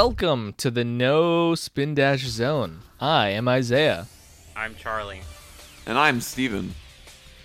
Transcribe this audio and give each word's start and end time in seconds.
Welcome 0.00 0.52
to 0.58 0.70
the 0.70 0.84
No 0.84 1.54
Spin 1.54 1.94
Dash 1.94 2.20
Zone. 2.26 2.80
I 3.00 3.30
am 3.30 3.48
Isaiah. 3.48 4.08
I'm 4.54 4.74
Charlie. 4.74 5.22
And 5.86 5.96
I'm 5.96 6.20
Steven. 6.20 6.74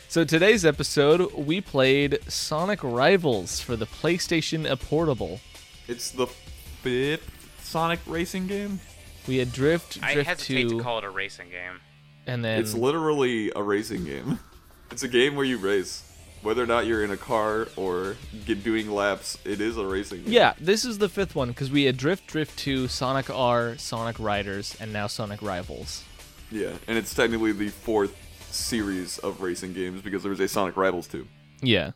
So 0.09 0.25
today's 0.25 0.65
episode, 0.65 1.33
we 1.33 1.61
played 1.61 2.19
Sonic 2.27 2.83
Rivals 2.83 3.61
for 3.61 3.77
the 3.77 3.85
PlayStation 3.85 4.67
Portable. 4.81 5.39
It's 5.87 6.11
the 6.11 6.27
fifth 6.27 7.31
Sonic 7.61 8.01
racing 8.05 8.47
game. 8.47 8.81
We 9.29 9.37
had 9.37 9.53
Drift, 9.53 9.99
I 10.03 10.21
hesitate 10.21 10.63
2, 10.63 10.77
to 10.77 10.83
call 10.83 10.97
it 10.97 11.05
a 11.05 11.09
racing 11.09 11.51
game. 11.51 11.79
and 12.27 12.43
then 12.43 12.59
It's 12.59 12.73
literally 12.73 13.53
a 13.55 13.63
racing 13.63 14.03
game. 14.03 14.39
It's 14.91 15.03
a 15.03 15.07
game 15.07 15.37
where 15.37 15.45
you 15.45 15.57
race. 15.57 16.03
Whether 16.41 16.63
or 16.63 16.65
not 16.65 16.87
you're 16.87 17.03
in 17.03 17.11
a 17.11 17.17
car 17.17 17.67
or 17.75 18.17
get 18.45 18.63
doing 18.63 18.89
laps, 18.89 19.37
it 19.45 19.61
is 19.61 19.77
a 19.77 19.85
racing 19.85 20.23
game. 20.23 20.33
yeah, 20.33 20.53
this 20.59 20.83
is 20.85 20.97
the 20.97 21.07
fifth 21.07 21.35
one 21.35 21.49
because 21.49 21.69
we 21.69 21.83
had 21.83 21.97
Drift, 21.97 22.25
Drift 22.27 22.57
2, 22.57 22.87
Sonic 22.87 23.29
R, 23.29 23.77
Sonic 23.77 24.19
Riders, 24.19 24.75
and 24.79 24.91
now 24.91 25.05
Sonic 25.07 25.41
Rivals. 25.41 26.03
Yeah, 26.49 26.71
and 26.87 26.97
it's 26.97 27.13
technically 27.13 27.51
the 27.51 27.69
fourth 27.69 28.15
series 28.51 29.19
of 29.19 29.41
racing 29.41 29.73
games 29.73 30.01
because 30.01 30.23
there 30.23 30.31
was 30.31 30.39
a 30.39 30.47
Sonic 30.47 30.75
Rivals 30.75 31.07
2. 31.07 31.27
Yeah, 31.61 31.91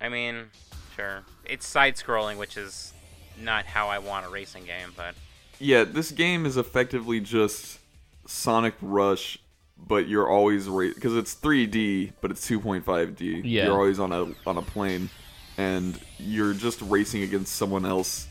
I 0.00 0.08
mean, 0.08 0.46
sure. 0.96 1.22
It's 1.44 1.66
side 1.66 1.96
scrolling, 1.96 2.38
which 2.38 2.56
is 2.56 2.94
not 3.38 3.66
how 3.66 3.88
I 3.88 3.98
want 3.98 4.24
a 4.26 4.30
racing 4.30 4.64
game, 4.64 4.92
but 4.96 5.14
Yeah, 5.58 5.84
this 5.84 6.10
game 6.10 6.46
is 6.46 6.56
effectively 6.56 7.20
just 7.20 7.78
Sonic 8.26 8.74
Rush, 8.80 9.38
but 9.86 10.08
you're 10.08 10.28
always 10.28 10.66
because 10.68 11.16
it's 11.16 11.34
3D, 11.34 12.12
but 12.20 12.30
it's 12.30 12.48
2.5D. 12.48 13.42
Yeah. 13.44 13.64
you're 13.66 13.74
always 13.74 13.98
on 13.98 14.12
a 14.12 14.26
on 14.46 14.58
a 14.58 14.62
plane, 14.62 15.10
and 15.58 15.98
you're 16.18 16.54
just 16.54 16.80
racing 16.82 17.22
against 17.22 17.54
someone 17.54 17.84
else 17.84 18.26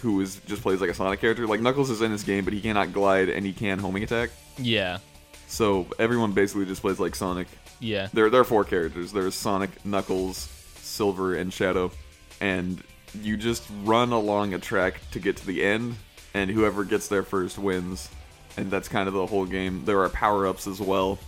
who 0.00 0.20
is 0.20 0.40
just 0.46 0.62
plays 0.62 0.80
like 0.80 0.90
a 0.90 0.94
Sonic 0.94 1.20
character. 1.20 1.46
Like 1.46 1.60
Knuckles 1.60 1.90
is 1.90 2.02
in 2.02 2.10
this 2.10 2.22
game, 2.24 2.44
but 2.44 2.52
he 2.52 2.60
cannot 2.60 2.92
glide 2.92 3.28
and 3.28 3.46
he 3.46 3.52
can 3.52 3.78
homing 3.78 4.02
attack. 4.02 4.30
yeah, 4.58 4.98
So 5.46 5.86
everyone 5.98 6.32
basically 6.32 6.66
just 6.66 6.80
plays 6.82 6.98
like 6.98 7.14
Sonic. 7.14 7.46
yeah, 7.78 8.08
There, 8.12 8.28
there 8.30 8.40
are 8.40 8.44
four 8.44 8.64
characters. 8.64 9.12
There's 9.12 9.34
Sonic, 9.36 9.84
Knuckles, 9.84 10.48
Silver, 10.76 11.36
and 11.36 11.52
Shadow, 11.52 11.92
and 12.40 12.82
you 13.22 13.36
just 13.36 13.62
run 13.84 14.10
along 14.12 14.54
a 14.54 14.58
track 14.58 15.00
to 15.12 15.20
get 15.20 15.36
to 15.36 15.46
the 15.46 15.62
end, 15.62 15.94
and 16.34 16.50
whoever 16.50 16.84
gets 16.84 17.06
there 17.06 17.22
first 17.22 17.56
wins. 17.56 18.08
And 18.56 18.70
that's 18.70 18.88
kind 18.88 19.06
of 19.08 19.14
the 19.14 19.26
whole 19.26 19.44
game. 19.44 19.84
There 19.84 20.00
are 20.02 20.08
power 20.08 20.46
ups 20.46 20.66
as 20.66 20.80
well 20.80 21.18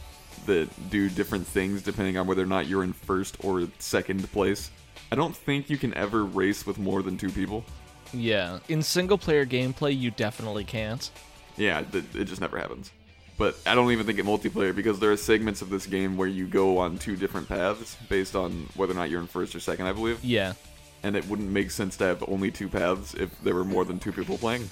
that 0.46 0.68
do 0.90 1.08
different 1.10 1.46
things 1.46 1.82
depending 1.82 2.16
on 2.16 2.26
whether 2.26 2.42
or 2.42 2.46
not 2.46 2.66
you're 2.66 2.82
in 2.84 2.92
first 2.92 3.36
or 3.44 3.68
second 3.78 4.30
place. 4.32 4.70
I 5.12 5.16
don't 5.16 5.36
think 5.36 5.68
you 5.68 5.76
can 5.78 5.92
ever 5.94 6.24
race 6.24 6.66
with 6.66 6.78
more 6.78 7.02
than 7.02 7.16
two 7.18 7.30
people. 7.30 7.64
yeah. 8.12 8.58
In 8.68 8.82
single 8.82 9.18
player 9.18 9.44
gameplay, 9.44 9.98
you 9.98 10.10
definitely 10.10 10.64
can't. 10.64 11.10
Yeah, 11.56 11.82
th- 11.82 12.04
it 12.14 12.24
just 12.24 12.40
never 12.40 12.58
happens. 12.58 12.92
But 13.36 13.56
I 13.66 13.74
don't 13.74 13.90
even 13.92 14.06
think 14.06 14.18
it 14.18 14.24
multiplayer 14.26 14.74
because 14.74 14.98
there 14.98 15.12
are 15.12 15.16
segments 15.16 15.62
of 15.62 15.70
this 15.70 15.86
game 15.86 16.16
where 16.16 16.28
you 16.28 16.46
go 16.46 16.78
on 16.78 16.98
two 16.98 17.14
different 17.16 17.48
paths 17.48 17.96
based 18.08 18.34
on 18.34 18.68
whether 18.74 18.92
or 18.92 18.96
not 18.96 19.10
you're 19.10 19.20
in 19.20 19.26
first 19.26 19.54
or 19.54 19.60
second, 19.60 19.86
I 19.86 19.92
believe. 19.92 20.22
Yeah, 20.24 20.54
and 21.02 21.14
it 21.16 21.26
wouldn't 21.28 21.50
make 21.50 21.70
sense 21.70 21.96
to 21.98 22.04
have 22.04 22.24
only 22.28 22.50
two 22.50 22.68
paths 22.68 23.14
if 23.14 23.30
there 23.42 23.54
were 23.54 23.64
more 23.64 23.84
than 23.84 23.98
two 23.98 24.12
people 24.12 24.38
playing. 24.38 24.68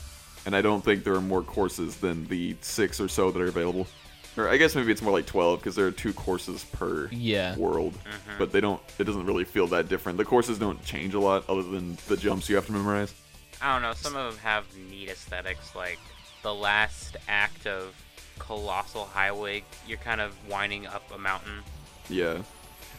And 0.47 0.55
I 0.55 0.63
don't 0.63 0.83
think 0.85 1.03
there 1.05 1.15
are 1.15 1.21
more 1.21 1.43
courses 1.43 1.97
than 1.97 2.27
the 2.29 2.57
six 2.61 3.01
or 3.01 3.09
so 3.09 3.31
that 3.33 3.43
are 3.43 3.49
available. 3.49 3.87
Or 4.37 4.49
I 4.49 4.57
guess 4.59 4.75
maybe 4.77 4.93
it's 4.93 5.03
more 5.03 5.13
like 5.13 5.27
12 5.27 5.59
because 5.59 5.75
there 5.75 5.87
are 5.87 5.91
two 5.91 6.13
courses 6.13 6.63
per 6.65 7.09
Yeah. 7.11 7.57
world. 7.57 7.95
Mm-hmm. 7.95 8.39
But 8.39 8.53
they 8.53 8.61
don't, 8.61 8.81
it 8.99 9.05
doesn't 9.05 9.27
really 9.27 9.45
feel 9.45 9.67
that 9.69 9.89
different. 9.89 10.19
The 10.19 10.25
courses 10.25 10.59
don't 10.59 10.83
change 10.85 11.15
a 11.15 11.21
lot 11.21 11.45
other 11.49 11.63
than 11.63 11.99
the 12.07 12.17
jumps 12.17 12.49
you 12.49 12.55
have 12.57 12.67
to 12.67 12.73
memorize. 12.73 13.13
I 13.61 13.73
don't 13.73 13.83
know. 13.83 13.95
Some 13.95 14.15
of 14.15 14.33
them 14.35 14.41
have 14.45 14.65
neat 14.91 15.09
aesthetics, 15.09 15.75
like 15.75 15.99
the 16.43 16.55
last 16.55 17.17
act 17.29 17.67
of 17.67 17.95
Colossal 18.39 19.07
Highway. 19.07 19.65
You're 19.89 19.99
kind 19.99 20.21
of 20.21 20.33
winding 20.49 20.87
up 20.87 21.03
a 21.13 21.19
mountain. 21.19 21.61
Yeah. 22.09 22.39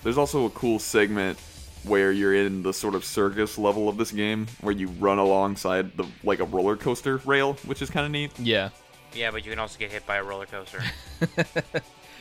There's 0.04 0.18
also 0.18 0.46
a 0.46 0.50
cool 0.50 0.80
segment 0.80 1.40
where 1.88 2.12
you're 2.12 2.34
in 2.36 2.64
the 2.64 2.74
sort 2.74 2.96
of 2.96 3.04
circus 3.06 3.58
level 3.58 3.88
of 3.90 3.98
this 3.98 4.12
game 4.12 4.48
where 4.62 4.74
you 4.74 4.88
run 5.00 5.18
alongside 5.18 5.96
the 5.98 6.06
like 6.24 6.40
a 6.40 6.44
roller 6.46 6.76
coaster 6.76 7.18
rail, 7.26 7.54
which 7.66 7.82
is 7.82 7.90
kind 7.90 8.06
of 8.06 8.12
neat. 8.12 8.32
yeah, 8.40 8.70
Yeah, 9.14 9.32
but 9.32 9.44
you 9.46 9.52
can 9.52 9.60
also 9.60 9.78
get 9.80 9.92
hit 9.92 10.06
by 10.06 10.18
a 10.18 10.24
roller 10.24 10.46
coaster. 10.46 10.82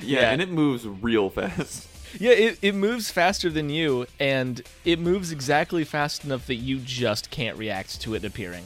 Yeah, 0.00 0.20
Yeah. 0.20 0.30
and 0.30 0.42
it 0.42 0.50
moves 0.50 0.86
real 0.86 1.30
fast. 1.30 1.88
Yeah, 2.20 2.30
it, 2.30 2.58
it 2.62 2.74
moves 2.74 3.10
faster 3.10 3.50
than 3.50 3.68
you, 3.68 4.06
and 4.18 4.62
it 4.86 4.98
moves 4.98 5.32
exactly 5.32 5.84
fast 5.84 6.24
enough 6.24 6.46
that 6.46 6.54
you 6.54 6.78
just 6.78 7.30
can't 7.30 7.58
react 7.58 8.00
to 8.02 8.14
it 8.14 8.24
appearing. 8.24 8.64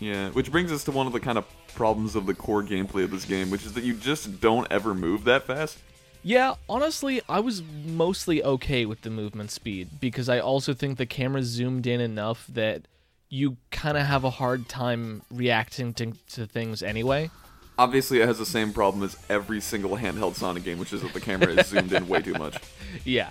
Yeah, 0.00 0.30
which 0.30 0.50
brings 0.50 0.70
us 0.72 0.84
to 0.84 0.90
one 0.90 1.06
of 1.06 1.12
the 1.14 1.20
kind 1.20 1.38
of 1.38 1.46
problems 1.74 2.14
of 2.16 2.26
the 2.26 2.34
core 2.34 2.62
gameplay 2.62 3.04
of 3.04 3.10
this 3.12 3.24
game, 3.24 3.48
which 3.48 3.64
is 3.64 3.72
that 3.74 3.84
you 3.84 3.94
just 3.94 4.40
don't 4.40 4.66
ever 4.70 4.92
move 4.92 5.24
that 5.24 5.44
fast. 5.44 5.78
Yeah, 6.22 6.54
honestly, 6.68 7.22
I 7.28 7.40
was 7.40 7.62
mostly 7.86 8.42
okay 8.44 8.84
with 8.84 9.02
the 9.02 9.10
movement 9.10 9.50
speed 9.50 9.88
because 10.00 10.28
I 10.28 10.38
also 10.38 10.74
think 10.74 10.98
the 10.98 11.06
camera 11.06 11.42
zoomed 11.42 11.86
in 11.86 12.00
enough 12.00 12.46
that 12.48 12.82
you 13.30 13.56
kind 13.70 13.96
of 13.96 14.04
have 14.06 14.24
a 14.24 14.30
hard 14.30 14.68
time 14.68 15.22
reacting 15.30 15.94
to, 15.94 16.12
to 16.32 16.46
things 16.46 16.82
anyway. 16.82 17.30
Obviously, 17.78 18.20
it 18.20 18.26
has 18.26 18.36
the 18.38 18.44
same 18.44 18.72
problem 18.74 19.02
as 19.02 19.16
every 19.30 19.60
single 19.62 19.96
handheld 19.96 20.34
Sonic 20.34 20.64
game, 20.64 20.78
which 20.78 20.92
is 20.92 21.00
that 21.00 21.14
the 21.14 21.20
camera 21.20 21.48
is 21.54 21.68
zoomed 21.68 21.92
in 21.92 22.06
way 22.06 22.20
too 22.20 22.34
much. 22.34 22.56
Yeah, 23.04 23.30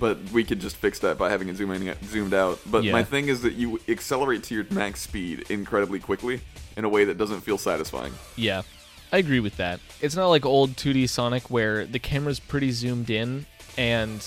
But 0.00 0.18
we 0.32 0.42
could 0.42 0.58
just 0.60 0.76
fix 0.76 0.98
that 0.98 1.16
by 1.16 1.30
having 1.30 1.48
it 1.48 1.56
zooming 1.56 1.90
zoomed 2.04 2.34
out. 2.34 2.58
But 2.66 2.82
Yeah. 2.84 2.90
my 2.92 3.04
thing 3.04 3.28
is 3.28 3.40
that 3.42 3.54
you 3.54 3.80
accelerate 3.88 4.42
to 4.44 4.54
your 4.54 4.66
max 4.70 5.00
speed 5.00 5.46
incredibly 5.48 6.00
quickly 6.00 6.40
in 6.76 6.84
a 6.84 6.88
way 6.88 7.04
that 7.04 7.16
doesn't 7.16 7.40
feel 7.42 7.56
satisfying. 7.56 8.12
yeah, 8.34 8.62
I 9.12 9.18
agree 9.18 9.40
with 9.40 9.56
that. 9.56 9.80
It's 10.00 10.16
not 10.16 10.28
like 10.28 10.44
old 10.44 10.76
2D 10.76 11.08
Sonic 11.08 11.50
where 11.50 11.86
the 11.86 11.98
camera's 11.98 12.40
pretty 12.40 12.70
zoomed 12.72 13.08
in 13.10 13.46
and 13.78 14.24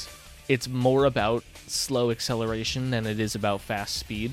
it's 0.48 0.68
more 0.68 1.06
about 1.06 1.44
slow 1.68 2.12
acceleration 2.12 2.90
than 2.90 3.06
it 3.06 3.20
is 3.20 3.36
about 3.36 3.62
fast 3.62 3.96
speed. 3.98 4.32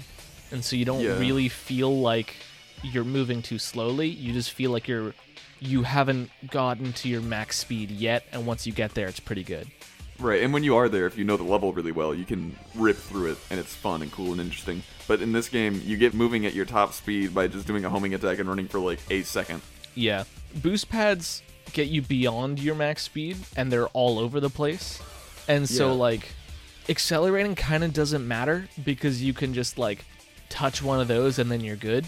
And 0.51 0.65
so 0.65 0.77
you 0.77 0.85
don't 0.85 1.03
Yeah. 1.03 1.19
really 1.19 1.49
feel 1.49 2.01
like 2.01 2.37
you're 2.83 3.05
moving 3.05 3.43
too 3.43 3.59
slowly. 3.59 4.09
You 4.09 4.33
just 4.33 4.53
feel 4.53 4.71
like 4.71 4.89
you're 4.89 5.15
you 5.59 5.83
haven't 5.85 6.31
gotten 6.51 6.93
to 6.93 7.09
your 7.09 7.23
max 7.23 7.59
speed 7.59 7.91
yet 7.91 8.25
and 8.31 8.45
once 8.47 8.67
you 8.67 8.73
get 8.75 8.93
there 8.95 9.09
it's 9.09 9.21
pretty 9.21 9.43
good. 9.43 9.67
Right, 10.19 10.43
and 10.43 10.53
when 10.53 10.65
you 10.65 10.77
are 10.77 10.89
there, 10.89 11.07
if 11.07 11.19
you 11.19 11.25
know 11.25 11.37
the 11.37 11.43
level 11.43 11.73
really 11.75 11.93
well, 11.93 12.15
you 12.15 12.25
can 12.25 12.57
rip 12.75 12.97
through 12.97 13.33
it, 13.33 13.39
and 13.51 13.61
it's 13.61 13.75
fun 13.75 14.01
and 14.01 14.11
cool 14.11 14.33
and 14.33 14.41
interesting. 14.41 14.83
But 15.07 15.21
in 15.21 15.33
this 15.33 15.51
game, 15.51 15.83
you 15.85 15.99
get 15.99 16.15
moving 16.15 16.47
at 16.47 16.55
your 16.55 16.65
top 16.65 16.95
speed 16.95 17.35
by 17.35 17.49
just 17.49 17.67
doing 17.67 17.85
a 17.85 17.91
homing 17.91 18.15
attack 18.15 18.39
and 18.39 18.49
running 18.49 18.67
for 18.67 18.79
like 18.81 18.99
a 19.11 19.23
second. 19.25 19.61
Yeah. 19.97 20.25
Boost 20.55 20.89
pads 20.89 21.43
get 21.73 21.89
you 21.89 22.01
beyond 22.03 22.61
your 22.61 22.77
max 22.77 23.03
speed 23.03 23.37
and 23.57 23.73
they're 23.73 23.89
all 23.89 24.19
over 24.21 24.39
the 24.39 24.49
place. 24.51 25.03
And 25.49 25.69
so 25.69 25.89
Yeah. 25.89 25.95
like 25.95 26.29
accelerating 26.89 27.55
kind 27.57 27.83
of 27.83 27.93
doesn't 27.93 28.27
matter 28.27 28.69
because 28.85 29.23
you 29.23 29.33
can 29.33 29.53
just 29.53 29.77
like 29.79 30.05
touch 30.49 30.83
one 30.83 31.01
of 31.01 31.09
those 31.09 31.39
and 31.41 31.51
then 31.51 31.61
you're 31.61 31.77
good. 31.77 32.07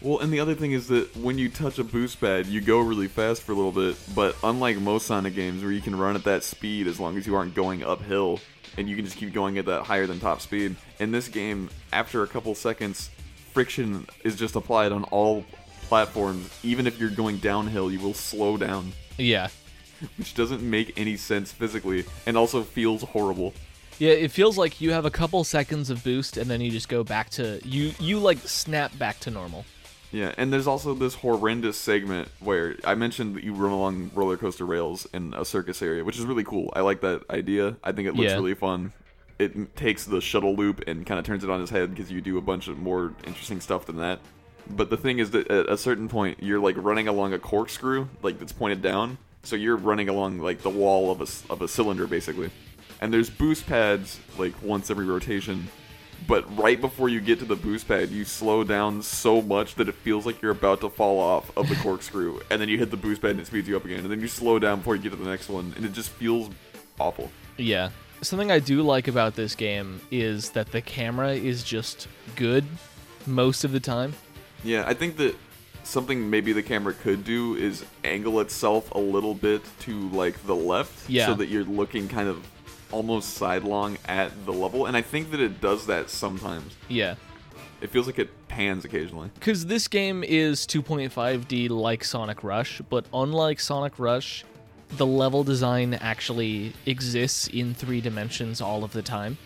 Well, 0.00 0.20
and 0.20 0.32
the 0.32 0.40
other 0.40 0.54
thing 0.54 0.72
is 0.72 0.88
that 0.88 1.14
when 1.16 1.36
you 1.36 1.50
touch 1.50 1.78
a 1.78 1.84
boost 1.84 2.20
pad, 2.20 2.46
you 2.46 2.60
go 2.62 2.78
really 2.78 3.08
fast 3.08 3.42
for 3.42 3.52
a 3.52 3.54
little 3.54 3.72
bit. 3.72 3.96
But 4.14 4.34
unlike 4.42 4.78
most 4.78 5.06
Sonic 5.06 5.34
games 5.34 5.62
where 5.62 5.72
you 5.72 5.82
can 5.82 5.94
run 5.94 6.16
at 6.16 6.24
that 6.24 6.42
speed 6.42 6.86
as 6.86 6.98
long 6.98 7.18
as 7.18 7.26
you 7.26 7.34
aren't 7.34 7.54
going 7.54 7.82
uphill, 7.84 8.40
and 8.78 8.88
you 8.88 8.96
can 8.96 9.04
just 9.04 9.18
keep 9.18 9.34
going 9.34 9.58
at 9.58 9.66
that 9.66 9.82
higher 9.82 10.06
than 10.06 10.18
top 10.18 10.40
speed, 10.40 10.76
in 11.00 11.10
this 11.10 11.28
game, 11.28 11.68
after 11.92 12.22
a 12.22 12.26
couple 12.26 12.54
seconds, 12.54 13.10
friction 13.52 14.06
is 14.24 14.36
just 14.36 14.54
applied 14.56 14.90
on 14.92 15.04
all 15.04 15.44
platforms. 15.90 16.48
Even 16.62 16.86
if 16.86 16.98
you're 17.00 17.10
going 17.10 17.38
downhill, 17.38 17.90
you 17.90 17.98
will 17.98 18.14
slow 18.14 18.56
down, 18.56 18.92
Yeah. 19.18 19.48
which 20.18 20.34
doesn't 20.34 20.62
make 20.62 20.98
any 20.98 21.16
sense 21.16 21.50
physically, 21.52 22.04
and 22.26 22.36
also 22.36 22.62
feels 22.62 23.02
horrible. 23.02 23.52
Yeah, 23.98 24.12
it 24.12 24.30
feels 24.30 24.56
like 24.56 24.80
you 24.80 24.92
have 24.92 25.04
a 25.04 25.10
couple 25.10 25.42
seconds 25.44 25.90
of 25.90 26.02
boost 26.04 26.36
and 26.38 26.48
then 26.48 26.60
you 26.62 26.70
just 26.70 26.88
go 26.88 27.04
back 27.04 27.28
to 27.30 27.60
you 27.66 27.92
you 27.98 28.18
like 28.18 28.38
snap 28.38 28.96
back 28.98 29.18
to 29.20 29.30
normal. 29.30 29.66
Yeah, 30.12 30.32
and 30.38 30.50
there's 30.52 30.66
also 30.66 30.94
this 30.94 31.14
horrendous 31.16 31.76
segment 31.76 32.28
where 32.40 32.76
I 32.84 32.94
mentioned 32.94 33.34
that 33.36 33.44
you 33.44 33.52
run 33.52 33.72
along 33.72 34.10
roller 34.14 34.36
coaster 34.38 34.64
rails 34.64 35.06
in 35.12 35.34
a 35.36 35.44
circus 35.44 35.82
area, 35.82 36.02
which 36.04 36.18
is 36.18 36.24
really 36.24 36.44
cool. 36.44 36.72
I 36.74 36.80
like 36.80 37.00
that 37.02 37.24
idea. 37.30 37.76
I 37.84 37.92
think 37.92 38.08
it 38.08 38.14
looks 38.14 38.30
Yeah. 38.30 38.36
really 38.36 38.54
fun. 38.54 38.92
It 39.40 39.76
takes 39.76 40.04
the 40.04 40.20
shuttle 40.20 40.54
loop 40.54 40.82
and 40.86 41.04
kind 41.04 41.18
of 41.18 41.26
turns 41.26 41.44
it 41.44 41.50
on 41.50 41.60
its 41.60 41.70
head 41.70 41.90
because 41.94 42.10
you 42.10 42.20
do 42.20 42.38
a 42.38 42.40
bunch 42.40 42.68
of 42.68 42.78
more 42.78 43.12
interesting 43.26 43.60
stuff 43.60 43.84
than 43.86 43.96
that. 43.98 44.20
But 44.76 44.90
the 44.90 44.96
thing 44.96 45.18
is 45.18 45.30
that 45.32 45.50
at 45.50 45.68
a 45.68 45.76
certain 45.76 46.08
point, 46.08 46.42
you're 46.42 46.60
like 46.60 46.76
running 46.78 47.08
along 47.08 47.32
a 47.32 47.38
corkscrew, 47.38 48.08
like 48.22 48.38
that's 48.38 48.52
pointed 48.52 48.82
down. 48.82 49.18
So 49.42 49.56
you're 49.56 49.76
running 49.76 50.08
along 50.08 50.38
like 50.38 50.60
the 50.62 50.70
wall 50.70 51.10
of 51.10 51.20
a 51.20 51.52
of 51.52 51.62
a 51.62 51.68
cylinder 51.68 52.06
basically, 52.06 52.50
and 53.00 53.12
there's 53.12 53.30
boost 53.30 53.66
pads 53.66 54.20
like 54.38 54.52
once 54.62 54.90
every 54.90 55.06
rotation. 55.06 55.68
But 56.28 56.44
right 56.58 56.78
before 56.78 57.08
you 57.08 57.20
get 57.20 57.38
to 57.38 57.46
the 57.46 57.56
boost 57.56 57.88
pad, 57.88 58.10
you 58.10 58.24
slow 58.24 58.62
down 58.62 59.02
so 59.02 59.40
much 59.40 59.76
that 59.76 59.88
it 59.88 59.94
feels 59.94 60.26
like 60.26 60.42
you're 60.42 60.52
about 60.52 60.82
to 60.82 60.90
fall 60.90 61.18
off 61.18 61.56
of 61.56 61.68
the 61.68 61.76
corkscrew, 61.76 62.40
and 62.50 62.60
then 62.60 62.68
you 62.68 62.78
hit 62.78 62.90
the 62.90 62.96
boost 62.96 63.22
pad 63.22 63.32
and 63.32 63.40
it 63.40 63.46
speeds 63.46 63.66
you 63.66 63.76
up 63.76 63.84
again, 63.84 64.00
and 64.00 64.10
then 64.10 64.20
you 64.20 64.28
slow 64.28 64.58
down 64.58 64.78
before 64.78 64.96
you 64.96 65.02
get 65.02 65.10
to 65.10 65.16
the 65.16 65.28
next 65.28 65.48
one, 65.48 65.72
and 65.76 65.84
it 65.84 65.92
just 65.92 66.10
feels 66.10 66.50
awful. 66.98 67.30
Yeah. 67.56 67.90
Something 68.22 68.50
I 68.50 68.58
do 68.58 68.82
like 68.82 69.08
about 69.08 69.34
this 69.34 69.54
game 69.54 69.98
is 70.10 70.50
that 70.50 70.72
the 70.72 70.82
camera 70.82 71.32
is 71.32 71.64
just 71.64 72.06
good 72.36 72.66
most 73.26 73.64
of 73.64 73.72
the 73.72 73.80
time. 73.80 74.12
Yeah, 74.64 74.84
I 74.86 74.94
think 74.94 75.16
that 75.18 75.34
something 75.82 76.28
maybe 76.30 76.52
the 76.52 76.62
camera 76.62 76.92
could 76.92 77.24
do 77.24 77.54
is 77.56 77.84
angle 78.04 78.40
itself 78.40 78.90
a 78.92 78.98
little 78.98 79.34
bit 79.34 79.62
to 79.80 80.08
like 80.10 80.44
the 80.46 80.54
left, 80.54 81.08
Yeah. 81.08 81.26
so 81.26 81.34
that 81.34 81.48
you're 81.48 81.64
looking 81.64 82.08
kind 82.08 82.28
of 82.28 82.46
almost 82.92 83.34
sidelong 83.34 83.96
at 84.06 84.44
the 84.46 84.52
level. 84.52 84.86
And 84.86 84.96
I 84.96 85.02
think 85.02 85.30
that 85.30 85.40
it 85.40 85.60
does 85.60 85.86
that 85.86 86.10
sometimes. 86.10 86.74
Yeah. 86.88 87.14
It 87.80 87.90
feels 87.90 88.06
like 88.06 88.18
it 88.18 88.28
pans 88.48 88.84
occasionally. 88.84 89.30
Because 89.34 89.66
this 89.66 89.88
game 89.88 90.22
is 90.22 90.66
2.5D 90.66 91.70
like 91.70 92.04
Sonic 92.04 92.44
Rush, 92.44 92.82
but 92.90 93.06
unlike 93.14 93.58
Sonic 93.60 93.98
Rush, 93.98 94.44
the 94.96 95.06
level 95.06 95.44
design 95.44 95.94
actually 95.94 96.74
exists 96.84 97.46
in 97.48 97.72
three 97.74 98.00
dimensions 98.00 98.60
all 98.60 98.84
of 98.84 98.92
the 98.92 99.02
time. 99.02 99.38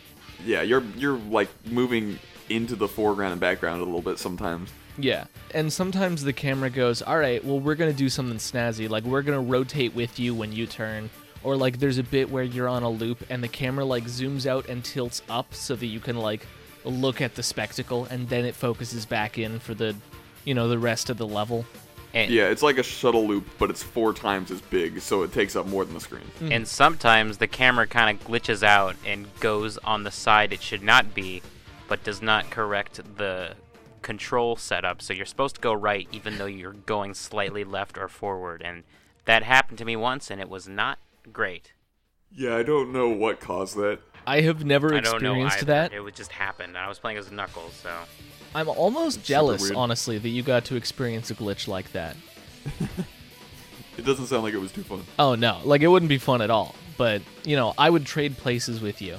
Yeah, 0.44 0.62
you're 0.62 0.82
you're 0.96 1.18
like 1.18 1.48
moving 1.66 2.18
into 2.48 2.74
the 2.76 2.88
foreground 2.88 3.32
and 3.32 3.40
background 3.40 3.80
a 3.82 3.84
little 3.84 4.02
bit 4.02 4.18
sometimes. 4.18 4.70
Yeah. 4.98 5.26
And 5.52 5.72
sometimes 5.72 6.22
the 6.22 6.32
camera 6.32 6.70
goes, 6.70 7.02
all 7.02 7.18
right, 7.18 7.44
well, 7.44 7.60
we're 7.60 7.74
going 7.74 7.90
to 7.90 7.96
do 7.96 8.08
something 8.08 8.38
snazzy. 8.38 8.88
Like, 8.88 9.04
we're 9.04 9.22
going 9.22 9.38
to 9.38 9.50
rotate 9.50 9.94
with 9.94 10.18
you 10.18 10.34
when 10.34 10.52
you 10.52 10.66
turn. 10.66 11.10
Or, 11.42 11.56
like, 11.56 11.78
there's 11.78 11.98
a 11.98 12.02
bit 12.02 12.30
where 12.30 12.42
you're 12.44 12.68
on 12.68 12.82
a 12.82 12.88
loop 12.88 13.22
and 13.28 13.42
the 13.42 13.48
camera, 13.48 13.84
like, 13.84 14.04
zooms 14.04 14.46
out 14.46 14.68
and 14.68 14.84
tilts 14.84 15.22
up 15.28 15.54
so 15.54 15.76
that 15.76 15.86
you 15.86 16.00
can, 16.00 16.16
like, 16.16 16.46
look 16.84 17.20
at 17.20 17.34
the 17.34 17.42
spectacle 17.42 18.06
and 18.06 18.28
then 18.28 18.44
it 18.44 18.54
focuses 18.54 19.04
back 19.06 19.38
in 19.38 19.58
for 19.58 19.74
the, 19.74 19.94
you 20.44 20.54
know, 20.54 20.68
the 20.68 20.78
rest 20.78 21.10
of 21.10 21.18
the 21.18 21.26
level. 21.26 21.64
And, 22.14 22.30
Yeah, 22.30 22.48
it's 22.48 22.62
like 22.62 22.78
a 22.78 22.82
shuttle 22.82 23.26
loop, 23.26 23.46
but 23.58 23.70
it's 23.70 23.82
four 23.82 24.12
times 24.12 24.50
as 24.50 24.60
big, 24.60 25.00
so 25.00 25.22
it 25.22 25.32
takes 25.32 25.56
up 25.56 25.66
more 25.66 25.84
than 25.84 25.94
the 25.94 26.00
screen. 26.00 26.22
Mm-hmm. 26.36 26.52
and 26.52 26.68
sometimes 26.68 27.38
the 27.38 27.48
camera 27.48 27.86
kind 27.86 28.16
of 28.16 28.26
glitches 28.26 28.62
out 28.62 28.96
and 29.04 29.26
goes 29.40 29.78
on 29.78 30.04
the 30.04 30.10
side 30.10 30.52
it 30.52 30.62
should 30.62 30.82
not 30.82 31.14
be, 31.14 31.42
but 31.88 32.04
does 32.04 32.22
not 32.22 32.50
correct 32.50 33.00
the 33.16 33.54
control 34.04 34.54
setup. 34.54 35.02
So 35.02 35.12
you're 35.12 35.26
supposed 35.26 35.56
to 35.56 35.60
go 35.60 35.72
right 35.72 36.06
even 36.12 36.38
though 36.38 36.46
you're 36.46 36.72
going 36.72 37.14
slightly 37.14 37.64
left 37.64 37.98
or 37.98 38.06
forward. 38.06 38.62
And 38.64 38.84
that 39.24 39.42
happened 39.42 39.78
to 39.78 39.84
me 39.84 39.96
once, 39.96 40.30
and 40.30 40.40
it 40.40 40.48
was 40.48 40.68
not 40.68 40.98
great. 41.32 41.72
Yeah, 42.30 42.56
I 42.56 42.62
don't 42.62 42.92
know 42.92 43.08
what 43.08 43.40
caused 43.40 43.76
that. 43.76 43.98
I 44.26 44.42
have 44.42 44.64
never 44.64 44.94
I 44.94 45.00
don't 45.00 45.22
know 45.22 45.32
experienced 45.32 45.66
that. 45.66 45.92
It 45.92 46.00
would 46.00 46.14
just 46.14 46.32
happen. 46.32 46.76
I 46.76 46.88
was 46.88 46.98
playing 46.98 47.18
as 47.18 47.30
Knuckles, 47.30 47.74
so 47.74 47.90
I'm 48.54 48.68
almost 48.68 49.16
super 49.16 49.26
jealous, 49.26 49.70
honestly, 49.70 50.18
that 50.18 50.28
you 50.28 50.42
got 50.42 50.64
to 50.66 50.76
experience 50.76 51.30
a 51.30 51.34
glitch 51.34 51.66
like 51.66 51.92
that. 51.92 52.16
It 53.96 54.04
doesn't 54.04 54.26
sound 54.26 54.42
like 54.42 54.54
it 54.54 54.58
was 54.58 54.72
too 54.72 54.82
fun. 54.82 55.04
Oh, 55.18 55.34
no. 55.34 55.60
Like, 55.64 55.82
it 55.82 55.86
wouldn't 55.86 56.08
be 56.08 56.18
fun 56.18 56.42
at 56.42 56.50
all. 56.50 56.74
But, 56.96 57.22
you 57.44 57.56
know, 57.56 57.74
I 57.78 57.90
would 57.90 58.04
trade 58.04 58.36
places 58.36 58.80
with 58.80 59.00
you. 59.00 59.18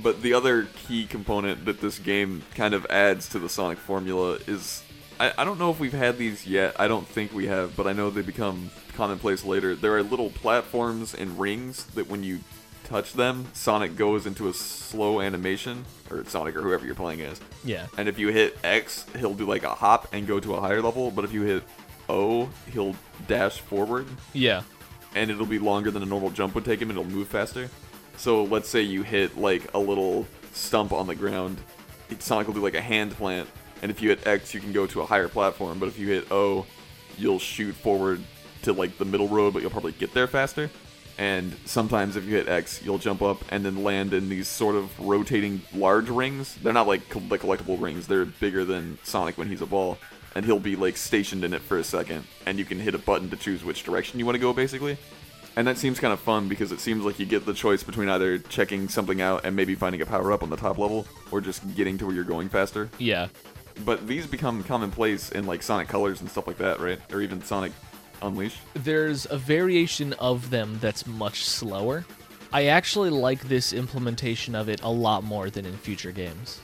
But 0.00 0.22
the 0.22 0.32
other 0.34 0.64
key 0.86 1.06
component 1.06 1.64
that 1.64 1.80
this 1.80 1.98
game 1.98 2.42
kind 2.54 2.72
of 2.74 2.86
adds 2.86 3.28
to 3.30 3.38
the 3.38 3.48
Sonic 3.48 3.78
formula 3.78 4.38
is 4.46 4.82
I, 5.18 5.32
I 5.38 5.44
don't 5.44 5.58
know 5.58 5.70
if 5.70 5.80
we've 5.80 5.92
had 5.92 6.18
these 6.18 6.46
yet. 6.46 6.76
I 6.78 6.86
don't 6.86 7.06
think 7.06 7.32
we 7.32 7.46
have, 7.48 7.76
but 7.76 7.86
I 7.88 7.92
know 7.92 8.08
they 8.10 8.22
become 8.22 8.70
commonplace 8.94 9.44
later. 9.44 9.74
There 9.74 9.96
are 9.96 10.02
little 10.02 10.30
platforms 10.30 11.14
and 11.14 11.38
rings 11.38 11.84
that 11.94 12.08
when 12.08 12.22
you 12.22 12.38
touch 12.84 13.12
them, 13.14 13.46
Sonic 13.52 13.96
goes 13.96 14.26
into 14.26 14.48
a 14.48 14.54
slow 14.54 15.20
animation, 15.20 15.84
or 16.10 16.24
Sonic 16.24 16.56
or 16.56 16.62
whoever 16.62 16.86
you're 16.86 16.94
playing 16.94 17.20
as. 17.20 17.40
Yeah. 17.64 17.86
And 17.98 18.08
if 18.08 18.18
you 18.18 18.28
hit 18.28 18.56
X, 18.64 19.04
he'll 19.18 19.34
do 19.34 19.44
like 19.46 19.64
a 19.64 19.68
hop 19.74 20.08
and 20.14 20.26
go 20.26 20.38
to 20.40 20.54
a 20.54 20.60
higher 20.60 20.80
level, 20.80 21.10
but 21.10 21.24
if 21.24 21.32
you 21.32 21.42
hit 21.42 21.64
O, 22.08 22.48
he'll 22.72 22.94
dash 23.26 23.58
forward 23.60 24.06
Yeah. 24.32 24.62
and 25.14 25.30
it'll 25.30 25.44
be 25.44 25.58
longer 25.58 25.90
than 25.90 26.02
a 26.02 26.06
normal 26.06 26.30
jump 26.30 26.54
would 26.54 26.64
take 26.64 26.80
him, 26.80 26.88
and 26.90 26.98
it'll 26.98 27.10
move 27.10 27.28
faster. 27.28 27.68
So 28.18 28.42
let's 28.42 28.68
say 28.68 28.82
you 28.82 29.04
hit 29.04 29.38
like 29.38 29.72
a 29.74 29.78
little 29.78 30.26
stump 30.52 30.92
on 30.92 31.06
the 31.06 31.14
ground, 31.14 31.58
Sonic 32.18 32.48
will 32.48 32.54
do 32.54 32.60
like 32.60 32.74
a 32.74 32.80
hand 32.80 33.12
plant, 33.12 33.48
and 33.80 33.92
if 33.92 34.02
you 34.02 34.08
hit 34.08 34.26
X, 34.26 34.52
you 34.52 34.60
can 34.60 34.72
go 34.72 34.86
to 34.88 35.02
a 35.02 35.06
higher 35.06 35.28
platform. 35.28 35.78
But 35.78 35.86
if 35.86 35.98
you 35.98 36.08
hit 36.08 36.30
O, 36.32 36.66
you'll 37.16 37.38
shoot 37.38 37.74
forward 37.76 38.20
to 38.62 38.72
like 38.72 38.98
the 38.98 39.04
middle 39.04 39.28
road, 39.28 39.52
but 39.52 39.62
you'll 39.62 39.70
probably 39.70 39.92
get 39.92 40.12
there 40.14 40.26
faster. 40.26 40.68
And 41.16 41.54
sometimes 41.64 42.16
if 42.16 42.24
you 42.24 42.36
hit 42.36 42.48
X, 42.48 42.82
you'll 42.82 42.98
jump 42.98 43.22
up 43.22 43.38
and 43.50 43.64
then 43.64 43.84
land 43.84 44.12
in 44.12 44.28
these 44.28 44.48
sort 44.48 44.74
of 44.74 44.98
rotating 44.98 45.62
large 45.72 46.08
rings. 46.08 46.56
They're 46.56 46.72
not 46.72 46.88
like 46.88 47.08
the 47.08 47.38
collectible 47.38 47.80
rings; 47.80 48.08
they're 48.08 48.24
bigger 48.24 48.64
than 48.64 48.98
Sonic 49.04 49.38
when 49.38 49.48
he's 49.48 49.62
a 49.62 49.66
ball. 49.66 49.96
And 50.34 50.44
he'll 50.44 50.60
be 50.60 50.74
like 50.74 50.96
stationed 50.96 51.44
in 51.44 51.54
it 51.54 51.62
for 51.62 51.78
a 51.78 51.84
second, 51.84 52.24
and 52.46 52.58
you 52.58 52.64
can 52.64 52.80
hit 52.80 52.94
a 52.94 52.98
button 52.98 53.30
to 53.30 53.36
choose 53.36 53.64
which 53.64 53.84
direction 53.84 54.18
you 54.18 54.26
want 54.26 54.34
to 54.34 54.40
go, 54.40 54.52
basically. 54.52 54.98
And 55.58 55.66
that 55.66 55.76
seems 55.76 55.98
kind 55.98 56.12
of 56.12 56.20
fun 56.20 56.46
because 56.46 56.70
it 56.70 56.78
seems 56.78 57.04
like 57.04 57.18
you 57.18 57.26
get 57.26 57.44
the 57.44 57.52
choice 57.52 57.82
between 57.82 58.08
either 58.08 58.38
checking 58.38 58.88
something 58.88 59.20
out 59.20 59.44
and 59.44 59.56
maybe 59.56 59.74
finding 59.74 60.00
a 60.00 60.06
power 60.06 60.30
up 60.30 60.44
on 60.44 60.50
the 60.50 60.56
top 60.56 60.78
level, 60.78 61.04
or 61.32 61.40
just 61.40 61.74
getting 61.74 61.98
to 61.98 62.06
where 62.06 62.14
you're 62.14 62.22
going 62.22 62.48
faster. 62.48 62.88
Yeah. 62.96 63.26
But 63.84 64.06
these 64.06 64.24
become 64.24 64.62
commonplace 64.62 65.32
in 65.32 65.48
like 65.48 65.64
Sonic 65.64 65.88
Colors 65.88 66.20
and 66.20 66.30
stuff 66.30 66.46
like 66.46 66.58
that, 66.58 66.78
right? 66.78 67.00
Or 67.12 67.22
even 67.22 67.42
Sonic 67.42 67.72
Unleashed. 68.22 68.60
There's 68.74 69.26
a 69.32 69.36
variation 69.36 70.12
of 70.20 70.48
them 70.50 70.78
that's 70.80 71.08
much 71.08 71.42
slower. 71.42 72.06
I 72.52 72.66
actually 72.66 73.10
like 73.10 73.40
this 73.48 73.72
implementation 73.72 74.54
of 74.54 74.68
it 74.68 74.80
a 74.84 74.90
lot 74.90 75.24
more 75.24 75.50
than 75.50 75.66
in 75.66 75.76
future 75.76 76.12
games. 76.12 76.60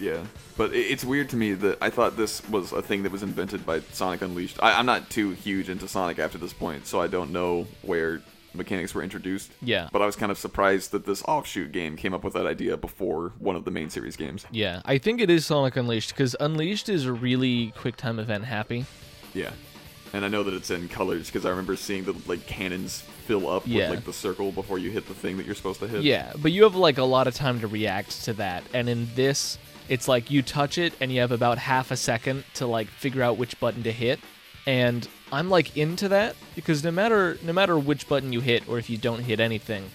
Yeah, 0.00 0.24
but 0.56 0.74
it's 0.74 1.04
weird 1.04 1.28
to 1.28 1.36
me 1.36 1.52
that 1.52 1.78
I 1.80 1.90
thought 1.90 2.16
this 2.16 2.42
was 2.48 2.72
a 2.72 2.82
thing 2.82 3.04
that 3.04 3.12
was 3.12 3.22
invented 3.22 3.64
by 3.64 3.80
Sonic 3.92 4.22
Unleashed. 4.22 4.60
I, 4.60 4.72
I'm 4.72 4.86
not 4.86 5.10
too 5.10 5.30
huge 5.30 5.68
into 5.68 5.86
Sonic 5.86 6.18
after 6.18 6.38
this 6.38 6.52
point, 6.52 6.88
so 6.88 7.00
I 7.00 7.06
don't 7.06 7.30
know 7.30 7.68
where 7.82 8.20
mechanics 8.54 8.94
were 8.94 9.02
introduced. 9.02 9.50
Yeah. 9.62 9.88
But 9.92 10.02
I 10.02 10.06
was 10.06 10.16
kind 10.16 10.30
of 10.32 10.38
surprised 10.38 10.90
that 10.92 11.06
this 11.06 11.22
offshoot 11.24 11.72
game 11.72 11.96
came 11.96 12.14
up 12.14 12.24
with 12.24 12.34
that 12.34 12.46
idea 12.46 12.76
before 12.76 13.32
one 13.38 13.56
of 13.56 13.64
the 13.64 13.70
main 13.70 13.90
series 13.90 14.16
games. 14.16 14.46
Yeah, 14.50 14.82
I 14.84 14.98
think 14.98 15.20
it 15.20 15.30
is 15.30 15.46
Sonic 15.46 15.76
Unleashed 15.76 16.10
because 16.10 16.36
Unleashed 16.40 16.88
is 16.88 17.06
a 17.06 17.12
really 17.12 17.72
quick 17.76 17.96
time 17.96 18.18
event 18.18 18.44
happy. 18.44 18.86
Yeah. 19.34 19.50
And 20.14 20.26
I 20.26 20.28
know 20.28 20.42
that 20.42 20.52
it's 20.52 20.70
in 20.70 20.88
colors 20.90 21.28
because 21.28 21.46
I 21.46 21.50
remember 21.50 21.74
seeing 21.74 22.04
the 22.04 22.14
like 22.26 22.46
cannons 22.46 23.00
fill 23.00 23.48
up 23.48 23.62
Yeah. 23.66 23.88
with 23.88 23.96
like 23.98 24.04
the 24.04 24.12
circle 24.12 24.52
before 24.52 24.78
you 24.78 24.90
hit 24.90 25.08
the 25.08 25.14
thing 25.14 25.38
that 25.38 25.46
you're 25.46 25.54
supposed 25.54 25.80
to 25.80 25.88
hit. 25.88 26.02
Yeah, 26.02 26.32
but 26.36 26.52
you 26.52 26.64
have 26.64 26.74
like 26.74 26.98
a 26.98 27.04
lot 27.04 27.26
of 27.26 27.34
time 27.34 27.60
to 27.60 27.66
react 27.66 28.24
to 28.24 28.34
that. 28.34 28.62
And 28.74 28.90
in 28.90 29.08
this, 29.14 29.56
it's 29.88 30.08
like 30.08 30.30
you 30.30 30.42
touch 30.42 30.76
it 30.76 30.92
and 31.00 31.10
you 31.10 31.20
have 31.20 31.32
about 31.32 31.56
half 31.56 31.90
a 31.90 31.96
second 31.96 32.44
to 32.54 32.66
like 32.66 32.88
figure 32.88 33.22
out 33.22 33.38
which 33.38 33.58
button 33.58 33.82
to 33.84 33.92
hit. 33.92 34.20
And 34.66 35.08
I'm 35.32 35.48
like 35.48 35.76
into 35.76 36.08
that 36.08 36.36
because 36.54 36.84
no 36.84 36.90
matter 36.90 37.38
no 37.42 37.52
matter 37.52 37.78
which 37.78 38.08
button 38.08 38.32
you 38.32 38.40
hit 38.40 38.68
or 38.68 38.78
if 38.78 38.88
you 38.88 38.96
don't 38.96 39.20
hit 39.20 39.40
anything, 39.40 39.90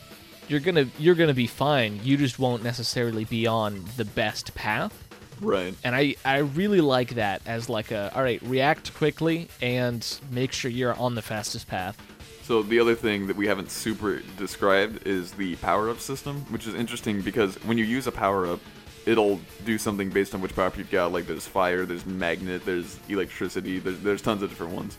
you're 0.48 0.60
to 0.76 0.90
you're 1.00 1.16
to 1.30 1.34
be 1.34 1.48
fine. 1.48 2.00
You 2.04 2.18
just 2.18 2.40
won't 2.40 2.64
necessarily 2.64 3.26
be 3.26 3.48
on 3.48 3.86
the 3.96 4.06
best 4.06 4.56
path. 4.56 5.04
Right. 5.40 5.74
And 5.84 5.96
I 5.96 6.16
I 6.26 6.38
really 6.40 6.82
like 6.82 7.16
that 7.16 7.42
as 7.46 7.70
like 7.70 7.92
a 7.92 8.12
all 8.16 8.24
right, 8.24 8.42
react 8.42 8.94
quickly 8.96 9.48
and 9.62 10.06
make 10.32 10.52
sure 10.52 10.72
you're 10.72 10.96
on 10.96 11.16
the 11.16 11.22
fastest 11.22 11.68
path. 11.68 12.02
So 12.44 12.64
the 12.64 12.80
other 12.80 12.96
thing 12.96 13.28
that 13.28 13.36
we 13.36 13.46
haven't 13.46 13.70
super 13.70 14.22
described 14.38 15.06
is 15.06 15.34
the 15.34 15.58
power 15.58 15.90
up 15.90 16.00
system, 16.00 16.46
which 16.50 16.66
is 16.66 16.74
interesting 16.74 17.22
because 17.22 17.56
when 17.66 17.78
you 17.78 17.84
use 17.84 18.08
a 18.08 18.12
power 18.12 18.48
up, 18.48 18.62
it'll 19.08 19.40
do 19.66 19.78
something 19.78 20.10
based 20.10 20.36
on 20.36 20.42
which 20.42 20.54
power 20.54 20.72
you've 20.76 20.92
got. 20.92 21.14
Like 21.14 21.26
there's 21.26 21.48
fire, 21.48 21.86
there's 21.86 22.06
magnet, 22.06 22.66
there's 22.66 23.00
electricity, 23.08 23.80
there's, 23.80 24.00
there's 24.02 24.22
tons 24.22 24.44
of 24.44 24.50
different 24.50 24.74
ones. 24.74 24.98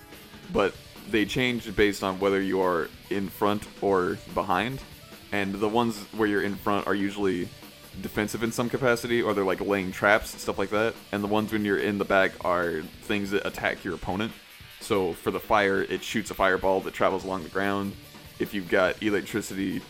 But 0.51 0.75
they 1.11 1.27
change 1.27 1.75
based 1.77 2.03
on 2.03 2.19
whether 2.19 2.41
you 2.41 2.63
are 2.63 2.89
in 3.11 3.29
front 3.29 3.69
or 3.83 4.19
behind. 4.35 4.81
And 5.31 5.55
the 5.55 5.69
ones 5.69 5.99
where 6.17 6.27
you're 6.27 6.43
in 6.43 6.57
front 6.57 6.87
are 6.87 6.95
usually 6.95 7.51
defensive 8.01 8.43
in 8.43 8.51
some 8.51 8.71
capacity, 8.71 9.21
or 9.21 9.35
they're 9.35 9.45
like 9.45 9.61
laying 9.61 9.93
traps, 9.93 10.41
stuff 10.41 10.59
like 10.59 10.71
that. 10.71 10.95
And 11.13 11.23
the 11.23 11.29
ones 11.29 11.53
when 11.53 11.67
you're 11.67 11.79
in 11.79 11.99
the 11.99 12.05
back 12.07 12.33
are 12.45 12.81
things 13.03 13.31
that 13.33 13.47
attack 13.47 13.85
your 13.85 13.95
opponent. 13.95 14.33
So 14.81 15.13
for 15.13 15.31
the 15.31 15.41
fire, 15.41 15.83
it 15.83 16.03
shoots 16.03 16.31
a 16.31 16.35
fireball 16.35 16.81
that 16.81 16.95
travels 16.95 17.25
along 17.25 17.43
the 17.43 17.51
ground. 17.51 17.93
If 18.39 18.55
you've 18.55 18.71
got 18.71 19.03
electricity, 19.03 19.83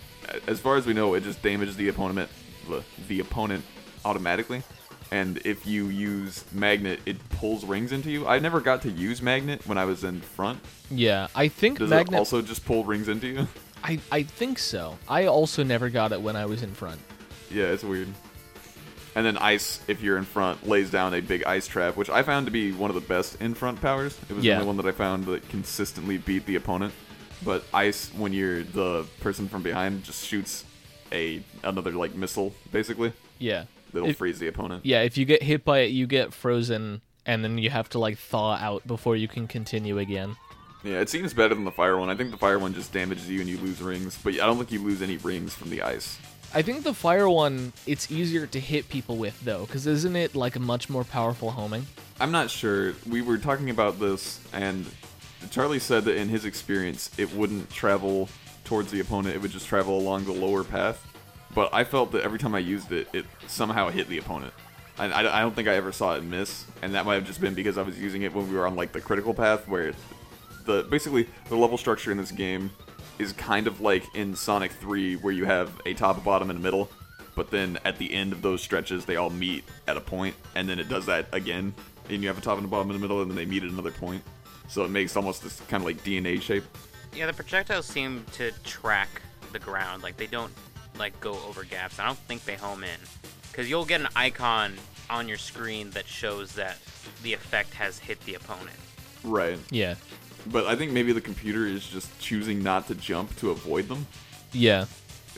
as 0.48 0.58
far 0.58 0.76
as 0.76 0.86
we 0.86 0.92
know, 0.92 1.14
it 1.14 1.22
just 1.22 1.40
damages 1.40 1.76
the 1.76 1.88
opponent, 1.88 2.30
the, 2.68 2.82
the 3.06 3.20
opponent 3.20 3.64
automatically. 4.08 4.62
And 5.10 5.38
if 5.44 5.66
you 5.66 5.86
use 5.86 6.44
magnet, 6.52 7.00
it 7.06 7.16
pulls 7.30 7.64
rings 7.64 7.92
into 7.92 8.10
you. 8.10 8.26
I 8.26 8.38
never 8.38 8.60
got 8.60 8.82
to 8.82 8.90
use 8.90 9.22
magnet 9.22 9.66
when 9.66 9.78
I 9.78 9.84
was 9.86 10.04
in 10.04 10.20
front. 10.20 10.60
Yeah, 10.90 11.28
I 11.34 11.48
think 11.48 11.78
Does 11.78 11.90
magnet 11.90 12.14
it 12.14 12.18
also 12.18 12.42
just 12.42 12.64
pull 12.66 12.84
rings 12.84 13.08
into 13.08 13.26
you? 13.26 13.48
I, 13.84 14.00
I 14.12 14.22
think 14.24 14.58
so. 14.58 14.98
I 15.08 15.26
also 15.26 15.62
never 15.62 15.88
got 15.88 16.12
it 16.12 16.20
when 16.20 16.36
I 16.36 16.46
was 16.46 16.62
in 16.62 16.72
front. 16.74 17.00
yeah, 17.50 17.66
it's 17.66 17.84
weird. 17.84 18.08
And 19.14 19.24
then 19.24 19.38
ice, 19.38 19.80
if 19.88 20.02
you're 20.02 20.18
in 20.18 20.24
front, 20.24 20.68
lays 20.68 20.90
down 20.90 21.14
a 21.14 21.20
big 21.20 21.42
ice 21.44 21.66
trap, 21.66 21.96
which 21.96 22.10
I 22.10 22.22
found 22.22 22.46
to 22.46 22.52
be 22.52 22.72
one 22.72 22.90
of 22.90 22.94
the 22.94 23.00
best 23.00 23.40
in 23.40 23.54
front 23.54 23.80
powers. 23.80 24.16
It 24.28 24.34
was 24.34 24.44
Yeah. 24.44 24.54
the 24.56 24.60
only 24.60 24.66
one 24.66 24.76
that 24.76 24.86
I 24.86 24.92
found 24.92 25.24
that 25.26 25.48
consistently 25.48 26.18
beat 26.18 26.44
the 26.46 26.56
opponent. 26.56 26.92
But 27.44 27.64
ice, 27.72 28.10
when 28.16 28.32
you're 28.32 28.62
the 28.62 29.06
person 29.20 29.48
from 29.48 29.62
behind, 29.62 30.04
just 30.04 30.24
shoots 30.26 30.64
a 31.12 31.42
another 31.64 31.92
like 31.92 32.14
missile, 32.14 32.52
basically. 32.72 33.12
Yeah. 33.38 33.64
That'll 33.98 34.10
If- 34.10 34.18
freeze 34.18 34.38
the 34.38 34.46
opponent. 34.46 34.86
Yeah, 34.86 35.02
if 35.02 35.18
you 35.18 35.24
get 35.24 35.42
hit 35.42 35.64
by 35.64 35.80
it, 35.80 35.90
you 35.90 36.06
get 36.06 36.32
frozen, 36.32 37.00
and 37.26 37.42
then 37.42 37.58
you 37.58 37.70
have 37.70 37.88
to 37.90 37.98
like 37.98 38.16
thaw 38.18 38.54
out 38.54 38.86
before 38.86 39.16
you 39.16 39.26
can 39.28 39.48
continue 39.48 39.98
again. 39.98 40.36
Yeah, 40.84 41.00
it 41.00 41.08
seems 41.08 41.34
better 41.34 41.54
than 41.54 41.64
the 41.64 41.72
fire 41.72 41.98
one. 41.98 42.08
I 42.08 42.14
think 42.14 42.30
the 42.30 42.36
fire 42.36 42.58
one 42.58 42.72
just 42.72 42.92
damages 42.92 43.28
you 43.28 43.40
and 43.40 43.48
you 43.48 43.58
lose 43.58 43.82
rings, 43.82 44.16
but 44.22 44.34
I 44.34 44.46
don't 44.46 44.56
think 44.56 44.70
you 44.70 44.80
lose 44.80 45.02
any 45.02 45.16
rings 45.16 45.52
from 45.52 45.70
the 45.70 45.82
ice. 45.82 46.18
I 46.54 46.62
think 46.62 46.84
the 46.84 46.94
fire 46.94 47.28
one 47.28 47.72
it's 47.86 48.10
easier 48.10 48.46
to 48.46 48.60
hit 48.60 48.88
people 48.88 49.16
with 49.16 49.38
though, 49.44 49.66
because 49.66 49.86
isn't 49.86 50.14
it 50.16 50.34
like 50.36 50.54
a 50.54 50.60
much 50.60 50.88
more 50.88 51.04
powerful 51.04 51.50
homing? 51.50 51.86
I'm 52.20 52.30
not 52.30 52.50
sure. 52.50 52.94
We 53.08 53.20
were 53.22 53.38
talking 53.38 53.70
about 53.70 53.98
this, 53.98 54.40
and 54.52 54.86
Charlie 55.50 55.78
said 55.80 56.04
that 56.04 56.16
in 56.16 56.28
his 56.28 56.44
experience, 56.44 57.10
it 57.18 57.32
wouldn't 57.34 57.68
travel 57.70 58.28
towards 58.64 58.90
the 58.92 59.00
opponent; 59.00 59.34
it 59.34 59.42
would 59.42 59.50
just 59.50 59.66
travel 59.66 59.98
along 59.98 60.24
the 60.24 60.32
lower 60.32 60.62
path. 60.62 61.04
But 61.54 61.72
I 61.74 61.82
felt 61.84 62.12
that 62.12 62.22
every 62.22 62.38
time 62.38 62.54
I 62.54 62.60
used 62.60 62.92
it, 62.92 63.08
it 63.12 63.26
somehow 63.48 63.88
hit 63.88 64.08
the 64.08 64.18
opponent. 64.18 64.52
I, 64.98 65.06
I, 65.06 65.38
I 65.38 65.40
don't 65.40 65.54
think 65.54 65.68
I 65.68 65.74
ever 65.74 65.92
saw 65.92 66.14
it 66.14 66.24
miss, 66.24 66.64
and 66.82 66.94
that 66.94 67.06
might 67.06 67.14
have 67.14 67.26
just 67.26 67.40
been 67.40 67.54
because 67.54 67.78
I 67.78 67.82
was 67.82 67.98
using 67.98 68.22
it 68.22 68.34
when 68.34 68.48
we 68.48 68.56
were 68.56 68.66
on 68.66 68.76
like 68.76 68.92
the 68.92 69.00
critical 69.00 69.34
path, 69.34 69.68
where 69.68 69.92
the 70.64 70.84
basically 70.84 71.28
the 71.48 71.56
level 71.56 71.78
structure 71.78 72.10
in 72.10 72.18
this 72.18 72.32
game 72.32 72.70
is 73.18 73.32
kind 73.32 73.66
of 73.66 73.80
like 73.80 74.04
in 74.14 74.34
Sonic 74.34 74.72
3, 74.72 75.16
where 75.16 75.32
you 75.32 75.44
have 75.44 75.70
a 75.86 75.94
top, 75.94 76.18
a 76.18 76.20
bottom, 76.20 76.50
and 76.50 76.58
a 76.58 76.62
middle. 76.62 76.88
But 77.34 77.50
then 77.50 77.78
at 77.84 77.98
the 77.98 78.12
end 78.12 78.32
of 78.32 78.42
those 78.42 78.62
stretches, 78.62 79.04
they 79.04 79.16
all 79.16 79.30
meet 79.30 79.64
at 79.86 79.96
a 79.96 80.00
point, 80.00 80.34
and 80.54 80.68
then 80.68 80.80
it 80.80 80.88
does 80.88 81.06
that 81.06 81.28
again, 81.32 81.72
and 82.10 82.22
you 82.22 82.28
have 82.28 82.38
a 82.38 82.40
top 82.40 82.58
and 82.58 82.66
a 82.66 82.68
bottom 82.68 82.90
and 82.90 82.98
a 82.98 83.00
middle, 83.00 83.22
and 83.22 83.30
then 83.30 83.36
they 83.36 83.46
meet 83.46 83.62
at 83.62 83.70
another 83.70 83.92
point. 83.92 84.22
So 84.68 84.84
it 84.84 84.90
makes 84.90 85.16
almost 85.16 85.42
this 85.42 85.60
kind 85.68 85.80
of 85.80 85.86
like 85.86 86.02
DNA 86.04 86.42
shape. 86.42 86.64
Yeah, 87.14 87.26
the 87.26 87.32
projectiles 87.32 87.86
seem 87.86 88.24
to 88.32 88.50
track 88.64 89.22
the 89.52 89.58
ground. 89.58 90.02
Like 90.02 90.16
they 90.16 90.26
don't 90.26 90.52
like 90.98 91.18
go 91.20 91.38
over 91.48 91.64
gaps. 91.64 91.98
I 91.98 92.06
don't 92.06 92.18
think 92.18 92.44
they 92.44 92.56
home 92.56 92.84
in, 92.84 93.00
because 93.58 93.68
you'll 93.68 93.84
get 93.84 94.00
an 94.00 94.06
icon 94.14 94.72
on 95.10 95.26
your 95.26 95.36
screen 95.36 95.90
that 95.90 96.06
shows 96.06 96.52
that 96.52 96.78
the 97.24 97.32
effect 97.32 97.74
has 97.74 97.98
hit 97.98 98.20
the 98.20 98.34
opponent. 98.34 98.76
Right. 99.24 99.58
Yeah. 99.72 99.96
But 100.46 100.68
I 100.68 100.76
think 100.76 100.92
maybe 100.92 101.10
the 101.10 101.20
computer 101.20 101.66
is 101.66 101.84
just 101.84 102.20
choosing 102.20 102.62
not 102.62 102.86
to 102.86 102.94
jump 102.94 103.34
to 103.38 103.50
avoid 103.50 103.88
them. 103.88 104.06
Yeah. 104.52 104.84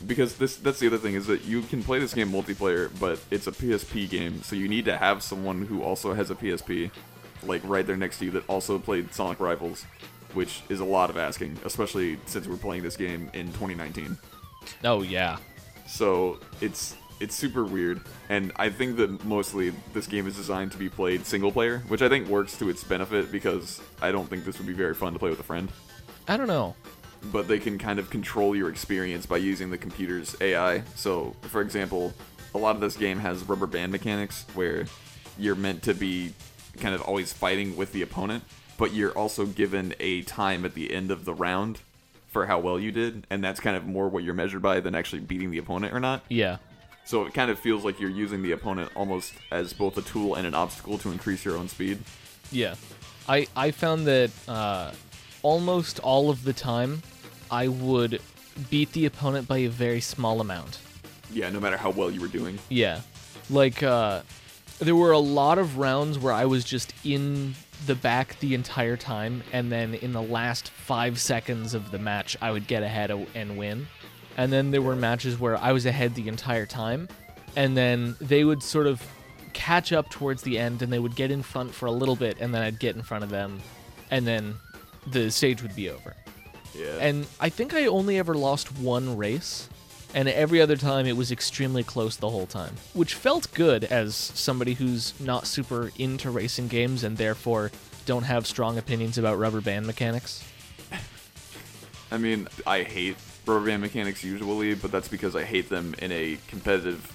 Because 0.07 0.37
this 0.37 0.57
that's 0.57 0.81
the 0.81 0.87
other 0.89 0.99
thing 0.99 1.15
is 1.15 1.29
that 1.29 1.47
you 1.47 1.63
can 1.63 1.83
play 1.83 1.99
this 1.99 2.13
game 2.13 2.29
multiplayer, 2.29 2.91
but 3.01 3.21
it's 3.31 3.47
a 3.47 3.53
PSP 3.53 4.11
game, 4.11 4.43
so 4.43 4.55
you 4.55 4.69
need 4.69 4.85
to 4.85 4.99
have 4.99 5.23
someone 5.23 5.65
who 5.65 5.83
also 5.83 6.13
has 6.13 6.31
a 6.31 6.35
PSP 6.35 6.91
like 7.45 7.63
right 7.65 7.87
there 7.87 7.97
next 7.97 8.19
to 8.19 8.27
you 8.27 8.31
that 8.33 8.47
also 8.49 8.79
played 8.79 9.15
Sonic 9.15 9.41
Rivals, 9.41 9.87
which 10.35 10.61
is 10.69 10.81
a 10.81 10.85
lot 10.85 11.09
of 11.09 11.17
asking, 11.17 11.59
especially 11.65 12.19
since 12.27 12.47
we're 12.47 12.59
playing 12.59 12.83
this 12.83 12.99
game 12.99 13.31
in 13.33 13.47
2019. 13.47 14.19
Oh 14.85 15.01
yeah. 15.01 15.39
So 15.87 16.39
it's 16.61 16.97
it's 17.21 17.35
super 17.35 17.65
weird, 17.65 18.01
and 18.29 18.51
I 18.57 18.71
think 18.71 18.97
that 18.97 19.25
mostly 19.25 19.73
this 19.93 20.07
game 20.07 20.27
is 20.27 20.37
designed 20.37 20.73
to 20.73 20.79
be 20.79 20.89
played 20.89 21.27
single 21.27 21.53
player, 21.53 21.83
which 21.89 22.03
I 22.03 22.09
think 22.09 22.29
works 22.29 22.59
to 22.59 22.69
its 22.71 22.83
benefit 22.83 23.31
because 23.31 23.81
I 24.01 24.11
don't 24.11 24.29
think 24.29 24.45
this 24.45 24.59
would 24.59 24.67
be 24.67 24.73
very 24.73 24.95
fun 24.95 25.13
to 25.13 25.19
play 25.19 25.31
with 25.31 25.41
a 25.41 25.45
friend. 25.45 25.71
I 26.27 26.37
don't 26.37 26.49
know. 26.49 26.75
But 27.31 27.47
they 27.47 27.59
can 27.59 27.79
kind 27.79 27.99
of 27.99 28.09
control 28.09 28.57
your 28.57 28.71
experience 28.71 29.27
by 29.27 29.37
using 29.37 29.71
the 29.71 29.77
computer's 29.77 30.35
AI. 30.41 30.83
So, 30.97 31.37
for 31.43 31.61
example, 31.61 32.15
a 32.55 32.59
lot 32.59 32.75
of 32.75 32.81
this 32.81 32.97
game 32.97 33.19
has 33.19 33.45
rubber 33.45 33.67
band 33.67 33.93
mechanics 33.93 34.47
where 34.55 34.87
you're 35.39 35.55
meant 35.55 35.83
to 35.83 35.95
be 35.95 36.33
kind 36.79 36.95
of 36.95 37.03
always 37.03 37.33
fighting 37.33 37.77
with 37.77 37.93
the 37.93 38.01
opponent, 38.01 38.45
but 38.79 38.95
you're 38.95 39.13
also 39.13 39.45
given 39.45 39.95
a 40.01 40.23
time 40.23 40.65
at 40.65 40.75
the 40.75 40.93
end 40.93 41.11
of 41.11 41.27
the 41.27 41.35
round 41.35 41.81
for 42.29 42.47
how 42.47 42.59
well 42.59 42.79
you 42.79 42.93
did, 42.93 43.27
and 43.29 43.43
that's 43.43 43.61
kind 43.61 43.77
of 43.77 43.85
more 43.85 44.09
what 44.09 44.23
you're 44.23 44.35
measured 44.35 44.63
by 44.63 44.81
than 44.81 44.95
actually 44.95 45.21
beating 45.21 45.51
the 45.51 45.59
opponent 45.59 45.93
or 45.93 46.01
not. 46.01 46.25
Yeah. 46.29 46.59
So 47.05 47.25
it 47.25 47.35
kind 47.35 47.51
of 47.51 47.59
feels 47.59 47.85
like 47.85 47.99
you're 47.99 48.11
using 48.11 48.43
the 48.43 48.53
opponent 48.53 48.91
almost 48.95 49.35
as 49.51 49.73
both 49.73 49.97
a 49.99 50.03
tool 50.03 50.37
and 50.37 50.47
an 50.47 50.55
obstacle 50.55 50.99
to 50.99 51.11
increase 51.11 51.45
your 51.45 51.57
own 51.57 51.69
speed. 51.69 51.99
Yeah. 52.53 52.75
I 53.29 53.47
I 53.57 53.71
found 53.71 54.07
that 54.07 54.31
uh, 54.49 54.93
almost 55.43 55.99
all 56.01 56.31
of 56.31 56.45
the 56.45 56.53
time 56.53 57.03
I 57.51 57.69
would 57.69 58.21
beat 58.69 58.93
the 58.93 59.07
opponent 59.07 59.49
by 59.49 59.59
a 59.59 59.69
very 59.69 60.01
small 60.01 60.41
amount. 60.41 60.79
Yeah, 61.33 61.51
no 61.51 61.61
matter 61.61 61.77
how 61.77 61.91
well 61.91 62.11
you 62.11 62.21
were 62.21 62.29
doing. 62.29 62.59
Yeah. 62.69 63.01
Like 63.49 63.83
uh 63.83 64.23
there 64.79 64.97
were 64.97 65.13
a 65.13 65.19
lot 65.19 65.59
of 65.59 65.77
rounds 65.77 66.19
where 66.19 66.33
I 66.33 66.47
was 66.47 66.65
just 66.65 66.95
in 67.05 67.55
the 67.87 67.95
back 67.95 68.39
the 68.41 68.55
entire 68.55 68.97
time 68.97 69.43
and 69.53 69.71
then 69.71 69.95
in 69.95 70.13
the 70.13 70.23
last 70.23 70.71
5 70.71 71.19
seconds 71.19 71.75
of 71.75 71.91
the 71.91 71.99
match 71.99 72.37
I 72.41 72.51
would 72.51 72.67
get 72.67 72.83
ahead 72.83 73.11
and 73.35 73.59
win. 73.59 73.89
And 74.37 74.53
then 74.53 74.71
there 74.71 74.83
were 74.83 74.97
matches 74.97 75.39
where 75.39 75.57
I 75.57 75.73
was 75.73 75.87
ahead 75.87 76.15
the 76.15 76.29
entire 76.29 76.67
time 76.67 77.09
and 77.57 77.77
then 77.77 78.17
they 78.21 78.45
would 78.45 78.63
sort 78.63 78.87
of 78.87 79.03
catch 79.53 79.93
up 79.93 80.09
towards 80.11 80.43
the 80.43 80.59
end 80.59 80.83
and 80.83 80.93
they 80.93 80.99
would 80.99 81.17
get 81.17 81.31
in 81.31 81.43
front 81.43 81.75
for 81.75 81.87
a 81.87 81.91
little 81.91 82.17
bit 82.17 82.39
and 82.41 82.55
then 82.55 82.63
I'd 82.63 82.79
get 82.79 82.97
in 82.97 83.03
front 83.03 83.25
of 83.25 83.31
them 83.31 83.61
and 84.11 84.27
then 84.27 84.55
the 85.07 85.31
stage 85.31 85.63
would 85.63 85.75
be 85.75 85.91
over. 85.91 86.15
Yeah. 86.75 86.97
And 87.01 87.27
I 87.41 87.49
think 87.49 87.75
I 87.75 87.87
only 87.87 88.19
ever 88.19 88.35
lost 88.35 88.79
one 88.79 89.17
race, 89.17 89.69
and 90.15 90.29
every 90.29 90.61
other 90.61 90.77
time 90.77 91.07
it 91.07 91.17
was 91.17 91.31
extremely 91.33 91.83
close 91.83 92.17
the 92.17 92.31
whole 92.31 92.47
time, 92.47 92.75
which 92.95 93.15
felt 93.15 93.53
good 93.55 93.85
as 93.85 94.15
somebody 94.15 94.75
who's 94.75 95.19
not 95.21 95.47
super 95.47 95.91
into 95.99 96.31
racing 96.31 96.69
games 96.69 97.05
and 97.05 97.17
therefore 97.17 97.71
don't 98.07 98.25
have 98.25 98.47
strong 98.47 98.79
opinions 98.79 99.19
about 99.19 99.39
rubber 99.39 99.61
band 99.61 99.87
mechanics. 99.87 100.45
I 102.13 102.19
mean, 102.19 102.49
I 102.67 102.83
hate 102.83 103.17
band 103.59 103.83
mechanics 103.83 104.23
usually, 104.23 104.75
but 104.75 104.93
that's 104.93 105.09
because 105.09 105.35
I 105.35 105.43
hate 105.43 105.69
them 105.69 105.95
in 105.99 106.13
a 106.13 106.39
competitive 106.47 107.11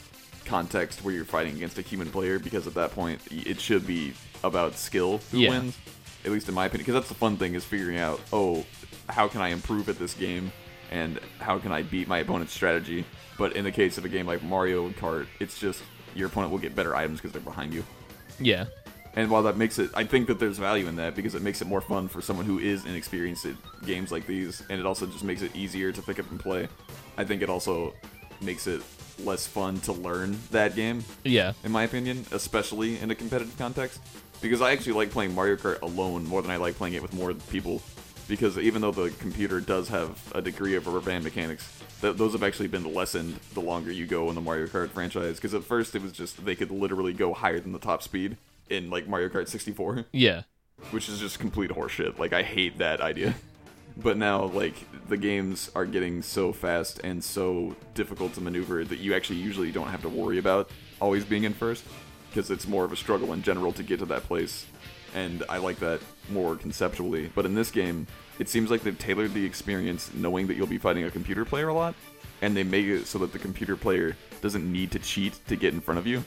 context 0.46 1.04
where 1.04 1.14
you're 1.14 1.24
fighting 1.24 1.56
against 1.56 1.78
a 1.78 1.82
human 1.82 2.10
player. 2.10 2.40
Because 2.40 2.68
at 2.68 2.74
that 2.74 2.92
point, 2.92 3.22
it 3.32 3.62
should 3.62 3.88
be 3.88 4.14
about 4.44 4.76
skill 4.76 5.20
who 5.32 5.38
Yeah. 5.40 5.50
wins. 5.52 5.78
At 6.26 6.32
least 6.32 6.50
in 6.50 6.56
my 6.56 6.66
opinion, 6.66 6.84
because 6.86 6.96
that's 6.96 7.08
the 7.10 7.16
fun 7.16 7.38
thing 7.38 7.54
is 7.54 7.64
figuring 7.64 7.98
out, 8.00 8.20
oh, 8.34 8.66
how 9.08 9.28
can 9.28 9.42
I 9.42 9.50
improve 9.50 9.88
at 9.88 10.00
this 10.00 10.16
game, 10.16 10.52
and 10.92 11.20
how 11.40 11.60
can 11.60 11.72
I 11.72 11.84
beat 11.84 12.08
my 12.08 12.18
opponent's 12.18 12.54
strategy. 12.54 13.06
But 13.38 13.56
in 13.56 13.64
the 13.64 13.72
case 13.72 13.98
of 13.98 14.06
a 14.06 14.10
game 14.10 14.26
like 14.26 14.42
Mario 14.42 14.90
Kart, 14.90 15.28
it's 15.40 15.60
just 15.60 15.84
your 16.16 16.28
opponent 16.28 16.52
will 16.52 16.60
get 16.60 16.76
better 16.76 16.96
items 16.96 17.20
because 17.20 17.32
they're 17.32 17.42
behind 17.42 17.74
you. 17.74 17.84
Yeah. 18.40 18.66
And 19.16 19.30
while 19.32 19.44
that 19.44 19.56
makes 19.58 19.80
it, 19.80 19.92
I 19.94 20.04
think 20.04 20.28
that 20.28 20.40
there's 20.40 20.58
value 20.58 20.88
in 20.88 20.98
that 20.98 21.16
because 21.16 21.36
it 21.36 21.42
makes 21.42 21.62
it 21.62 21.68
more 21.68 21.80
fun 21.82 22.10
for 22.10 22.22
someone 22.22 22.46
who 22.46 22.60
is 22.60 22.86
inexperienced 22.86 23.46
at 23.46 23.56
games 23.86 24.12
like 24.12 24.28
these, 24.28 24.62
and 24.70 24.80
it 24.80 24.86
also 24.86 25.06
just 25.06 25.24
makes 25.24 25.42
it 25.42 25.56
easier 25.56 25.92
to 25.94 26.02
pick 26.02 26.20
up 26.20 26.30
and 26.32 26.40
play. 26.40 26.68
I 27.18 27.24
think 27.24 27.42
it 27.42 27.50
also 27.50 27.94
makes 28.42 28.68
it 28.68 28.82
less 29.24 29.48
fun 29.48 29.80
to 29.82 29.94
learn 29.94 30.38
that 30.52 30.76
game, 30.76 31.06
Yeah. 31.24 31.54
in 31.64 31.72
my 31.72 31.84
opinion, 31.84 32.26
especially 32.34 33.00
in 33.00 33.10
a 33.10 33.16
competitive 33.16 33.58
context. 33.58 34.02
Because 34.42 34.62
I 34.62 34.74
actually 34.74 34.94
like 34.94 35.12
playing 35.12 35.34
Mario 35.34 35.56
Kart 35.56 35.82
alone 35.82 36.26
more 36.28 36.42
than 36.42 36.52
I 36.52 36.58
like 36.58 36.76
playing 36.76 36.96
it 36.96 37.02
with 37.02 37.14
more 37.14 37.34
people. 37.34 37.82
Because 38.28 38.58
even 38.58 38.82
though 38.82 38.92
the 38.92 39.12
computer 39.12 39.62
does 39.62 39.88
have 39.88 40.20
a 40.36 40.42
degree 40.42 40.76
of 40.76 40.88
rubber 40.88 41.00
band 41.00 41.24
mechanics, 41.24 41.72
th- 42.02 42.18
those 42.18 42.34
have 42.34 42.44
actually 42.44 42.68
been 42.68 42.94
lessened 42.94 43.40
the 43.54 43.62
longer 43.62 43.92
you 43.94 44.06
go 44.06 44.28
in 44.28 44.36
the 44.36 44.42
Mario 44.42 44.66
Kart 44.68 44.90
franchise. 44.90 45.38
Because 45.38 45.54
at 45.54 45.64
first 45.64 45.96
it 45.96 46.02
was 46.02 46.12
just 46.12 46.44
they 46.44 46.56
could 46.56 46.70
literally 46.72 47.14
go 47.14 47.34
higher 47.34 47.62
than 47.62 47.72
the 47.72 47.80
top 47.80 48.04
speed 48.04 48.36
in 48.70 48.90
like 48.90 49.08
Mario 49.08 49.30
Kart 49.30 49.48
64 49.48 50.06
Yeah. 50.12 50.44
which 50.92 51.08
is 51.10 51.20
just 51.20 51.40
complete 51.40 51.72
horseshit. 51.72 52.18
Like 52.20 52.34
I 52.34 52.44
hate 52.44 52.78
that 52.80 53.02
idea. 53.02 53.36
But 53.98 54.18
now, 54.18 54.44
like 54.48 54.76
the 55.08 55.16
games 55.16 55.72
are 55.74 55.86
getting 55.86 56.22
so 56.22 56.52
fast 56.52 57.00
and 57.06 57.24
so 57.24 57.78
difficult 57.94 58.34
to 58.34 58.42
maneuver 58.42 58.84
that 58.84 59.00
you 59.00 59.14
actually 59.16 59.40
usually 59.40 59.72
don't 59.72 59.88
have 59.88 60.02
to 60.02 60.10
worry 60.10 60.38
about 60.38 60.70
always 61.00 61.24
being 61.24 61.46
in 61.46 61.54
first, 61.54 61.86
because 62.30 62.52
it's 62.52 62.68
more 62.68 62.84
of 62.84 62.92
a 62.92 62.98
struggle 62.98 63.32
in 63.32 63.42
general 63.42 63.72
to 63.72 63.84
get 63.84 64.00
to 64.00 64.06
that 64.08 64.24
place. 64.24 64.66
And 65.14 65.46
I 65.48 65.60
like 65.60 65.80
that 65.80 66.02
more 66.30 66.58
conceptually. 66.58 67.32
But 67.34 67.46
in 67.46 67.56
this 67.56 67.72
game, 67.72 68.06
it 68.38 68.50
seems 68.50 68.70
like 68.70 68.84
they've 68.84 69.00
tailored 69.00 69.34
the 69.34 69.46
experience 69.46 70.14
knowing 70.14 70.48
that 70.48 70.56
you'll 70.58 70.68
be 70.68 70.78
fighting 70.78 71.06
a 71.06 71.10
computer 71.10 71.46
player 71.46 71.70
a 71.70 71.74
lot, 71.74 71.96
and 72.42 72.54
they 72.54 72.64
make 72.66 72.88
it 72.88 73.08
so 73.08 73.18
that 73.20 73.32
the 73.32 73.40
computer 73.40 73.78
player 73.78 74.18
doesn't 74.42 74.70
need 74.70 74.92
to 74.92 75.00
cheat 75.00 75.40
to 75.48 75.56
get 75.56 75.74
in 75.74 75.80
front 75.80 76.00
of 76.00 76.06
you. 76.06 76.22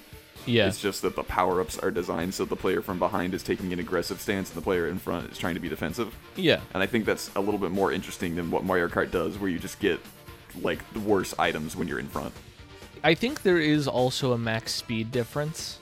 Yeah. 0.46 0.68
It's 0.68 0.80
just 0.80 1.02
that 1.02 1.16
the 1.16 1.22
power 1.22 1.60
ups 1.60 1.78
are 1.78 1.90
designed 1.90 2.34
so 2.34 2.44
the 2.44 2.56
player 2.56 2.80
from 2.80 2.98
behind 2.98 3.34
is 3.34 3.42
taking 3.42 3.72
an 3.72 3.78
aggressive 3.78 4.20
stance 4.20 4.50
and 4.50 4.56
the 4.56 4.62
player 4.62 4.88
in 4.88 4.98
front 4.98 5.30
is 5.30 5.38
trying 5.38 5.54
to 5.54 5.60
be 5.60 5.68
defensive. 5.68 6.14
Yeah. 6.36 6.60
And 6.74 6.82
I 6.82 6.86
think 6.86 7.04
that's 7.04 7.30
a 7.36 7.40
little 7.40 7.60
bit 7.60 7.70
more 7.70 7.92
interesting 7.92 8.36
than 8.36 8.50
what 8.50 8.64
Mario 8.64 8.88
Kart 8.88 9.10
does, 9.10 9.38
where 9.38 9.50
you 9.50 9.58
just 9.58 9.78
get 9.80 10.00
like 10.62 10.78
the 10.92 11.00
worst 11.00 11.34
items 11.38 11.76
when 11.76 11.88
you're 11.88 11.98
in 11.98 12.08
front. 12.08 12.32
I 13.04 13.14
think 13.14 13.42
there 13.42 13.58
is 13.58 13.86
also 13.86 14.32
a 14.32 14.38
max 14.38 14.74
speed 14.74 15.12
difference, 15.12 15.78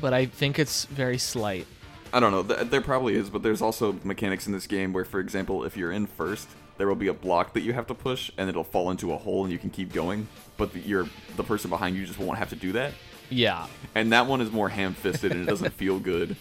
but 0.00 0.12
I 0.12 0.26
think 0.26 0.58
it's 0.58 0.84
very 0.86 1.18
slight. 1.18 1.66
I 2.12 2.20
don't 2.20 2.32
know, 2.32 2.42
there 2.42 2.80
probably 2.80 3.14
is, 3.14 3.28
but 3.30 3.42
there's 3.42 3.60
also 3.60 3.98
mechanics 4.02 4.46
in 4.46 4.52
this 4.52 4.66
game 4.66 4.92
where, 4.92 5.04
for 5.04 5.20
example, 5.20 5.64
if 5.64 5.76
you're 5.76 5.92
in 5.92 6.06
first, 6.06 6.48
there 6.78 6.86
will 6.86 6.94
be 6.94 7.08
a 7.08 7.14
block 7.14 7.52
that 7.54 7.60
you 7.60 7.72
have 7.74 7.86
to 7.88 7.94
push, 7.94 8.30
and 8.38 8.48
it'll 8.48 8.64
fall 8.64 8.90
into 8.90 9.12
a 9.12 9.16
hole, 9.16 9.44
and 9.44 9.52
you 9.52 9.58
can 9.58 9.68
keep 9.68 9.92
going. 9.92 10.26
But 10.56 10.72
the, 10.72 10.80
you're, 10.80 11.08
the 11.36 11.44
person 11.44 11.68
behind 11.70 11.96
you 11.96 12.06
just 12.06 12.18
won't 12.18 12.38
have 12.38 12.48
to 12.50 12.56
do 12.56 12.72
that. 12.72 12.92
Yeah. 13.30 13.66
And 13.94 14.12
that 14.12 14.26
one 14.26 14.40
is 14.40 14.50
more 14.50 14.68
ham-fisted, 14.68 15.32
and 15.32 15.42
it 15.42 15.46
doesn't 15.46 15.72
feel 15.74 15.98
good. 15.98 16.36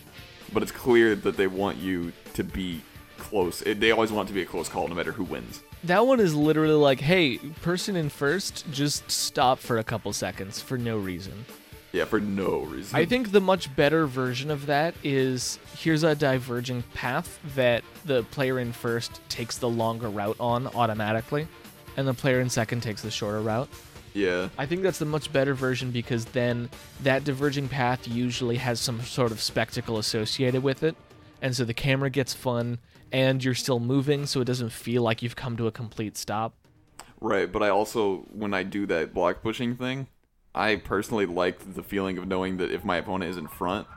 But 0.53 0.63
it's 0.63 0.71
clear 0.71 1.15
that 1.15 1.37
they 1.37 1.47
want 1.47 1.77
you 1.77 2.13
to 2.33 2.43
be 2.43 2.81
close. 3.17 3.61
It, 3.61 3.79
they 3.79 3.91
always 3.91 4.11
want 4.11 4.27
to 4.29 4.33
be 4.33 4.41
a 4.41 4.45
close 4.45 4.69
call, 4.69 4.87
no 4.87 4.95
matter 4.95 5.11
who 5.11 5.23
wins. 5.23 5.61
That 5.83 6.07
one 6.07 6.19
is 6.19 6.33
literally 6.33 6.73
like, 6.73 7.01
hey, 7.01 7.37
person 7.61 7.95
in 7.95 8.09
first, 8.09 8.69
just 8.71 9.09
stop 9.11 9.59
for 9.59 9.77
a 9.77 9.83
couple 9.83 10.11
seconds 10.13 10.61
for 10.61 10.77
no 10.77 10.97
reason. 10.97 11.45
Yeah, 11.91 12.05
for 12.05 12.19
no 12.19 12.61
reason. 12.61 12.97
I 12.97 13.05
think 13.05 13.31
the 13.31 13.41
much 13.41 13.73
better 13.75 14.07
version 14.07 14.51
of 14.51 14.65
that 14.65 14.95
is 15.03 15.57
here's 15.77 16.03
a 16.03 16.15
diverging 16.15 16.83
path 16.93 17.39
that 17.55 17.83
the 18.05 18.23
player 18.23 18.59
in 18.59 18.71
first 18.71 19.21
takes 19.29 19.57
the 19.57 19.69
longer 19.69 20.09
route 20.09 20.35
on 20.39 20.67
automatically, 20.67 21.47
and 21.95 22.07
the 22.07 22.13
player 22.13 22.41
in 22.41 22.49
second 22.49 22.81
takes 22.81 23.01
the 23.01 23.11
shorter 23.11 23.41
route. 23.41 23.69
Yeah. 24.17 24.49
I 24.57 24.65
think 24.65 24.81
that's 24.81 24.97
the 24.97 25.05
much 25.05 25.31
better 25.31 25.53
version 25.53 25.91
because 25.91 26.25
then 26.25 26.69
that 27.03 27.23
diverging 27.23 27.69
path 27.69 28.07
usually 28.07 28.57
has 28.57 28.79
some 28.79 29.01
sort 29.01 29.31
of 29.31 29.39
spectacle 29.39 29.99
associated 29.99 30.63
with 30.63 30.81
it. 30.81 30.95
And 31.39 31.55
so 31.55 31.63
the 31.63 31.75
camera 31.75 32.09
gets 32.09 32.33
fun 32.33 32.79
and 33.11 33.43
you're 33.43 33.53
still 33.53 33.79
moving 33.79 34.25
so 34.25 34.41
it 34.41 34.45
doesn't 34.45 34.71
feel 34.71 35.03
like 35.03 35.21
you've 35.21 35.35
come 35.35 35.55
to 35.57 35.67
a 35.67 35.71
complete 35.71 36.17
stop. 36.17 36.55
Right, 37.21 37.51
but 37.51 37.61
I 37.61 37.69
also 37.69 38.25
when 38.31 38.55
I 38.55 38.63
do 38.63 38.87
that 38.87 39.13
block 39.13 39.43
pushing 39.43 39.75
thing, 39.75 40.07
I 40.55 40.77
personally 40.77 41.27
like 41.27 41.75
the 41.75 41.83
feeling 41.83 42.17
of 42.17 42.27
knowing 42.27 42.57
that 42.57 42.71
if 42.71 42.83
my 42.83 42.97
opponent 42.97 43.29
is 43.29 43.37
in 43.37 43.47
front, 43.47 43.87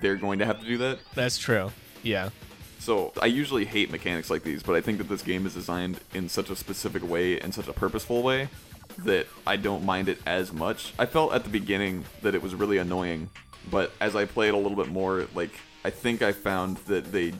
they're 0.00 0.16
going 0.16 0.38
to 0.38 0.46
have 0.46 0.60
to 0.60 0.66
do 0.66 0.78
that. 0.78 1.00
That's 1.14 1.36
true. 1.36 1.72
Yeah. 2.04 2.30
So 2.78 3.12
I 3.20 3.26
usually 3.26 3.64
hate 3.64 3.90
mechanics 3.90 4.30
like 4.30 4.44
these, 4.44 4.62
but 4.62 4.76
I 4.76 4.80
think 4.80 4.98
that 4.98 5.08
this 5.08 5.22
game 5.22 5.46
is 5.46 5.54
designed 5.54 5.98
in 6.12 6.28
such 6.28 6.50
a 6.50 6.54
specific 6.56 7.08
way 7.08 7.40
and 7.40 7.52
such 7.52 7.66
a 7.66 7.72
purposeful 7.72 8.22
way 8.22 8.48
that 8.98 9.26
I 9.46 9.56
don't 9.56 9.84
mind 9.84 10.08
it 10.08 10.18
as 10.26 10.52
much. 10.52 10.92
I 10.98 11.06
felt 11.06 11.32
at 11.32 11.44
the 11.44 11.50
beginning 11.50 12.04
that 12.22 12.34
it 12.34 12.42
was 12.42 12.54
really 12.54 12.78
annoying, 12.78 13.28
but 13.70 13.92
as 14.00 14.14
I 14.16 14.24
played 14.24 14.54
a 14.54 14.56
little 14.56 14.76
bit 14.76 14.88
more, 14.88 15.26
like 15.34 15.50
I 15.84 15.90
think 15.90 16.22
I 16.22 16.32
found 16.32 16.78
that 16.86 17.12
they 17.12 17.32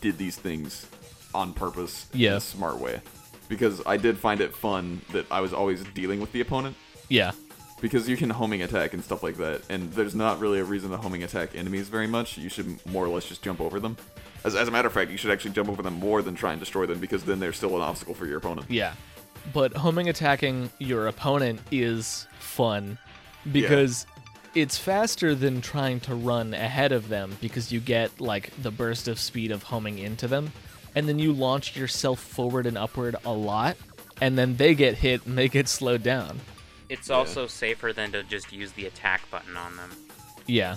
did 0.00 0.18
these 0.18 0.36
things 0.36 0.86
on 1.34 1.52
purpose 1.52 2.06
in 2.12 2.20
Yeah. 2.20 2.36
a 2.36 2.40
smart 2.40 2.78
way. 2.78 3.00
Because 3.48 3.80
I 3.86 3.96
did 3.96 4.18
find 4.18 4.40
it 4.40 4.54
fun 4.54 5.00
that 5.12 5.26
I 5.30 5.40
was 5.40 5.52
always 5.52 5.84
dealing 5.94 6.20
with 6.20 6.32
the 6.32 6.40
opponent. 6.40 6.76
Yeah. 7.08 7.32
Because 7.80 8.08
you 8.08 8.16
can 8.16 8.30
homing 8.30 8.62
attack 8.62 8.92
and 8.94 9.04
stuff 9.04 9.22
like 9.22 9.36
that, 9.36 9.62
and 9.68 9.92
there's 9.92 10.14
not 10.14 10.40
really 10.40 10.58
a 10.58 10.64
reason 10.64 10.90
to 10.90 10.96
homing 10.96 11.22
attack 11.22 11.50
enemies 11.54 11.88
very 11.88 12.06
much. 12.06 12.38
You 12.38 12.48
should 12.48 12.84
more 12.86 13.04
or 13.04 13.08
less 13.08 13.26
just 13.26 13.42
jump 13.42 13.60
over 13.60 13.78
them. 13.78 13.96
As, 14.44 14.54
as 14.56 14.66
a 14.66 14.70
matter 14.70 14.88
of 14.88 14.94
fact, 14.94 15.10
you 15.10 15.16
should 15.18 15.30
actually 15.30 15.50
jump 15.52 15.68
over 15.68 15.82
them 15.82 15.94
more 15.94 16.22
than 16.22 16.34
try 16.34 16.52
and 16.52 16.58
destroy 16.60 16.86
them, 16.86 16.98
because 17.00 17.24
then 17.24 17.38
they're 17.38 17.52
still 17.52 17.76
an 17.76 17.82
obstacle 17.82 18.14
for 18.14 18.26
your 18.26 18.38
opponent. 18.38 18.70
Yeah. 18.70 18.94
But 19.52 19.76
homing 19.76 20.08
attacking 20.08 20.70
your 20.78 21.06
opponent 21.06 21.60
is 21.70 22.26
fun 22.38 22.98
because 23.52 24.06
it's 24.54 24.76
faster 24.76 25.34
than 25.34 25.60
trying 25.60 26.00
to 26.00 26.14
run 26.14 26.54
ahead 26.54 26.92
of 26.92 27.08
them 27.08 27.36
because 27.40 27.70
you 27.70 27.80
get 27.80 28.20
like 28.20 28.50
the 28.62 28.70
burst 28.70 29.08
of 29.08 29.18
speed 29.18 29.50
of 29.50 29.62
homing 29.62 29.98
into 29.98 30.26
them 30.26 30.52
and 30.94 31.08
then 31.08 31.18
you 31.18 31.32
launch 31.32 31.76
yourself 31.76 32.20
forward 32.20 32.66
and 32.66 32.76
upward 32.76 33.16
a 33.24 33.32
lot 33.32 33.76
and 34.20 34.38
then 34.38 34.56
they 34.56 34.74
get 34.74 34.94
hit 34.94 35.24
and 35.26 35.36
they 35.36 35.48
get 35.48 35.68
slowed 35.68 36.02
down. 36.02 36.40
It's 36.88 37.10
also 37.10 37.46
safer 37.46 37.92
than 37.92 38.12
to 38.12 38.22
just 38.22 38.52
use 38.52 38.72
the 38.72 38.86
attack 38.86 39.28
button 39.30 39.56
on 39.56 39.76
them. 39.76 39.90
Yeah. 40.46 40.76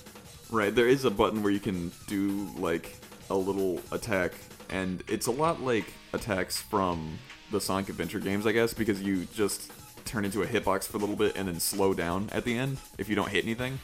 Right, 0.50 0.74
there 0.74 0.88
is 0.88 1.06
a 1.06 1.12
button 1.12 1.44
where 1.44 1.52
you 1.52 1.60
can 1.60 1.92
do 2.08 2.50
like 2.58 2.98
a 3.30 3.36
little 3.36 3.82
attack, 3.92 4.34
and 4.70 5.04
it's 5.08 5.28
a 5.28 5.32
lot 5.32 5.62
like 5.62 5.86
attacks 6.14 6.60
from 6.60 7.20
the 7.52 7.62
Sonic 7.62 7.90
Adventure 7.90 8.20
games, 8.20 8.46
I 8.46 8.52
guess, 8.52 8.74
because 8.74 9.02
you 9.02 9.26
just 9.34 9.72
turn 10.06 10.26
into 10.26 10.42
a 10.42 10.48
hitbox 10.48 10.86
for 10.86 10.98
a 10.98 11.00
little 11.00 11.16
bit 11.16 11.36
and 11.36 11.48
then 11.48 11.60
slow 11.60 11.94
down 11.94 12.30
at 12.32 12.44
the 12.44 12.58
end 12.58 12.78
if 12.98 13.10
you 13.10 13.16
don't 13.16 13.30
hit 13.30 13.44
anything. 13.44 13.80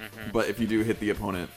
Mm-hmm. 0.00 0.30
But 0.32 0.48
if 0.48 0.58
you 0.58 0.66
do 0.66 0.80
hit 0.82 1.00
the 1.00 1.10
opponent, 1.10 1.50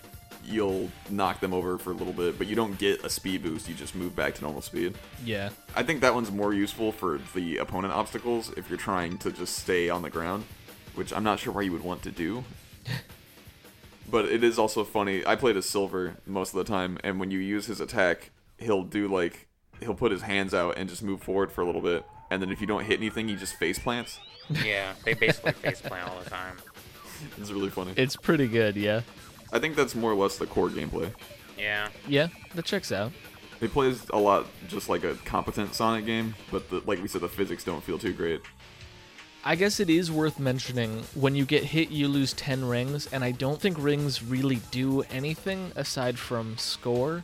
you'll 0.46 0.90
knock 1.10 1.40
them 1.40 1.54
over 1.54 1.78
for 1.78 1.92
a 1.92 1.94
little 1.94 2.14
bit, 2.14 2.38
but 2.38 2.48
you 2.48 2.56
don't 2.56 2.78
get 2.78 3.04
a 3.04 3.10
speed 3.10 3.44
boost, 3.44 3.68
you 3.68 3.76
just 3.76 3.96
move 3.96 4.16
back 4.16 4.36
to 4.36 4.42
normal 4.42 4.62
speed. 4.62 4.96
Yeah. 5.24 5.50
I 5.76 5.84
think 5.84 6.02
that 6.02 6.14
one's 6.14 6.32
more 6.32 6.54
useful 6.54 6.92
for 6.92 7.20
the 7.34 7.58
opponent 7.58 7.94
obstacles 7.94 8.52
if 8.58 8.70
you're 8.70 8.78
trying 8.78 9.18
to 9.20 9.32
just 9.32 9.56
stay 9.58 9.90
on 9.90 10.02
the 10.02 10.10
ground, 10.10 10.44
which 10.96 11.14
I'm 11.14 11.24
not 11.24 11.40
sure 11.40 11.54
why 11.54 11.62
you 11.62 11.72
would 11.72 11.84
want 11.84 12.02
to 12.04 12.12
do. 12.12 12.44
but 14.12 14.26
it 14.26 14.44
is 14.44 14.60
also 14.60 14.84
funny. 14.84 15.26
I 15.26 15.36
played 15.36 15.58
as 15.58 15.66
Silver 15.66 16.18
most 16.26 16.54
of 16.54 16.58
the 16.58 16.72
time, 16.72 16.98
and 17.04 17.20
when 17.20 17.32
you 17.32 17.40
use 17.40 17.66
his 17.68 17.80
attack, 17.80 18.32
he'll 18.58 18.84
do 18.84 19.08
like 19.08 19.48
he'll 19.84 19.96
put 19.96 20.12
his 20.12 20.22
hands 20.22 20.54
out 20.54 20.78
and 20.78 20.90
just 20.90 21.04
move 21.04 21.22
forward 21.22 21.52
for 21.52 21.62
a 21.62 21.66
little 21.66 21.82
bit, 21.82 22.06
and 22.30 22.42
then 22.42 22.52
if 22.52 22.62
you 22.62 22.68
don't 22.68 22.84
hit 22.84 23.00
anything, 23.00 23.28
he 23.28 23.36
just 23.36 23.56
face 23.56 23.80
plants. 23.80 24.20
Yeah, 24.64 24.92
they 25.06 25.14
basically 25.14 25.54
faceplant 25.54 26.06
all 26.06 26.20
the 26.22 26.30
time. 26.30 26.58
It's 27.40 27.50
really 27.52 27.70
funny. 27.70 27.94
It's 27.96 28.18
pretty 28.18 28.50
good, 28.50 28.76
yeah. 28.76 29.02
I 29.54 29.60
think 29.60 29.78
that's 29.78 29.96
more 29.96 30.12
or 30.12 30.16
less 30.16 30.38
the 30.38 30.46
core 30.46 30.68
gameplay. 30.70 31.10
Yeah. 31.58 31.88
Yeah, 32.06 32.28
that 32.56 32.66
checks 32.66 32.92
out. 32.92 33.14
It 33.62 33.72
plays 33.72 34.06
a 34.10 34.18
lot 34.18 34.48
just 34.68 34.90
like 34.90 35.06
a 35.06 35.14
competent 35.24 35.74
Sonic 35.74 36.06
game, 36.06 36.36
but 36.52 36.70
the, 36.70 36.82
like 36.86 37.02
we 37.02 37.08
said, 37.08 37.22
the 37.22 37.30
physics 37.30 37.64
don't 37.64 37.82
feel 37.82 37.98
too 37.98 38.12
great. 38.12 38.42
I 39.46 39.56
guess 39.56 39.80
it 39.80 39.90
is 39.90 40.12
worth 40.12 40.40
mentioning 40.40 41.04
when 41.16 41.36
you 41.36 41.46
get 41.46 41.64
hit, 41.64 41.90
you 41.90 42.08
lose 42.08 42.34
10 42.34 42.66
rings, 42.66 43.08
and 43.12 43.24
I 43.24 43.32
don't 43.32 43.60
think 43.60 43.78
rings 43.78 44.24
really 44.24 44.62
do 44.72 45.02
anything 45.04 45.72
aside 45.76 46.18
from 46.18 46.58
score. 46.58 47.24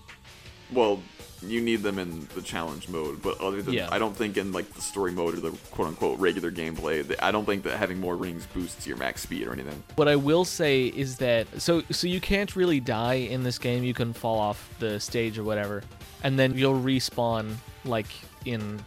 Well, 0.72 1.02
you 1.42 1.62
need 1.62 1.84
them 1.84 2.00
in 2.00 2.28
the 2.36 2.42
challenge 2.42 2.90
mode, 2.90 3.22
but 3.22 3.40
other 3.40 3.62
than 3.62 3.74
Yeah. 3.74 3.90
I 3.92 4.00
don't 4.00 4.16
think 4.16 4.38
in 4.38 4.52
like 4.52 4.72
the 4.74 4.82
story 4.82 5.12
mode 5.12 5.36
or 5.36 5.40
the 5.40 5.52
quote 5.72 5.88
unquote 5.88 6.20
regular 6.20 6.52
gameplay, 6.52 7.16
I 7.22 7.32
don't 7.32 7.46
think 7.46 7.64
that 7.64 7.78
having 7.78 8.00
more 8.00 8.16
rings 8.16 8.46
boosts 8.54 8.86
your 8.86 8.98
max 8.98 9.22
speed 9.22 9.48
or 9.48 9.54
anything. 9.54 9.84
What 9.96 10.08
I 10.08 10.16
will 10.16 10.46
say 10.46 10.88
is 10.88 11.18
that 11.18 11.48
so 11.62 11.84
so 11.92 12.08
you 12.08 12.20
can't 12.20 12.56
really 12.56 12.80
die 12.80 13.14
in 13.14 13.44
this 13.44 13.58
game. 13.58 13.84
You 13.84 13.94
can 13.94 14.14
fall 14.14 14.40
off 14.40 14.70
the 14.80 15.00
stage 15.00 15.38
or 15.38 15.44
whatever, 15.44 15.84
and 16.24 16.38
then 16.38 16.58
you'll 16.58 16.80
respawn 16.80 17.56
like 17.86 18.08
in 18.46 18.80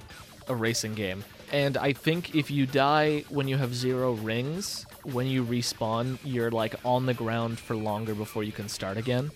a 0.49 0.55
racing 0.55 0.95
game. 0.95 1.25
And 1.53 1.77
I 1.77 1.93
think 1.93 2.35
if 2.35 2.51
you 2.51 2.65
die 2.67 3.25
when 3.29 3.47
you 3.47 3.59
have 3.59 3.75
zero 3.75 4.15
rings, 4.15 4.87
when 5.05 5.27
you 5.27 5.45
respawn, 5.45 6.19
you're 6.25 6.51
like 6.51 6.75
on 6.85 7.05
the 7.05 7.13
ground 7.13 7.59
for 7.59 7.77
longer 7.77 8.15
before 8.15 8.43
you 8.43 8.53
can 8.53 8.69
start 8.69 8.97
again. 8.97 9.31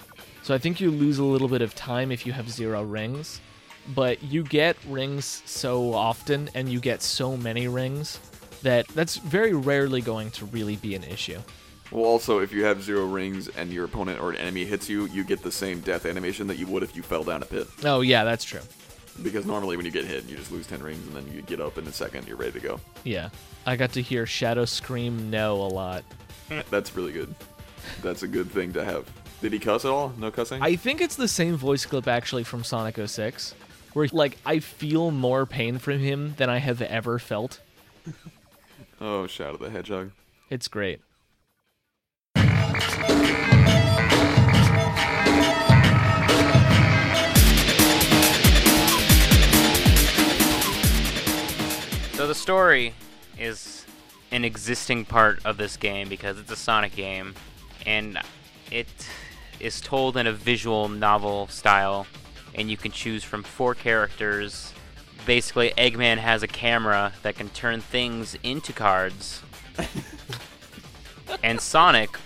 So 0.47 0.55
I 0.55 0.59
think 0.59 0.81
you 0.81 0.93
lose 0.93 1.19
a 1.19 1.25
little 1.25 1.49
bit 1.49 1.61
of 1.61 1.75
time 1.75 2.13
if 2.13 2.25
you 2.25 2.33
have 2.33 2.49
zero 2.49 2.81
rings. 2.85 3.41
But 3.97 4.23
you 4.23 4.45
get 4.45 4.77
rings 4.87 5.43
so 5.45 5.93
often 5.93 6.49
and 6.55 6.69
you 6.69 6.79
get 6.79 7.03
so 7.03 7.37
many 7.37 7.67
rings 7.67 8.21
that 8.63 8.87
that's 8.87 9.17
very 9.17 9.55
rarely 9.55 10.01
going 10.01 10.31
to 10.31 10.45
really 10.45 10.77
be 10.77 10.95
an 10.95 11.03
issue. 11.03 11.41
Well, 11.91 12.05
also 12.05 12.39
if 12.39 12.53
you 12.53 12.63
have 12.63 12.81
zero 12.81 13.07
rings 13.07 13.49
and 13.49 13.73
your 13.73 13.87
opponent 13.87 14.21
or 14.21 14.31
an 14.31 14.37
enemy 14.37 14.65
hits 14.65 14.89
you, 14.89 15.07
you 15.07 15.25
get 15.25 15.43
the 15.43 15.51
same 15.51 15.81
death 15.81 16.07
animation 16.07 16.47
that 16.47 16.59
you 16.59 16.69
would 16.69 16.85
if 16.85 16.95
you 16.95 17.03
fell 17.03 17.25
down 17.25 17.43
a 17.43 17.47
pit. 17.47 17.67
Oh 17.83 18.03
yeah, 18.03 18.23
that's 18.23 18.45
true. 18.45 18.63
Because 19.25 19.47
normally 19.47 19.77
when 19.77 19.85
you 19.85 19.91
get 19.91 20.05
hit, 20.05 20.29
you 20.29 20.37
just 20.37 20.53
lose 20.53 20.69
ten 20.69 20.81
rings 20.81 21.05
and 21.09 21.17
then 21.17 21.27
you 21.35 21.43
get 21.43 21.61
up 21.61 21.77
in 21.77 21.89
a 21.89 21.93
second, 21.93 22.29
you're 22.29 22.37
ready 22.37 22.53
to 22.53 22.61
go. 22.61 22.79
Yeah. 23.03 23.31
I 23.67 23.75
got 23.75 23.91
to 23.95 24.01
hear 24.01 24.27
Shadow 24.27 24.65
scream 24.65 25.29
no 25.29 25.57
a 25.57 25.67
lot. 25.67 26.05
That's 26.71 26.95
really 26.95 27.11
good. 27.11 27.35
That's 28.01 28.23
a 28.23 28.29
good 28.29 28.49
thing 28.49 28.73
to 28.75 28.85
have. 28.85 29.11
Did 29.41 29.53
he 29.53 29.59
cuss 29.59 29.85
at 29.85 29.91
all? 29.91 30.13
No 30.19 30.31
cussing. 30.31 30.63
I 30.63 30.77
think 30.77 31.01
it's 31.01 31.17
the 31.17 31.29
same 31.29 31.57
voice 31.57 31.85
clip 31.87 32.09
actually 32.09 32.45
from 32.45 32.65
Sonic 32.65 32.97
06 32.97 33.55
where 33.97 34.07
like 34.13 34.37
I 34.45 34.59
feel 34.59 35.11
more 35.11 35.47
pain 35.47 35.79
from 35.79 36.01
him 36.01 36.35
than 36.37 36.51
I 36.51 36.59
have 36.59 36.83
ever 36.83 37.19
felt. 37.19 37.61
Oh, 38.99 39.27
shout 39.27 39.53
Shadow 39.53 39.59
the 39.63 39.71
Hedgehog. 39.71 40.13
It's 40.49 40.69
great. 40.69 41.01
So 52.15 52.27
the 52.27 52.35
story 52.35 52.95
is 53.39 53.85
an 54.31 54.47
existing 54.47 55.05
part 55.05 55.45
of 55.45 55.59
this 55.59 55.77
game 55.77 56.09
because 56.09 56.39
it's 56.39 56.51
a 56.51 56.57
Sonic 56.57 56.97
game, 56.97 57.35
and 57.85 58.19
it 58.71 58.89
is 59.61 59.81
told 59.81 60.17
in 60.17 60.27
a 60.27 60.33
visual 60.33 60.89
novel 60.89 61.47
style, 61.49 62.07
and 62.55 62.71
you 62.71 62.77
can 62.77 62.93
choose 62.93 63.25
from 63.25 63.43
four 63.43 63.75
characters. 63.75 64.73
Basically, 65.25 65.73
Eggman 65.77 66.19
has 66.19 66.43
a 66.43 66.49
camera 66.49 67.13
that 67.23 67.37
can 67.37 67.49
turn 67.51 67.81
things 67.81 68.37
into 68.43 68.73
cards, 68.73 69.43
and 71.43 71.61
Sonic, 71.61 72.17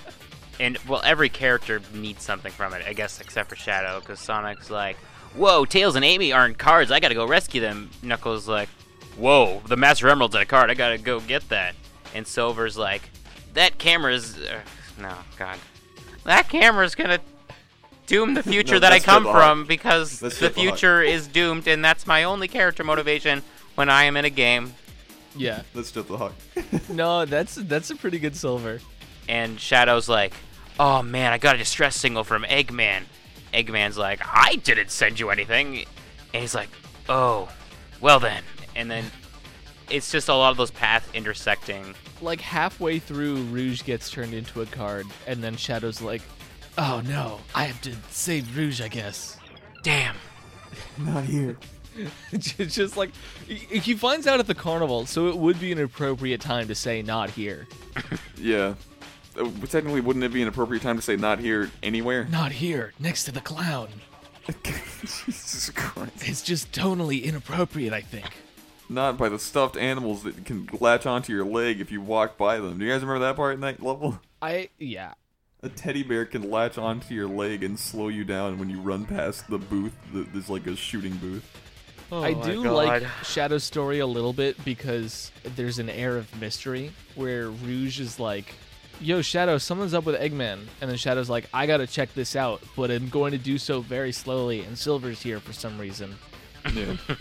and 0.59 0.79
well, 0.89 1.03
every 1.05 1.29
character 1.29 1.81
needs 1.95 2.23
something 2.23 2.53
from 2.53 2.75
it, 2.75 2.83
I 2.87 2.93
guess, 2.93 3.21
except 3.21 3.49
for 3.49 3.57
Shadow, 3.57 4.01
because 4.01 4.21
Sonic's 4.21 4.71
like, 4.71 4.97
"Whoa, 5.35 5.65
Tails 5.65 5.97
and 5.97 6.05
Amy 6.05 6.33
aren't 6.33 6.59
cards. 6.59 6.91
I 6.91 7.01
gotta 7.01 7.15
go 7.15 7.27
rescue 7.27 7.61
them." 7.61 7.91
Knuckles 8.03 8.47
like, 8.47 8.69
whoa, 9.17 9.61
the 9.67 9.77
Master 9.77 10.09
Emerald's 10.09 10.35
in 10.35 10.43
a 10.43 10.47
card. 10.47 10.71
I 10.71 10.75
gotta 10.75 10.99
go 10.99 11.21
get 11.21 11.49
that. 11.51 11.75
And 12.15 12.27
Silver's 12.27 12.77
like, 12.77 13.03
that 13.55 13.79
camera's. 13.79 14.39
Uh, 14.39 14.61
no, 14.99 15.15
God. 15.37 15.59
That 16.25 16.49
camera's 16.49 16.95
gonna 16.95 17.19
doom 18.07 18.35
the 18.35 18.43
future 18.43 18.75
No, 18.75 18.81
that 18.81 18.93
I 18.93 18.99
come 19.01 19.23
Flip 19.23 19.33
the 19.35 19.39
Hawk. 19.39 19.51
from 19.51 19.65
because 19.67 20.21
That's 20.21 20.35
the 20.39 20.51
Flip 20.51 20.55
Hawk. 20.57 20.63
future 20.79 21.03
is 21.03 21.27
doomed, 21.27 21.67
and 21.69 21.85
that's 21.85 22.07
my 22.07 22.25
only 22.25 22.49
character 22.49 22.85
motivation 22.85 23.43
when 23.75 23.89
I 23.89 24.05
am 24.05 24.17
in 24.17 24.25
a 24.25 24.31
game. 24.31 24.75
Yeah. 25.37 25.63
Let's 25.75 25.93
just 25.93 26.09
the 26.09 26.17
hawk. 26.17 26.35
No, 26.89 27.25
that's 27.25 27.55
that's 27.55 27.91
a 27.91 27.97
pretty 27.97 28.19
good 28.19 28.35
silver. 28.37 28.81
And 29.29 29.61
Shadow's 29.61 30.09
like, 30.09 30.35
oh 30.79 31.03
man, 31.03 31.33
I 31.33 31.39
got 31.39 31.55
a 31.55 31.59
distress 31.59 31.97
signal 31.97 32.25
from 32.25 32.43
Eggman. 32.43 33.03
Eggman's 33.55 33.97
like, 33.97 34.21
I 34.25 34.57
didn't 34.57 34.91
send 34.91 35.21
you 35.21 35.31
anything. 35.31 35.85
And 36.35 36.41
he's 36.43 36.55
like, 36.55 36.69
oh, 37.09 37.49
well 38.01 38.19
then. 38.19 38.43
And 38.75 38.91
then 38.91 39.05
it's 39.91 40.11
just 40.11 40.29
a 40.29 40.35
lot 40.35 40.51
of 40.51 40.57
those 40.57 40.71
paths 40.71 41.09
intersecting. 41.15 41.95
Like 42.23 42.41
halfway 42.41 42.99
through 42.99 43.37
Rouge 43.45 43.83
gets 43.83 44.11
turned 44.11 44.35
into 44.35 44.63
a 44.63 44.67
card 44.67 45.07
and 45.27 45.43
then 45.43 45.57
Shadow's 45.57 46.01
like, 46.01 46.23
"Oh 46.79 47.03
no, 47.07 47.41
I 47.55 47.65
have 47.65 47.81
to 47.83 47.95
save 48.11 48.57
Rouge, 48.57 48.81
I 48.81 48.89
guess." 48.89 49.39
Damn. 49.83 50.17
Not 50.99 51.25
here. 51.25 51.57
It's 52.33 52.55
just 52.55 52.97
like 52.97 53.11
he 53.47 53.79
he 53.79 53.95
finds 53.95 54.27
out 54.27 54.39
at 54.39 54.47
the 54.47 54.55
carnival, 54.55 55.07
so 55.07 55.27
it 55.29 55.37
would 55.37 55.59
be 55.59 55.73
an 55.73 55.81
appropriate 55.81 56.41
time 56.41 56.69
to 56.69 56.75
say 56.75 57.03
not 57.03 57.31
here. 57.31 57.67
Yeah. 58.39 58.75
Uh, 59.37 59.51
technically, 59.69 60.01
wouldn't 60.01 60.25
it 60.25 60.33
be 60.33 60.41
an 60.41 60.49
appropriate 60.49 60.83
time 60.83 60.97
to 60.97 61.03
say 61.03 61.17
not 61.17 61.41
here 61.41 61.71
anywhere? 61.83 62.25
Not 62.31 62.53
here, 62.53 62.95
next 62.99 63.25
to 63.25 63.33
the 63.33 63.41
clown. 63.41 63.89
Jesus 64.65 65.71
Christ. 65.71 66.27
It's 66.29 66.41
just 66.43 66.73
totally 66.73 67.19
inappropriate, 67.19 67.93
I 67.93 68.01
think. 68.01 68.31
Not 68.91 69.17
by 69.17 69.29
the 69.29 69.39
stuffed 69.39 69.77
animals 69.77 70.25
that 70.25 70.45
can 70.45 70.69
latch 70.81 71.07
onto 71.07 71.33
your 71.33 71.45
leg 71.45 71.81
if 71.81 71.93
you 71.93 72.01
walk 72.01 72.37
by 72.37 72.59
them. 72.59 72.79
Do 72.79 72.85
you 72.85 72.91
guys 72.91 73.03
remember 73.03 73.21
that 73.25 73.37
part 73.37 73.55
in 73.55 73.61
that 73.61 73.81
level? 73.83 74.19
I 74.43 74.69
yeah. 74.79 75.15
A 75.63 75.69
teddy 75.69 76.03
bear 76.03 76.25
can 76.27 76.51
latch 76.51 76.77
onto 76.77 77.15
your 77.15 77.29
leg 77.29 77.63
and 77.63 77.79
slow 77.79 78.09
you 78.09 78.25
down 78.25 78.59
when 78.59 78.69
you 78.69 78.81
run 78.81 79.05
past 79.05 79.49
the 79.49 79.59
booth. 79.59 79.93
that- 80.13 80.33
There's 80.33 80.51
like 80.51 80.67
a 80.67 80.75
shooting 80.75 81.15
booth. 81.17 81.45
Oh 82.13 82.25
I 82.25 82.33
do 82.35 82.65
God. 82.65 82.73
like 82.73 83.03
Shadow's 83.23 83.63
story 83.63 84.01
a 84.01 84.07
little 84.07 84.33
bit 84.33 84.63
because 84.65 85.31
there's 85.55 85.79
an 85.79 85.89
air 85.89 86.17
of 86.17 86.41
mystery 86.41 86.91
where 87.15 87.51
Rouge 87.51 88.01
is 88.01 88.19
like, 88.19 88.53
"Yo, 89.01 89.23
Shadow, 89.23 89.59
someone's 89.59 89.95
up 89.95 90.05
with 90.05 90.21
Eggman," 90.21 90.67
and 90.81 90.91
then 90.91 90.97
Shadow's 90.97 91.31
like, 91.31 91.49
"I 91.55 91.67
gotta 91.69 91.87
check 91.87 92.13
this 92.15 92.35
out, 92.35 92.61
but 92.75 92.91
I'm 92.91 93.09
going 93.11 93.31
to 93.31 93.39
do 93.39 93.59
so 93.59 93.81
very 93.81 94.11
slowly." 94.11 94.63
And 94.63 94.77
Silver's 94.77 95.23
here 95.23 95.39
for 95.39 95.53
some 95.53 95.79
reason. 95.79 96.17
Yeah. 96.75 96.97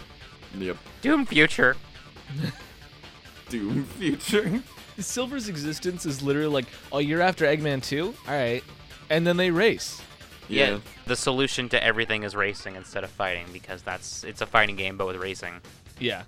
yep. 0.57 0.77
Doom 1.01 1.25
Future. 1.25 1.75
Doom 3.49 3.83
future. 3.83 4.61
Silver's 4.99 5.49
existence 5.49 6.05
is 6.05 6.21
literally 6.21 6.49
like, 6.49 6.65
"Oh, 6.91 6.99
you're 6.99 7.21
after 7.21 7.45
Eggman 7.45 7.83
too? 7.83 8.13
All 8.27 8.33
right," 8.33 8.63
and 9.09 9.25
then 9.25 9.37
they 9.37 9.49
race. 9.49 10.01
Yeah. 10.47 10.79
The 11.05 11.15
solution 11.15 11.69
to 11.69 11.83
everything 11.83 12.23
is 12.23 12.35
racing 12.35 12.75
instead 12.75 13.03
of 13.03 13.11
fighting 13.11 13.45
because 13.53 13.81
that's 13.81 14.23
it's 14.23 14.41
a 14.41 14.45
fighting 14.45 14.75
game 14.75 14.97
but 14.97 15.07
with 15.07 15.17
racing. 15.17 15.61
Yeah. 15.99 16.23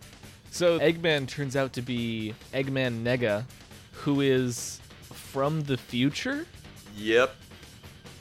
So 0.52 0.80
Eggman 0.80 1.28
turns 1.28 1.56
out 1.56 1.74
to 1.74 1.82
be 1.82 2.34
Eggman 2.54 3.04
Nega, 3.04 3.46
who 3.92 4.22
is 4.22 4.80
from 5.12 5.62
the 5.64 5.78
future. 5.78 6.46
Yep. 6.98 7.36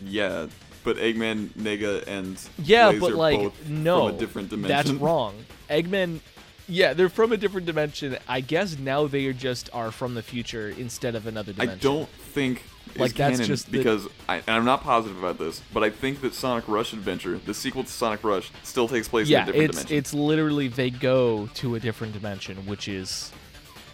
Yeah. 0.04 0.46
But 0.82 0.96
Eggman, 0.96 1.48
Nega, 1.50 2.06
and 2.06 2.40
Yeah, 2.62 2.90
Blaze 2.90 3.00
but 3.00 3.12
like 3.14 3.38
both 3.38 3.68
no, 3.68 4.06
from 4.06 4.14
a 4.14 4.18
different 4.18 4.48
dimension. 4.48 4.76
That's 4.76 4.90
wrong. 4.92 5.34
Eggman, 5.70 6.20
yeah, 6.68 6.92
they're 6.94 7.08
from 7.08 7.32
a 7.32 7.36
different 7.36 7.66
dimension. 7.66 8.16
I 8.28 8.40
guess 8.40 8.78
now 8.78 9.06
they 9.06 9.26
are 9.26 9.32
just 9.32 9.70
are 9.72 9.90
from 9.90 10.14
the 10.14 10.22
future 10.22 10.68
instead 10.70 11.14
of 11.14 11.26
another 11.26 11.52
dimension. 11.52 11.78
I 11.78 11.82
don't 11.82 12.08
think 12.08 12.62
Like, 12.96 13.14
that's 13.14 13.36
canon 13.38 13.46
just 13.46 13.70
the- 13.70 13.78
because 13.78 14.06
I, 14.28 14.36
and 14.36 14.50
I'm 14.50 14.64
not 14.64 14.82
positive 14.82 15.18
about 15.18 15.38
this, 15.38 15.62
but 15.72 15.82
I 15.82 15.90
think 15.90 16.20
that 16.22 16.34
Sonic 16.34 16.68
Rush 16.68 16.92
Adventure, 16.92 17.38
the 17.38 17.54
sequel 17.54 17.84
to 17.84 17.90
Sonic 17.90 18.22
Rush, 18.24 18.50
still 18.62 18.88
takes 18.88 19.08
place 19.08 19.28
Yeah, 19.28 19.42
in 19.44 19.48
a 19.48 19.52
different 19.52 19.64
it's 19.70 19.78
dimension. 19.78 19.96
it's 19.98 20.14
literally 20.14 20.68
they 20.68 20.90
go 20.90 21.48
to 21.54 21.74
a 21.76 21.80
different 21.80 22.12
dimension, 22.14 22.66
which 22.66 22.88
is 22.88 23.30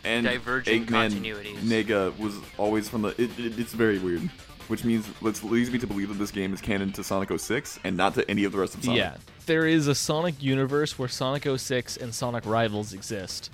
and 0.05 0.25
Diverging 0.27 0.87
Eggman 0.87 1.11
continuities. 1.13 1.57
Nega 1.59 2.17
was 2.19 2.35
always 2.59 2.89
from 2.89 3.03
the. 3.03 3.09
It, 3.21 3.37
it, 3.39 3.59
it's 3.59 3.73
very 3.73 3.99
weird, 3.99 4.31
which 4.69 4.85
means 4.85 5.09
let's 5.21 5.43
leads 5.43 5.71
me 5.71 5.79
to 5.79 5.87
believe 5.87 6.09
that 6.09 6.19
this 6.19 6.31
game 6.31 6.53
is 6.55 6.61
canon 6.61 6.93
to 6.93 7.05
Sonic 7.05 7.31
06 7.39 7.79
and 7.85 7.97
not 7.97 8.15
to 8.15 8.29
any 8.31 8.45
of 8.45 8.53
the 8.53 8.59
rest 8.59 8.75
of 8.75 8.85
Sonic. 8.85 8.99
yeah. 8.99 9.17
There 9.47 9.67
is 9.67 9.87
a 9.87 9.95
Sonic 9.95 10.43
universe 10.43 10.99
where 10.99 11.09
Sonic 11.09 11.47
06 11.59 11.97
and 11.97 12.15
Sonic 12.15 12.45
Rivals 12.47 12.93
exist, 12.93 13.51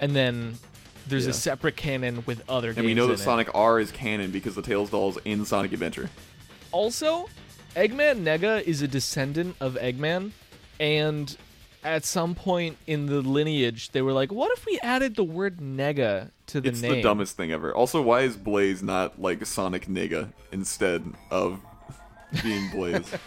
and 0.00 0.14
then 0.16 0.58
there's 1.06 1.24
Yeah. 1.24 1.30
a 1.30 1.34
separate 1.34 1.76
canon 1.76 2.22
with 2.26 2.42
other 2.48 2.68
games. 2.68 2.78
And 2.78 2.86
we 2.86 2.94
know 2.94 3.06
that 3.06 3.14
it. 3.14 3.18
Sonic 3.20 3.48
R 3.54 3.78
is 3.80 3.90
canon 3.90 4.30
because 4.30 4.54
the 4.56 4.62
Tails 4.62 4.90
doll 4.90 5.10
is 5.10 5.18
in 5.24 5.44
Sonic 5.44 5.72
Adventure. 5.72 6.10
Also, 6.72 7.28
Eggman 7.76 8.22
Nega 8.24 8.62
is 8.62 8.82
a 8.82 8.88
descendant 8.88 9.56
of 9.60 9.74
Eggman, 9.74 10.32
and 10.80 11.36
at 11.84 12.04
some 12.04 12.34
point 12.34 12.76
in 12.86 13.06
the 13.06 13.20
lineage, 13.20 13.90
they 13.90 14.02
were 14.02 14.12
like, 14.12 14.32
"What 14.32 14.50
if 14.56 14.66
we 14.66 14.78
added 14.80 15.16
the 15.16 15.24
word 15.24 15.58
Nega 15.58 16.30
to 16.48 16.60
the 16.60 16.68
it's 16.70 16.82
name?" 16.82 16.92
It's 16.92 16.98
the 16.98 17.02
dumbest 17.02 17.36
thing 17.36 17.52
ever. 17.52 17.74
Also, 17.74 18.02
why 18.02 18.22
is 18.22 18.36
Blaze 18.36 18.82
not 18.82 19.20
like 19.20 19.44
Sonic 19.46 19.86
Nega 19.86 20.32
instead 20.52 21.04
of 21.30 21.60
being 22.42 22.70
Blaze? 22.70 23.10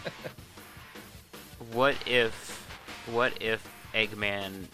What 1.72 1.96
if 2.06 2.66
what 3.10 3.40
if 3.40 3.66
Eggman 3.94 4.66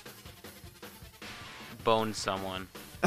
boned 1.84 2.16
someone? 2.16 2.66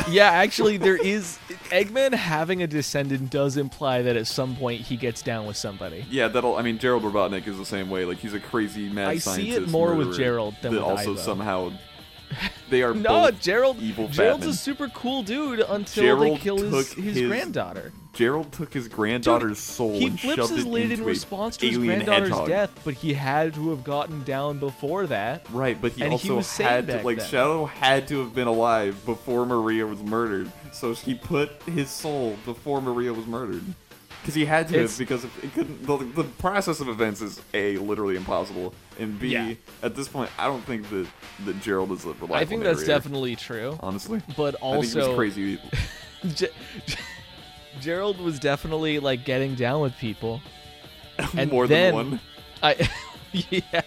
Yeah, 0.10 0.30
actually, 0.32 0.78
there 0.78 0.96
is 0.96 1.38
Eggman 1.70 2.14
having 2.14 2.64
a 2.64 2.68
descendant 2.68 3.30
does 3.30 3.58
imply 3.58 4.02
that 4.04 4.16
at 4.16 4.28
some 4.28 4.56
point 4.56 4.82
he 4.82 4.96
gets 4.98 5.22
down 5.22 5.46
with 5.46 5.58
somebody. 5.58 6.06
yeah, 6.10 6.28
that'll. 6.28 6.56
I 6.56 6.62
mean, 6.62 6.78
Gerald 6.78 7.04
Robotnik 7.04 7.48
is 7.48 7.58
the 7.58 7.66
same 7.66 7.90
way. 7.90 8.06
Like 8.06 8.18
he's 8.20 8.34
a 8.34 8.40
crazy 8.40 8.90
mad 8.90 9.10
I 9.10 9.18
scientist. 9.18 9.58
see 9.58 9.64
it 9.64 9.68
more 9.70 9.94
with 9.96 10.16
Gerald 10.16 10.56
than 10.62 10.74
with 10.74 10.82
also 10.82 11.12
Ivo. 11.12 11.20
somehow 11.20 11.74
they 12.70 12.82
are 12.84 12.94
No, 12.96 13.30
Gerald. 13.32 13.80
evil 13.80 14.08
Gerald's 14.08 14.46
a 14.46 14.54
super 14.54 14.88
cool 14.90 15.24
dude 15.24 15.60
until 15.60 16.04
Gerald 16.04 16.38
they 16.38 16.42
kill 16.42 16.58
his, 16.58 16.94
his 16.94 17.16
his- 17.18 17.28
granddaughter. 17.28 17.92
Gerald 18.14 18.52
took 18.52 18.74
his 18.74 18.88
granddaughter's 18.90 19.58
soul 19.60 19.94
He 19.94 20.08
and 20.08 20.20
flips 20.20 20.36
shoved 20.36 20.52
his 20.54 20.66
it 20.66 20.70
lid 20.70 20.84
into 20.84 20.96
in 20.96 21.02
a 21.02 21.06
response 21.06 21.56
to 21.58 21.66
his 21.68 21.78
alien 21.78 21.96
granddaughter's 22.04 22.30
hedgehog. 22.30 22.48
death, 22.50 22.82
but 22.84 22.94
he 22.96 23.14
had 23.14 23.54
to 23.54 23.70
have 23.70 23.84
gotten 23.84 24.24
down 24.24 24.60
before 24.60 25.08
that. 25.08 25.46
Right, 25.52 25.82
but 25.82 25.94
he 25.94 26.02
And 26.04 26.12
he 26.14 26.30
also 26.30 26.36
was 26.38 26.48
sane 26.48 26.68
had 26.68 26.88
to 26.88 26.94
back 26.96 27.04
like 27.06 27.18
then. 27.20 27.28
Shadow 27.28 27.66
had 27.66 28.08
to 28.10 28.20
have 28.20 28.36
been 28.36 28.48
alive 28.48 29.04
before 29.06 29.46
Maria 29.46 29.86
was 29.88 30.02
murdered. 30.04 30.52
So 30.74 30.94
he 30.94 31.16
put 31.16 31.52
his 31.64 31.90
soul 31.90 32.36
before 32.46 32.82
Maria 32.82 33.14
was 33.14 33.26
murdered. 33.28 33.64
Because 34.22 34.36
he 34.36 34.46
had 34.46 34.68
to 34.68 34.76
It's- 34.76 34.92
have, 34.92 35.00
because 35.00 35.24
if 35.24 35.44
it 35.44 35.54
couldn't. 35.56 35.84
The, 35.88 35.98
the 36.22 36.24
process 36.26 36.80
of 36.80 36.88
events 36.90 37.22
is 37.22 37.42
a 37.56 37.78
literally 37.78 38.16
impossible, 38.18 38.72
and 39.00 39.20
b 39.20 39.30
Yeah. 39.30 39.54
at 39.82 39.96
this 39.96 40.08
point 40.08 40.30
I 40.38 40.46
don't 40.46 40.64
think 40.64 40.88
that 40.92 41.08
that 41.46 41.60
Gerald 41.62 41.92
is 41.94 42.04
a 42.06 42.10
reliable. 42.10 42.36
I 42.36 42.46
think 42.46 42.62
that's 42.64 42.82
narrator, 42.82 42.94
definitely 42.94 43.36
true. 43.36 43.78
honestly. 43.80 44.22
But 44.38 44.56
I 44.62 44.74
think 44.74 44.74
he 44.74 44.78
was 44.78 44.96
also, 44.98 45.16
crazy. 45.16 45.60
Gerald 47.80 48.20
was 48.20 48.40
definitely 48.40 49.00
like 49.00 49.24
getting 49.26 49.56
down 49.56 49.82
with 49.82 49.96
people. 49.98 50.42
And 51.38 51.52
more 51.52 51.68
then- 51.68 51.96
than 51.96 52.12
one. 52.12 52.20
I 52.64 52.90
yeah. 53.50 53.82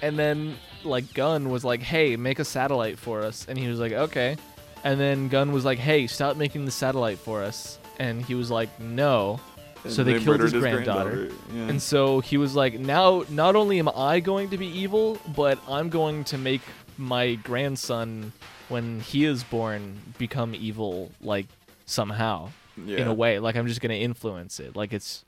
And 0.00 0.18
then 0.18 0.56
like 0.84 1.12
GUN 1.14 1.50
was 1.50 1.64
like, 1.64 1.80
"Hey, 1.82 2.16
make 2.16 2.38
a 2.38 2.44
satellite 2.44 2.98
for 2.98 3.22
us," 3.22 3.46
and 3.48 3.58
he 3.58 3.68
was 3.68 3.78
like, 3.78 3.92
"Okay." 3.92 4.36
And 4.84 4.98
then 4.98 5.28
GUN 5.28 5.52
was 5.52 5.64
like, 5.64 5.78
"Hey, 5.78 6.06
stop 6.06 6.36
making 6.36 6.64
the 6.64 6.70
satellite 6.70 7.18
for 7.18 7.42
us," 7.42 7.78
and 7.98 8.24
he 8.24 8.34
was 8.34 8.50
like, 8.50 8.68
"No." 8.80 9.40
so 9.88 10.02
And 10.02 10.08
they, 10.08 10.12
killed 10.14 10.26
murdered 10.26 10.52
his 10.52 10.62
granddaughter. 10.62 11.10
granddaughter, 11.10 11.34
yeah. 11.54 11.68
And 11.68 11.82
so 11.82 12.20
he 12.20 12.36
was 12.36 12.54
like, 12.54 12.78
now 12.78 13.24
not 13.28 13.56
only 13.56 13.80
am 13.80 13.88
I 13.88 14.20
going 14.20 14.50
to 14.50 14.56
be 14.58 14.66
evil, 14.68 15.18
but 15.34 15.58
I'm 15.68 15.88
going 15.88 16.22
to 16.24 16.38
make 16.38 16.60
my 16.98 17.34
grandson, 17.34 18.32
when 18.68 19.00
he 19.00 19.24
is 19.24 19.42
born, 19.42 19.98
become 20.18 20.54
evil, 20.54 21.10
like 21.20 21.46
somehow, 21.86 22.50
in 22.76 23.06
a 23.06 23.14
way. 23.14 23.38
Like 23.38 23.56
I'm 23.56 23.66
just 23.66 23.80
gonna 23.80 23.94
influence 23.94 24.60
it. 24.60 24.76
Like 24.76 24.92
it's, 24.92 25.24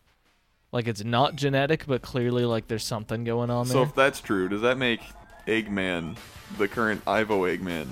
like 0.72 0.88
it's 0.88 1.04
not 1.04 1.36
genetic, 1.36 1.86
but 1.86 2.02
clearly 2.02 2.44
like 2.44 2.68
there's 2.68 2.84
something 2.84 3.24
going 3.24 3.50
on 3.50 3.66
So 3.66 3.74
there. 3.74 3.84
So 3.84 3.88
if 3.88 3.94
that's 3.94 4.20
true, 4.20 4.48
does 4.48 4.62
that 4.62 4.78
make 4.78 5.00
Eggman 5.46 6.16
the 6.58 6.68
current 6.68 7.02
Ivo 7.06 7.42
Eggman? 7.42 7.86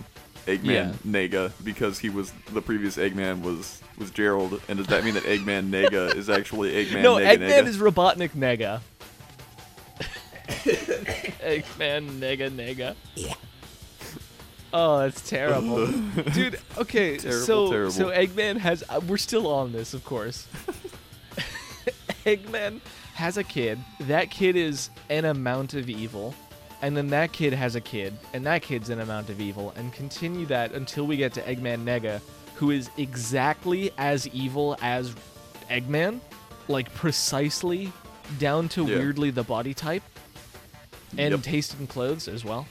Eggman 0.46 0.64
Yeah. 0.64 0.92
Nega 1.06 1.52
because 1.62 2.00
he 2.00 2.10
was 2.10 2.32
the 2.52 2.60
previous 2.60 2.96
Eggman 2.96 3.42
was 3.42 3.80
was 3.96 4.10
Gerald, 4.10 4.60
and 4.68 4.78
does 4.78 4.88
that 4.88 5.04
mean 5.04 5.14
that 5.14 5.22
Eggman 5.22 5.70
Nega 5.70 6.14
is 6.16 6.28
actually 6.28 6.72
Eggman 6.72 7.02
no, 7.04 7.14
Nega 7.16 7.36
Eggman 7.36 7.48
Nega? 7.50 7.66
is 7.68 7.78
Robotnik 7.78 8.30
Nega. 8.30 8.80
Eggman 10.48 12.18
Nega 12.18 12.50
Nega. 12.50 12.96
Oh, 14.74 15.00
that's 15.00 15.28
terrible, 15.28 15.86
dude. 16.32 16.58
Okay, 16.78 17.18
Terrible, 17.18 17.44
so 17.46 17.70
terrible. 17.70 17.90
so 17.92 18.06
Eggman 18.10 18.56
has. 18.58 18.82
Uh, 18.88 19.00
we're 19.06 19.18
still 19.18 19.46
on 19.46 19.72
this, 19.72 19.92
of 19.94 20.04
course. 20.04 20.46
Eggman 22.24 22.80
has 23.14 23.36
a 23.36 23.44
kid. 23.44 23.78
That 24.00 24.30
kid 24.30 24.56
is 24.56 24.90
an 25.10 25.24
amount 25.24 25.74
of 25.74 25.90
evil, 25.90 26.34
and 26.80 26.96
then 26.96 27.08
that 27.08 27.32
kid 27.32 27.52
has 27.52 27.74
a 27.76 27.80
kid, 27.80 28.14
and 28.32 28.46
that 28.46 28.62
kid's 28.62 28.88
an 28.90 29.00
amount 29.00 29.28
of 29.28 29.40
evil, 29.40 29.72
and 29.76 29.92
continue 29.92 30.46
that 30.46 30.72
until 30.72 31.06
we 31.06 31.16
get 31.16 31.32
to 31.34 31.42
Eggman 31.42 31.84
Nega, 31.84 32.20
who 32.54 32.70
is 32.70 32.90
exactly 32.96 33.90
as 33.98 34.26
evil 34.28 34.76
as 34.80 35.14
Eggman, 35.68 36.20
like 36.68 36.92
precisely 36.94 37.92
down 38.38 38.68
to 38.70 38.86
Yeah. 38.86 38.98
weirdly 38.98 39.30
the 39.30 39.42
body 39.42 39.74
type, 39.74 40.02
and 41.18 41.32
Yep. 41.32 41.42
taste 41.42 41.74
and 41.78 41.88
clothes 41.88 42.28
as 42.28 42.44
well. 42.44 42.66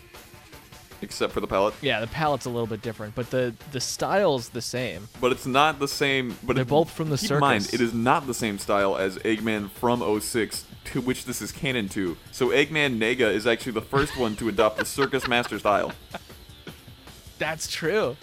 Except 1.04 1.34
for 1.34 1.40
the 1.40 1.48
palette, 1.48 1.74
Yeah, 1.82 2.00
the 2.00 2.06
palette's 2.08 2.46
a 2.46 2.50
little 2.50 2.68
bit 2.68 2.82
different, 2.84 3.16
but 3.16 3.32
the 3.32 3.54
the 3.72 3.82
style's 3.82 4.50
the 4.50 4.62
same. 4.62 5.08
but 5.20 5.32
it's 5.32 5.46
not 5.48 5.80
the 5.80 5.88
same. 5.88 6.38
But 6.44 6.56
They're 6.56 6.62
it- 6.62 6.68
both 6.68 6.92
from 6.92 7.10
the 7.10 7.18
keep 7.18 7.32
in 7.32 7.40
mind, 7.40 7.64
circus. 7.64 7.80
it 7.80 7.84
is 7.84 7.94
not 7.94 8.28
the 8.28 8.34
same 8.36 8.60
style 8.60 8.96
as 8.96 9.18
Eggman 9.18 9.72
from 9.72 10.02
06, 10.22 10.64
to 10.86 11.02
which 11.02 11.26
this 11.26 11.42
is 11.42 11.52
canon 11.52 11.90
to. 11.90 12.18
So 12.32 12.50
Eggman 12.50 13.00
Nega 13.00 13.34
is 13.34 13.48
actually 13.48 13.72
the 13.74 13.82
first 13.82 14.16
one 14.16 14.36
to 14.36 14.48
adopt 14.50 14.78
the 14.78 14.86
circus 14.86 15.28
master 15.28 15.58
style. 15.58 15.92
That's 17.40 17.68
true. 17.68 18.16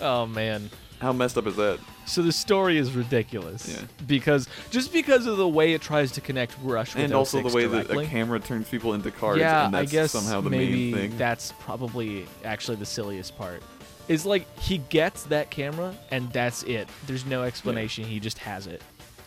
Oh 0.00 0.26
man. 0.26 0.68
How 1.00 1.12
messed 1.12 1.38
up 1.38 1.46
is 1.46 1.56
that? 1.56 1.78
So 2.06 2.22
the 2.22 2.32
story 2.32 2.78
is 2.78 2.92
ridiculous. 2.92 3.68
Yeah. 3.68 3.86
Because 4.06 4.48
just 4.70 4.92
because 4.92 5.26
of 5.26 5.36
the 5.36 5.48
way 5.48 5.72
it 5.74 5.82
tries 5.82 6.12
to 6.12 6.20
connect 6.20 6.56
Rush 6.62 6.94
with 6.94 7.04
and 7.04 7.12
also 7.12 7.38
the 7.42 7.50
06 7.50 7.54
way 7.54 7.62
directly. 7.68 7.96
that 7.96 8.04
a 8.04 8.08
camera 8.10 8.40
turns 8.40 8.68
people 8.68 8.94
into 8.94 9.10
cars. 9.10 9.38
yeah, 9.38 9.66
and 9.66 9.74
that's 9.74 9.90
I 9.90 9.92
guess 9.92 10.12
somehow 10.12 10.40
the 10.40 10.50
maybe 10.50 10.92
main 10.92 10.94
thing. 11.10 11.18
that's 11.18 11.52
probably 11.60 12.26
actually 12.44 12.76
the 12.76 12.86
silliest 12.86 13.36
part. 13.36 13.62
Is 14.08 14.24
like 14.24 14.46
he 14.60 14.78
gets 14.78 15.24
that 15.24 15.50
camera 15.50 15.92
and 16.12 16.32
that's 16.32 16.62
it. 16.62 16.88
There's 17.08 17.26
no 17.26 17.42
explanation. 17.42 18.04
He 18.04 18.20
just 18.20 18.38
has 18.38 18.68
it. 18.68 18.80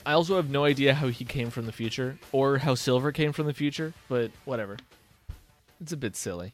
I 0.06 0.14
also 0.14 0.38
have 0.38 0.50
no 0.50 0.64
idea 0.64 0.94
how 0.94 1.10
he 1.10 1.26
came 1.26 1.50
from 1.50 1.66
the 1.66 1.74
future 1.74 2.18
or 2.32 2.58
how 2.60 2.76
Silver 2.76 3.12
came 3.12 3.34
from 3.34 3.46
the 3.46 3.54
future, 3.54 3.94
but 4.08 4.32
whatever. 4.46 4.78
It's 5.82 5.92
a 5.92 5.98
bit 5.98 6.16
silly. 6.16 6.54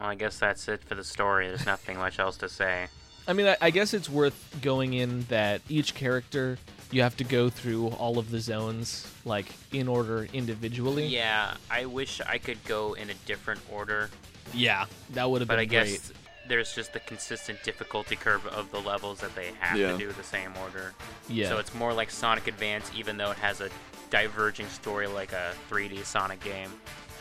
Well, 0.00 0.08
I 0.08 0.14
guess 0.14 0.38
that's 0.38 0.66
it 0.68 0.82
for 0.82 0.94
the 0.94 1.04
story. 1.04 1.48
There's 1.48 1.66
nothing 1.66 1.98
much 1.98 2.18
else 2.18 2.36
to 2.38 2.48
say. 2.48 2.88
I 3.28 3.34
mean, 3.34 3.46
I, 3.46 3.56
I 3.60 3.70
guess 3.70 3.92
it's 3.94 4.08
worth 4.08 4.58
going 4.62 4.94
in 4.94 5.22
that 5.28 5.60
each 5.68 5.94
character 5.94 6.58
you 6.90 7.02
have 7.02 7.16
to 7.18 7.24
go 7.24 7.50
through 7.50 7.88
all 7.88 8.18
of 8.18 8.30
the 8.30 8.40
zones 8.40 9.06
like 9.26 9.46
in 9.72 9.86
order 9.86 10.26
individually. 10.32 11.06
Yeah, 11.06 11.54
I 11.70 11.84
wish 11.84 12.20
I 12.22 12.38
could 12.38 12.62
go 12.64 12.94
in 12.94 13.10
a 13.10 13.14
different 13.26 13.60
order, 13.70 14.08
Yeah, 14.54 14.86
that 15.10 15.30
would 15.30 15.42
have 15.42 15.48
been. 15.48 15.56
but 15.58 15.68
been 15.68 15.80
I 15.80 15.84
guess 15.84 16.12
there's 16.48 16.74
just 16.74 16.94
the 16.94 17.00
consistent 17.00 17.62
difficulty 17.62 18.16
curve 18.16 18.46
of 18.46 18.70
the 18.72 18.80
levels 18.80 19.20
that 19.20 19.34
they 19.34 19.50
have 19.60 19.76
Yeah. 19.78 19.92
to 19.92 19.98
do 19.98 20.10
the 20.12 20.22
same 20.24 20.52
order. 20.62 20.94
Yeah. 21.28 21.50
So 21.50 21.58
it's 21.58 21.74
more 21.74 21.92
like 21.92 22.10
Sonic 22.10 22.46
Advance, 22.46 22.90
even 22.96 23.18
though 23.18 23.30
it 23.32 23.36
has 23.36 23.60
a 23.60 23.68
diverging 24.08 24.68
story 24.70 25.06
like 25.06 25.32
a 25.34 25.52
3D 25.68 26.02
Sonic 26.06 26.40
game. 26.42 26.70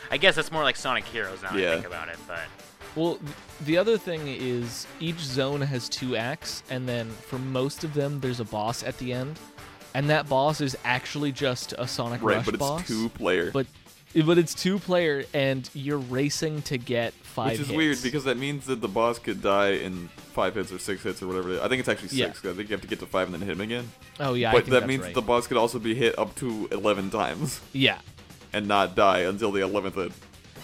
I 0.10 0.15
guess 0.15 0.38
it's 0.38 0.54
more 0.54 0.63
like 0.63 0.78
Sonic 0.78 1.04
Heroes 1.04 1.43
now 1.43 1.54
Yeah. 1.58 1.72
I 1.72 1.74
think 1.74 1.86
about 1.88 2.08
it, 2.08 2.17
but 2.26 2.39
Well, 2.98 3.20
the 3.62 3.78
other 3.78 3.96
thing 4.00 4.22
is 4.26 4.88
each 5.00 5.20
zone 5.20 5.62
has 5.62 5.88
two 5.88 6.16
acts, 6.16 6.64
and 6.72 6.90
then 6.90 7.08
for 7.10 7.38
most 7.38 7.84
of 7.84 7.94
them, 7.94 8.20
there's 8.20 8.40
a 8.40 8.44
boss 8.46 8.82
at 8.82 8.98
the 8.98 9.14
end, 9.14 9.40
and 9.94 10.10
that 10.10 10.28
boss 10.28 10.62
is 10.62 10.76
actually 10.84 11.32
just 11.32 11.74
a 11.78 11.88
Sonic 11.88 12.24
right, 12.24 12.38
Rush 12.38 12.46
but 12.48 12.56
it's 12.56 12.88
two 12.88 13.10
player. 13.10 13.52
But 13.52 13.68
eh, 14.16 14.24
but 14.26 14.40
it's 14.40 14.56
two 14.56 14.80
player, 14.80 15.26
and 15.32 15.70
you're 15.76 16.00
racing 16.00 16.64
to 16.64 16.80
get 16.80 17.14
five. 17.14 17.52
Which 17.52 17.60
is 17.60 17.68
hits. 17.68 17.78
weird 17.78 18.02
because 18.02 18.24
that 18.24 18.38
means 18.38 18.66
that 18.66 18.82
the 18.82 18.88
boss 18.88 19.20
could 19.20 19.44
die 19.44 19.74
in 19.74 20.08
five 20.34 20.56
hits 20.56 20.72
or 20.72 20.80
six 20.80 21.04
hits 21.04 21.22
or 21.22 21.28
whatever. 21.28 21.50
it 21.52 21.54
is. 21.58 21.62
I 21.62 21.68
think 21.68 21.82
it's 21.82 21.90
actually 21.90 22.08
six. 22.10 22.18
Yeah. 22.18 22.26
six. 22.30 22.40
'cause 22.40 22.52
I 22.52 22.56
think 22.56 22.70
you 22.70 22.74
have 22.74 22.82
to 22.82 22.88
get 22.88 23.00
to 23.02 23.06
five 23.06 23.28
and 23.28 23.34
then 23.36 23.42
hit 23.48 23.52
him 23.54 23.62
again. 23.62 23.92
oh 24.20 24.34
yeah, 24.34 24.50
I 24.50 24.54
but 24.54 24.58
think 24.64 24.70
that 24.72 24.80
that's 24.80 24.88
means 24.88 25.04
right. 25.04 25.14
the 25.14 25.22
boss 25.22 25.46
could 25.46 25.58
also 25.58 25.78
be 25.78 25.94
hit 25.94 26.18
up 26.18 26.34
to 26.38 26.68
eleven 26.72 27.12
times 27.12 27.62
yeah. 27.74 28.00
and 28.54 28.68
not 28.68 28.96
die 28.96 29.20
until 29.20 29.52
the 29.52 29.62
eleventh 29.62 29.94
hit. 29.94 30.12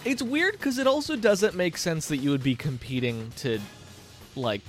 It's 0.04 0.22
weird 0.22 0.52
because 0.52 0.78
it 0.78 0.86
also 0.86 1.16
doesn't 1.16 1.54
make 1.54 1.76
sense 1.78 2.08
that 2.08 2.18
you 2.18 2.30
would 2.30 2.42
be 2.42 2.54
competing 2.54 3.30
to, 3.36 3.58
like, 4.36 4.60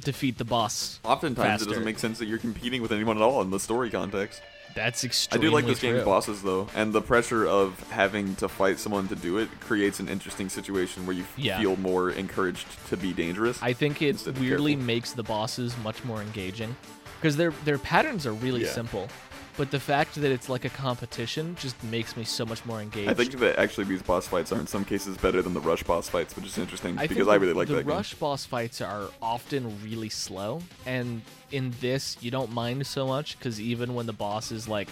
defeat 0.00 0.36
the 0.38 0.44
boss. 0.44 1.00
Oftentimes, 1.04 1.62
it 1.62 1.68
doesn't 1.68 1.84
make 1.84 1.98
sense 1.98 2.18
that 2.18 2.26
you're 2.26 2.38
competing 2.38 2.82
with 2.82 2.92
anyone 2.92 3.16
at 3.16 3.22
all 3.22 3.40
in 3.42 3.50
the 3.50 3.60
story 3.60 3.90
context. 3.90 4.42
That's 4.74 5.04
extremely. 5.04 5.46
I 5.46 5.50
do 5.50 5.54
like 5.54 5.66
this 5.66 5.78
game's 5.80 6.02
bosses 6.04 6.42
though, 6.42 6.66
and 6.74 6.92
the 6.92 7.00
pressure 7.00 7.46
of 7.46 7.78
having 7.90 8.34
to 8.36 8.48
fight 8.48 8.80
someone 8.80 9.06
to 9.06 9.14
do 9.14 9.38
it 9.38 9.48
creates 9.60 10.00
an 10.00 10.08
interesting 10.08 10.48
situation 10.48 11.06
where 11.06 11.14
you 11.14 11.22
f- 11.22 11.32
Yeah. 11.38 11.60
feel 11.60 11.76
more 11.76 12.10
encouraged 12.10 12.66
to 12.88 12.96
be 12.96 13.12
dangerous. 13.12 13.62
I 13.62 13.72
think 13.72 14.02
it 14.02 14.26
weirdly 14.40 14.74
makes 14.74 15.12
the 15.12 15.22
bosses 15.22 15.76
much 15.84 16.02
more 16.04 16.20
engaging 16.20 16.74
because 17.20 17.36
their 17.36 17.52
their 17.64 17.78
patterns 17.78 18.26
are 18.26 18.32
really 18.32 18.64
Yeah. 18.64 18.72
simple, 18.72 19.08
but 19.56 19.70
the 19.70 19.80
fact 19.80 20.14
that 20.16 20.30
it's 20.30 20.48
like 20.48 20.64
a 20.64 20.70
competition 20.70 21.56
just 21.56 21.82
makes 21.84 22.16
me 22.16 22.24
so 22.24 22.44
much 22.44 22.64
more 22.64 22.80
engaged. 22.80 23.10
I 23.10 23.14
think 23.14 23.32
that 23.38 23.58
actually 23.58 23.84
these 23.84 24.02
boss 24.02 24.26
fights 24.26 24.52
are 24.52 24.60
in 24.60 24.66
some 24.66 24.84
cases 24.84 25.16
better 25.16 25.42
than 25.42 25.54
the 25.54 25.60
rush 25.60 25.82
boss 25.82 26.08
fights, 26.08 26.36
which 26.36 26.46
is 26.46 26.58
interesting 26.58 26.98
I 26.98 27.06
because 27.06 27.28
I 27.28 27.36
really 27.36 27.52
like 27.52 27.68
the 27.68 27.74
that 27.74 27.86
The 27.86 27.92
rush 27.92 28.14
boss 28.14 28.44
fights 28.44 28.80
are 28.80 29.08
often 29.20 29.82
really 29.82 30.08
slow, 30.08 30.60
and 30.86 31.22
in 31.52 31.72
this 31.80 32.16
you 32.20 32.30
don't 32.30 32.52
mind 32.52 32.86
so 32.86 33.06
much 33.06 33.38
because 33.38 33.60
even 33.60 33.94
when 33.94 34.06
the 34.06 34.12
boss 34.12 34.52
is 34.52 34.68
like 34.68 34.88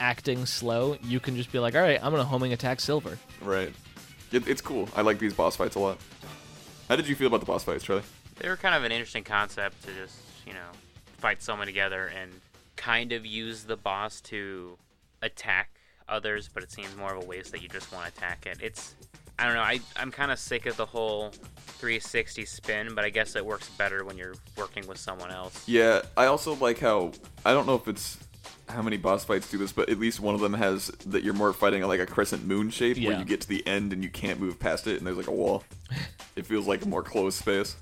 acting 0.00 0.46
slow, 0.46 0.96
you 1.02 1.20
can 1.20 1.36
just 1.36 1.52
be 1.52 1.58
like, 1.58 1.74
all 1.74 1.82
right, 1.82 2.02
I'm 2.02 2.10
gonna 2.10 2.24
homing 2.24 2.52
attack 2.52 2.80
Silver. 2.80 3.18
Right. 3.40 3.72
It, 4.30 4.48
it's 4.48 4.62
cool. 4.62 4.88
I 4.96 5.02
like 5.02 5.18
these 5.18 5.34
boss 5.34 5.56
fights 5.56 5.76
a 5.76 5.78
lot. 5.78 5.98
How 6.88 6.96
did 6.96 7.06
you 7.06 7.14
feel 7.14 7.26
about 7.28 7.40
the 7.40 7.46
boss 7.46 7.64
fights, 7.64 7.84
Charlie? 7.84 8.02
they 8.42 8.48
were 8.48 8.56
kind 8.56 8.74
of 8.74 8.84
an 8.84 8.92
interesting 8.92 9.24
concept 9.24 9.82
to 9.84 9.94
just, 9.94 10.18
you 10.46 10.52
know, 10.52 10.68
fight 11.18 11.42
someone 11.42 11.66
together 11.66 12.10
and 12.20 12.32
kind 12.82 13.12
of 13.12 13.24
use 13.24 13.62
the 13.62 13.76
boss 13.76 14.20
to 14.20 14.76
attack 15.22 15.70
others, 16.08 16.50
but 16.52 16.64
it 16.64 16.72
seems 16.72 16.94
more 16.96 17.14
of 17.14 17.22
a 17.22 17.26
waste 17.26 17.52
that 17.52 17.62
you 17.62 17.68
just 17.68 17.92
want 17.92 18.04
to 18.06 18.12
attack 18.12 18.44
it. 18.44 18.58
It's 18.60 18.96
I 19.38 19.46
don't 19.46 19.54
know, 19.54 19.62
I 19.62 19.80
I'm 19.96 20.10
kind 20.10 20.32
of 20.32 20.38
sick 20.38 20.66
of 20.66 20.76
the 20.76 20.86
whole 20.86 21.30
360 21.30 22.44
spin, 22.44 22.94
but 22.94 23.04
I 23.04 23.10
guess 23.10 23.36
it 23.36 23.46
works 23.46 23.68
better 23.70 24.04
when 24.04 24.18
you're 24.18 24.34
working 24.56 24.86
with 24.88 24.98
someone 24.98 25.30
else. 25.30 25.66
Yeah, 25.68 26.02
I 26.16 26.26
also 26.26 26.56
like 26.56 26.80
how 26.80 27.12
I 27.46 27.52
don't 27.52 27.66
know 27.66 27.76
if 27.76 27.86
it's 27.86 28.18
how 28.68 28.82
many 28.82 28.96
boss 28.96 29.24
fights 29.24 29.48
do 29.48 29.58
this, 29.58 29.70
but 29.70 29.88
at 29.88 30.00
least 30.00 30.18
one 30.18 30.34
of 30.34 30.40
them 30.40 30.54
has 30.54 30.88
that 31.06 31.22
you're 31.22 31.34
more 31.34 31.52
fighting 31.52 31.82
like 31.82 32.00
a 32.00 32.06
crescent 32.06 32.44
moon 32.44 32.70
shape 32.70 32.96
where 32.98 33.16
you 33.16 33.24
get 33.24 33.40
to 33.42 33.48
the 33.48 33.64
end 33.66 33.92
and 33.92 34.02
you 34.02 34.10
can't 34.10 34.40
move 34.40 34.58
past 34.58 34.88
it 34.88 34.98
and 34.98 35.06
there's 35.06 35.16
like 35.16 35.28
a 35.28 35.32
wall. 35.32 35.62
it 36.36 36.46
feels 36.46 36.66
like 36.66 36.84
a 36.84 36.88
more 36.88 37.02
closed 37.02 37.38
space. 37.38 37.76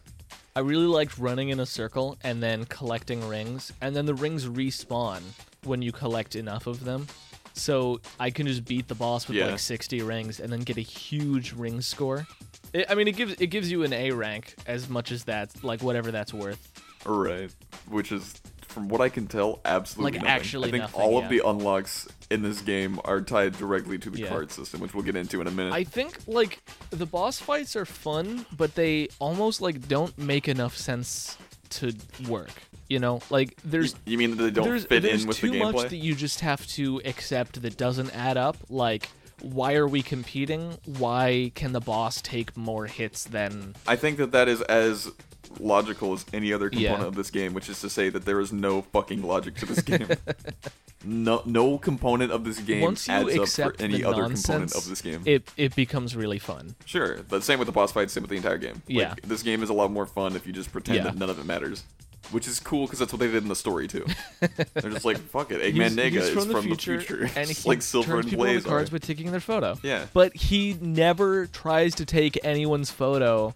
I 0.56 0.60
really 0.60 0.86
liked 0.86 1.16
running 1.18 1.50
in 1.50 1.60
a 1.60 1.66
circle 1.66 2.16
and 2.24 2.42
then 2.42 2.64
collecting 2.64 3.26
rings, 3.28 3.72
and 3.80 3.94
then 3.94 4.06
the 4.06 4.14
rings 4.14 4.46
respawn 4.46 5.20
when 5.64 5.80
you 5.82 5.92
collect 5.92 6.34
enough 6.36 6.66
of 6.66 6.84
them. 6.84 7.06
So 7.54 8.00
I 8.18 8.30
can 8.30 8.46
just 8.46 8.64
beat 8.64 8.88
the 8.88 8.94
boss 8.94 9.28
with 9.28 9.36
Yeah. 9.36 9.46
like 9.46 9.58
60 9.58 10.02
rings 10.02 10.40
and 10.40 10.52
then 10.52 10.60
get 10.60 10.76
a 10.76 10.80
huge 10.82 11.52
ring 11.52 11.80
score. 11.80 12.26
It, 12.72 12.86
I 12.88 12.94
mean, 12.94 13.08
it 13.08 13.16
gives 13.16 13.34
it 13.40 13.48
gives 13.48 13.70
you 13.70 13.82
an 13.82 13.92
A 13.92 14.12
rank 14.12 14.54
as 14.66 14.88
much 14.88 15.10
as 15.12 15.24
that, 15.24 15.50
like 15.64 15.82
whatever 15.82 16.10
that's 16.10 16.32
worth. 16.32 16.68
Right. 17.04 17.50
Which 17.88 18.12
is 18.12 18.34
from 18.70 18.88
what 18.88 19.00
I 19.00 19.08
can 19.08 19.26
tell, 19.26 19.60
absolutely 19.64 20.12
Like, 20.12 20.22
nothing. 20.22 20.28
actually 20.36 20.68
I 20.68 20.70
think 20.72 20.82
nothing, 20.84 21.00
all 21.00 21.12
yeah. 21.12 21.24
of 21.24 21.28
the 21.30 21.42
unlocks 21.44 22.08
in 22.30 22.42
this 22.42 22.60
game 22.62 23.00
are 23.04 23.20
tied 23.20 23.56
directly 23.58 23.98
to 23.98 24.10
the 24.10 24.20
Yeah. 24.20 24.28
card 24.28 24.50
system, 24.52 24.80
which 24.80 24.94
we'll 24.94 25.04
get 25.04 25.16
into 25.16 25.40
in 25.40 25.46
a 25.46 25.50
minute. 25.50 25.72
I 25.72 25.84
think 25.84 26.18
like 26.26 26.60
the 26.90 27.06
boss 27.06 27.38
fights 27.40 27.74
are 27.76 27.84
fun, 27.84 28.46
but 28.56 28.74
they 28.74 29.08
almost 29.18 29.60
like 29.60 29.88
don't 29.88 30.16
make 30.16 30.48
enough 30.48 30.76
sense 30.76 31.36
to 31.70 31.92
work. 32.28 32.50
You 32.88 32.98
know, 32.98 33.20
like 33.30 33.56
there's 33.64 33.94
you 34.04 34.18
mean 34.18 34.36
that 34.36 34.42
they 34.42 34.50
don't 34.50 34.64
there's, 34.64 34.84
fit 34.84 35.02
there's 35.02 35.22
in 35.22 35.28
with 35.28 35.36
too 35.36 35.50
the 35.50 35.58
much 35.60 35.90
that 35.90 35.96
you 35.96 36.14
just 36.14 36.40
have 36.40 36.66
to 36.68 37.00
accept 37.04 37.62
that 37.62 37.76
doesn't 37.76 38.10
add 38.16 38.36
up. 38.36 38.56
Like, 38.68 39.08
why 39.40 39.74
are 39.74 39.86
we 39.86 40.02
competing? 40.02 40.76
Why 40.84 41.52
can 41.54 41.72
the 41.72 41.80
boss 41.80 42.20
take 42.20 42.56
more 42.56 42.86
hits 42.86 43.24
than? 43.24 43.76
I 43.86 43.94
think 43.96 44.18
that 44.18 44.32
that 44.32 44.48
is 44.48 44.60
as 44.62 45.10
logical 45.58 46.12
as 46.12 46.24
any 46.32 46.52
other 46.52 46.70
component 46.70 47.00
Yeah. 47.00 47.06
of 47.06 47.14
this 47.16 47.30
game, 47.30 47.54
which 47.54 47.68
is 47.68 47.80
to 47.80 47.90
say 47.90 48.08
that 48.10 48.24
there 48.24 48.40
is 48.40 48.52
no 48.52 48.82
fucking 48.82 49.22
logic 49.22 49.56
to 49.56 49.66
this 49.66 49.80
game. 49.82 50.08
no, 51.04 51.42
no 51.44 51.78
component 51.78 52.30
of 52.30 52.44
this 52.44 52.58
game 52.58 52.82
Once 52.82 53.08
you 53.08 53.14
adds 53.14 53.58
up 53.58 53.76
for 53.76 53.82
any 53.82 54.04
other 54.04 54.22
nonsense, 54.22 54.72
component 54.72 54.74
of 54.76 54.88
this 54.88 55.02
game. 55.02 55.22
it 55.24 55.48
it 55.56 55.74
becomes 55.74 56.14
really 56.14 56.38
fun. 56.38 56.74
sure, 56.84 57.18
but 57.28 57.42
same 57.42 57.58
with 57.58 57.66
the 57.66 57.72
boss 57.72 57.92
fights, 57.92 58.12
same 58.12 58.22
with 58.22 58.30
the 58.30 58.36
entire 58.36 58.58
game. 58.58 58.74
Like, 58.74 58.82
Yeah. 58.88 59.14
this 59.24 59.42
game 59.42 59.62
is 59.62 59.70
a 59.70 59.74
lot 59.74 59.90
more 59.90 60.06
fun 60.06 60.36
if 60.36 60.46
you 60.46 60.52
just 60.52 60.70
pretend 60.72 60.96
Yeah. 60.98 61.04
that 61.04 61.16
none 61.16 61.30
of 61.30 61.38
it 61.38 61.46
matters. 61.46 61.84
Which 62.32 62.46
is 62.46 62.60
cool 62.60 62.84
because 62.84 62.98
that's 62.98 63.12
what 63.14 63.18
they 63.18 63.26
did 63.28 63.42
in 63.42 63.48
the 63.48 63.56
story 63.56 63.88
too. 63.88 64.04
They're 64.74 64.90
just 64.90 65.06
like, 65.06 65.16
fuck 65.16 65.50
it, 65.50 65.60
Eggman 65.62 65.82
He's, 65.88 65.96
Nega 65.96 66.10
he's 66.10 66.24
is 66.24 66.30
from 66.34 66.48
the 66.48 66.54
from 66.54 66.62
future, 66.64 66.98
the 66.98 67.02
future. 67.02 67.30
and 67.34 67.48
he 67.50 67.68
like 67.68 67.80
Silver 67.82 68.12
turns 68.12 68.24
and 68.26 68.30
people 68.30 68.44
Blaze 68.44 68.64
cards 68.64 68.90
are. 68.90 68.92
by 68.92 68.98
taking 68.98 69.30
their 69.30 69.40
photo. 69.40 69.78
Yeah. 69.82 70.04
But 70.12 70.36
he 70.36 70.76
never 70.80 71.46
tries 71.46 71.94
to 71.96 72.04
take 72.04 72.38
anyone's 72.44 72.90
photo 72.90 73.54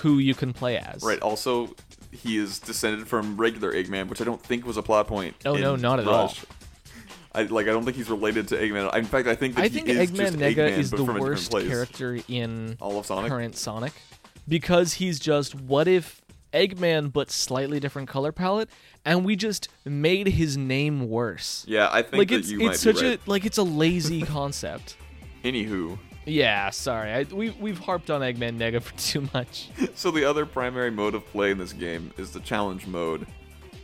who 0.00 0.18
you 0.18 0.34
can 0.34 0.52
play 0.52 0.76
as. 0.78 1.02
Right. 1.02 1.20
Also, 1.20 1.74
he 2.10 2.36
is 2.36 2.58
descended 2.58 3.06
from 3.08 3.36
regular 3.36 3.72
Eggman, 3.72 4.08
which 4.08 4.20
I 4.20 4.24
don't 4.24 4.42
think 4.42 4.66
was 4.66 4.76
a 4.76 4.82
plot 4.82 5.06
point. 5.06 5.36
Oh, 5.46 5.54
no, 5.54 5.76
not 5.76 6.00
at 6.00 6.06
Rush. 6.06 6.44
I 7.32 7.42
like. 7.44 7.68
I 7.68 7.70
don't 7.70 7.84
think 7.84 7.96
he's 7.96 8.10
related 8.10 8.48
to 8.48 8.56
Eggman. 8.56 8.92
In 8.96 9.04
fact, 9.04 9.28
I 9.28 9.36
think 9.36 9.54
that 9.54 9.60
I 9.60 9.68
he 9.68 9.70
think 9.80 9.88
is 9.88 10.10
Eggman 10.10 10.32
Nega 10.32 10.56
Eggman, 10.68 10.78
is 10.78 10.90
the 10.90 10.96
from 10.96 11.10
a 11.10 11.12
different 11.14 11.30
worst 11.30 11.52
character 11.52 12.18
in 12.26 12.76
All 12.80 12.98
of 12.98 13.06
Sonic. 13.06 13.30
current 13.30 13.56
Sonic 13.56 13.92
because 14.48 14.94
he's 14.94 15.20
just 15.20 15.54
what 15.54 15.86
if 15.86 16.20
Eggman 16.52 17.12
but 17.12 17.30
slightly 17.30 17.78
different 17.78 18.08
color 18.08 18.32
palette 18.32 18.68
and 19.04 19.24
we 19.24 19.36
just 19.36 19.68
made 19.84 20.26
his 20.26 20.56
name 20.56 21.08
worse. 21.08 21.64
Yeah, 21.68 21.88
I 21.92 22.02
think 22.02 22.14
Like 22.18 22.28
that 22.30 22.34
it's 22.40 22.50
you 22.50 22.58
might 22.58 22.70
it's 22.72 22.80
such 22.80 23.00
right. 23.00 23.20
a 23.24 23.30
like 23.30 23.44
it's 23.46 23.58
a 23.58 23.62
lazy 23.62 24.22
concept. 24.36 24.96
Anywho, 25.44 25.98
Yeah, 26.30 26.70
sorry. 26.70 27.12
I, 27.12 27.22
we 27.24 27.50
we've 27.50 27.78
harped 27.78 28.10
on 28.10 28.20
Eggman 28.20 28.56
Nega 28.56 28.80
for 28.82 28.96
too 28.96 29.28
much. 29.34 29.68
so 29.94 30.10
the 30.10 30.24
other 30.24 30.46
primary 30.46 30.90
mode 30.90 31.14
of 31.14 31.26
play 31.26 31.50
in 31.50 31.58
this 31.58 31.72
game 31.72 32.12
is 32.16 32.30
the 32.30 32.40
challenge 32.40 32.86
mode, 32.86 33.26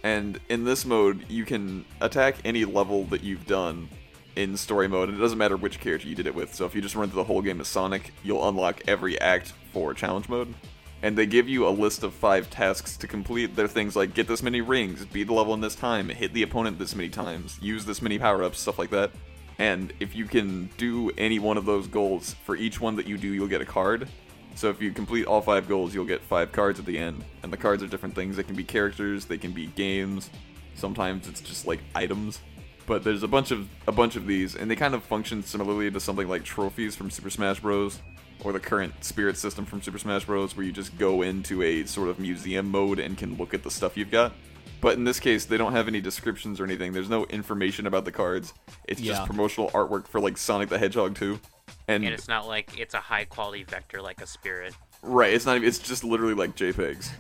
and 0.03 0.39
in 0.49 0.65
this 0.65 0.85
mode 0.85 1.25
you 1.29 1.45
can 1.45 1.85
attack 2.01 2.37
any 2.45 2.65
level 2.65 3.05
that 3.07 3.23
you've 3.23 3.47
done 3.47 3.89
in 4.37 4.57
story 4.57 4.87
mode, 4.87 5.09
and 5.09 5.19
it 5.19 5.21
doesn't 5.21 5.39
matter 5.39 5.57
which 5.57 5.81
character 5.81 6.07
you 6.07 6.15
did 6.15 6.27
it 6.27 6.35
with. 6.35 6.55
So 6.55 6.67
if 6.67 6.75
you 6.75 6.81
just 6.83 6.95
run 6.95 7.09
through 7.09 7.23
the 7.23 7.25
whole 7.25 7.43
game 7.43 7.61
as 7.61 7.69
Sonic, 7.69 8.13
you'll 8.23 8.47
unlock 8.49 8.83
every 8.87 9.19
act 9.21 9.53
for 9.73 9.95
challenge 9.95 10.29
mode. 10.29 10.55
And 11.03 11.17
they 11.17 11.27
give 11.27 11.49
you 11.49 11.67
a 11.67 11.71
list 11.71 12.03
of 12.03 12.15
five 12.15 12.49
tasks 12.51 12.97
to 12.99 13.07
complete. 13.07 13.55
They're 13.55 13.69
things 13.69 13.97
like 13.97 14.15
get 14.15 14.29
this 14.29 14.43
many 14.43 14.61
rings, 14.61 15.05
beat 15.07 15.25
the 15.25 15.33
level 15.33 15.55
in 15.55 15.61
this 15.61 15.75
time, 15.75 16.09
hit 16.09 16.33
the 16.33 16.43
opponent 16.43 16.79
this 16.79 16.95
many 16.95 17.09
times, 17.09 17.59
use 17.61 17.85
this 17.85 18.03
many 18.03 18.19
power 18.19 18.43
ups, 18.43 18.61
stuff 18.61 18.79
like 18.79 18.91
that. 18.91 19.11
And 19.59 19.93
if 20.01 20.15
you 20.15 20.27
can 20.27 20.69
do 20.77 21.11
any 21.17 21.39
one 21.39 21.57
of 21.57 21.65
those 21.65 21.87
goals, 21.87 22.35
for 22.45 22.57
each 22.57 22.81
one 22.81 22.97
that 22.97 23.07
you 23.07 23.17
do, 23.17 23.29
you'll 23.29 23.47
get 23.47 23.61
a 23.61 23.67
card. 23.67 24.09
So 24.55 24.71
if 24.71 24.81
you 24.81 24.93
complete 24.93 25.27
all 25.27 25.41
five 25.41 25.69
goals, 25.69 25.95
you'll 25.95 26.05
get 26.05 26.23
five 26.23 26.53
cards 26.53 26.79
at 26.79 26.87
the 26.87 26.99
end. 26.99 27.25
And 27.43 27.53
the 27.53 27.57
cards 27.57 27.83
are 27.83 27.87
different 27.87 28.15
things. 28.15 28.37
They 28.37 28.43
can 28.43 28.55
be 28.55 28.65
characters, 28.65 29.27
they 29.27 29.39
can 29.39 29.53
be 29.53 29.67
games, 29.67 30.31
Sometimes 30.77 31.27
it's 31.27 31.41
just 31.41 31.67
like 31.67 31.81
items. 31.95 32.41
But 32.87 33.03
there's 33.03 33.25
a 33.25 33.29
bunch 33.29 33.51
of 33.51 33.69
a 33.89 33.93
bunch 33.93 34.15
of 34.15 34.27
these, 34.27 34.55
and 34.55 34.71
they 34.71 34.77
kind 34.77 34.95
of 34.95 35.03
function 35.03 35.43
similarly 35.43 35.91
to 35.91 35.99
something 35.99 36.29
like 36.29 36.45
trophies 36.45 36.95
from 36.95 37.11
Super 37.11 37.31
Smash 37.31 37.59
Bros. 37.61 38.01
or 38.45 38.53
the 38.53 38.61
current 38.61 39.03
Spirit 39.03 39.37
system 39.37 39.65
from 39.65 39.83
Super 39.83 39.99
Smash 39.99 40.27
Bros. 40.27 40.57
where 40.57 40.65
you 40.65 40.71
just 40.71 40.97
go 40.99 41.23
into 41.23 41.63
a 41.63 41.85
sort 41.87 42.09
of 42.09 42.21
museum 42.21 42.71
mode 42.71 43.01
and 43.01 43.19
can 43.19 43.37
look 43.37 43.55
at 43.55 43.65
the 43.65 43.71
stuff 43.71 43.97
you've 43.97 44.11
got. 44.11 44.33
But 44.81 44.97
in 44.97 45.05
this 45.05 45.19
case, 45.21 45.47
they 45.47 45.57
don't 45.57 45.73
have 45.73 45.89
any 45.89 46.01
descriptions 46.01 46.61
or 46.61 46.65
anything. 46.65 46.93
There's 46.93 47.09
no 47.09 47.25
information 47.27 47.87
about 47.87 48.05
the 48.05 48.13
cards. 48.13 48.53
It's 48.87 49.01
Yeah. 49.01 49.15
just 49.15 49.27
promotional 49.27 49.71
artwork 49.71 50.07
for 50.07 50.21
like 50.21 50.37
Sonic 50.37 50.69
the 50.69 50.79
Hedgehog 50.79 51.15
2. 51.17 51.41
And, 51.89 52.05
And 52.05 52.13
it's 52.13 52.29
not 52.29 52.47
like 52.47 52.79
it's 52.79 52.95
a 52.95 53.01
high 53.01 53.25
quality 53.25 53.63
vector 53.65 54.03
like 54.03 54.21
a 54.21 54.27
spirit. 54.27 54.75
right, 55.03 55.33
it's 55.33 55.47
not 55.47 55.57
even 55.57 55.69
it's 55.69 55.79
just 55.79 56.05
literally 56.05 56.35
like 56.35 56.57
JPEGs. 56.57 57.11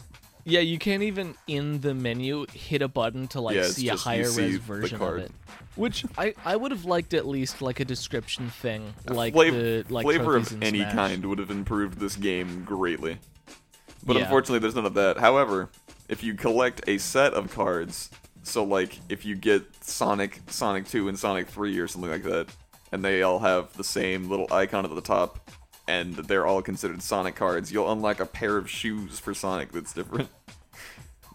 Yeah, 0.44 0.60
you 0.60 0.78
can't 0.78 1.02
even 1.02 1.34
in 1.48 1.80
the 1.80 1.92
menu 1.94 2.46
hit 2.52 2.82
a 2.82 2.88
button 2.88 3.26
to 3.28 3.40
like 3.40 3.56
Yeah, 3.56 3.64
see 3.68 3.88
a 3.88 3.92
just 3.92 4.04
you 4.04 4.10
higher 4.10 4.24
see 4.26 4.42
res 4.42 4.52
the 4.54 4.58
version 4.60 5.02
of 5.02 5.16
it. 5.18 5.32
Which 5.76 6.04
I, 6.16 6.34
I 6.44 6.56
would 6.56 6.70
have 6.70 6.84
liked 6.84 7.14
at 7.14 7.26
least 7.26 7.60
like 7.62 7.80
a 7.80 7.84
description 7.84 8.48
thing, 8.50 8.94
like 9.08 9.34
Flav- 9.34 9.84
the 9.86 9.92
like 9.92 10.04
flavor 10.04 10.36
of 10.36 10.62
any 10.62 10.78
Smash. 10.80 10.92
kind 10.94 11.26
would 11.26 11.38
have 11.38 11.50
improved 11.50 11.98
this 11.98 12.16
game 12.16 12.64
greatly. 12.64 13.18
But 14.04 14.16
Yeah. 14.16 14.22
unfortunately, 14.22 14.60
there's 14.60 14.74
none 14.76 14.86
of 14.86 14.94
that. 14.94 15.18
However, 15.18 15.68
if 16.08 16.22
you 16.22 16.34
collect 16.34 16.82
a 16.88 16.98
set 16.98 17.34
of 17.34 17.52
cards, 17.52 18.10
so 18.42 18.64
like 18.64 18.98
if 19.08 19.24
you 19.24 19.34
get 19.34 19.62
Sonic, 19.84 20.40
Sonic 20.48 20.86
2, 20.88 21.08
and 21.08 21.18
Sonic 21.18 21.48
3 21.48 21.78
or 21.78 21.88
something 21.88 22.10
like 22.10 22.22
that, 22.24 22.48
and 22.92 23.04
they 23.04 23.22
all 23.22 23.40
have 23.40 23.76
the 23.76 23.84
same 23.84 24.28
little 24.28 24.46
icon 24.52 24.84
at 24.84 24.94
the 24.94 25.00
top, 25.00 25.50
and 25.88 26.14
they're 26.14 26.46
all 26.46 26.62
considered 26.62 27.02
Sonic 27.02 27.34
cards, 27.34 27.72
you'll 27.72 27.90
unlock 27.90 28.20
a 28.20 28.26
pair 28.26 28.56
of 28.56 28.70
shoes 28.70 29.18
for 29.18 29.34
Sonic 29.34 29.72
that's 29.72 29.92
different. 29.92 30.28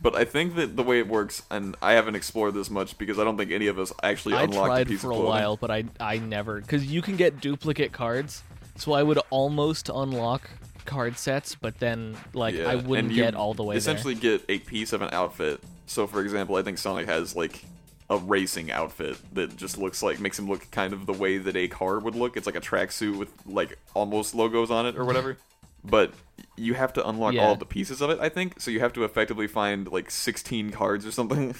But 0.04 0.16
I 0.16 0.26
think 0.26 0.56
that 0.56 0.76
the 0.76 0.82
way 0.82 0.98
it 0.98 1.08
works, 1.08 1.44
and 1.52 1.76
I 1.80 1.92
haven't 1.92 2.16
explored 2.16 2.56
this 2.56 2.72
much 2.72 2.98
because 2.98 3.20
I 3.20 3.24
don't 3.24 3.38
think 3.38 3.52
any 3.52 3.68
of 3.68 3.78
us 3.78 3.94
actually 4.02 4.34
I 4.34 4.46
unlocked 4.46 4.82
a 4.82 4.86
piece 4.88 5.02
for 5.02 5.12
of 5.12 5.12
a 5.12 5.16
clothing. 5.18 5.30
while, 5.30 5.58
but 5.58 5.70
I 5.70 5.84
I 6.00 6.18
never 6.18 6.60
because 6.60 6.88
you 6.88 7.04
can 7.04 7.18
get 7.18 7.40
duplicate 7.40 7.92
cards, 7.92 8.42
so 8.78 8.94
I 8.94 9.04
would 9.04 9.20
almost 9.30 9.90
unlock 9.90 10.50
card 10.86 11.18
sets, 11.18 11.56
but 11.56 11.80
then 11.80 12.16
like 12.34 12.56
I 12.60 12.76
wouldn't 12.76 13.14
get 13.14 13.36
all 13.36 13.54
the 13.54 13.64
way 13.64 13.76
Essentially, 13.76 14.16
get 14.16 14.44
a 14.50 14.60
piece 14.60 14.94
of 14.94 15.02
an 15.02 15.10
outfit. 15.12 15.62
So, 15.86 16.08
for 16.08 16.22
example, 16.22 16.56
I 16.56 16.62
think 16.62 16.78
Sonic 16.78 17.08
has 17.08 17.36
like 17.36 17.64
a 18.10 18.18
racing 18.18 18.72
outfit 18.72 19.18
that 19.34 19.56
just 19.56 19.78
looks 19.78 20.04
like 20.04 20.20
makes 20.20 20.38
him 20.38 20.48
look 20.50 20.70
kind 20.72 20.94
of 20.94 21.06
the 21.06 21.14
way 21.14 21.38
that 21.38 21.56
a 21.56 21.68
car 21.68 22.00
would 22.00 22.16
look. 22.16 22.36
It's 22.38 22.46
like 22.46 22.56
a 22.58 22.62
tracksuit 22.62 23.18
with 23.18 23.30
like 23.46 23.78
almost 23.94 24.36
logos 24.36 24.70
on 24.72 24.86
it 24.86 24.98
or 24.98 25.06
whatever. 25.06 25.38
but 25.84 26.14
you 26.58 26.74
have 26.74 26.94
to 26.94 27.08
unlock 27.08 27.34
Yeah. 27.34 27.46
all 27.48 27.56
the 27.56 27.66
pieces 27.66 28.02
of 28.02 28.10
it. 28.10 28.20
I 28.20 28.30
think 28.30 28.60
so. 28.60 28.70
You 28.70 28.82
have 28.82 28.94
to 28.94 29.04
effectively 29.04 29.48
find 29.48 29.90
like 29.92 30.12
16 30.12 30.72
cards 30.72 31.06
or 31.06 31.12
something 31.12 31.56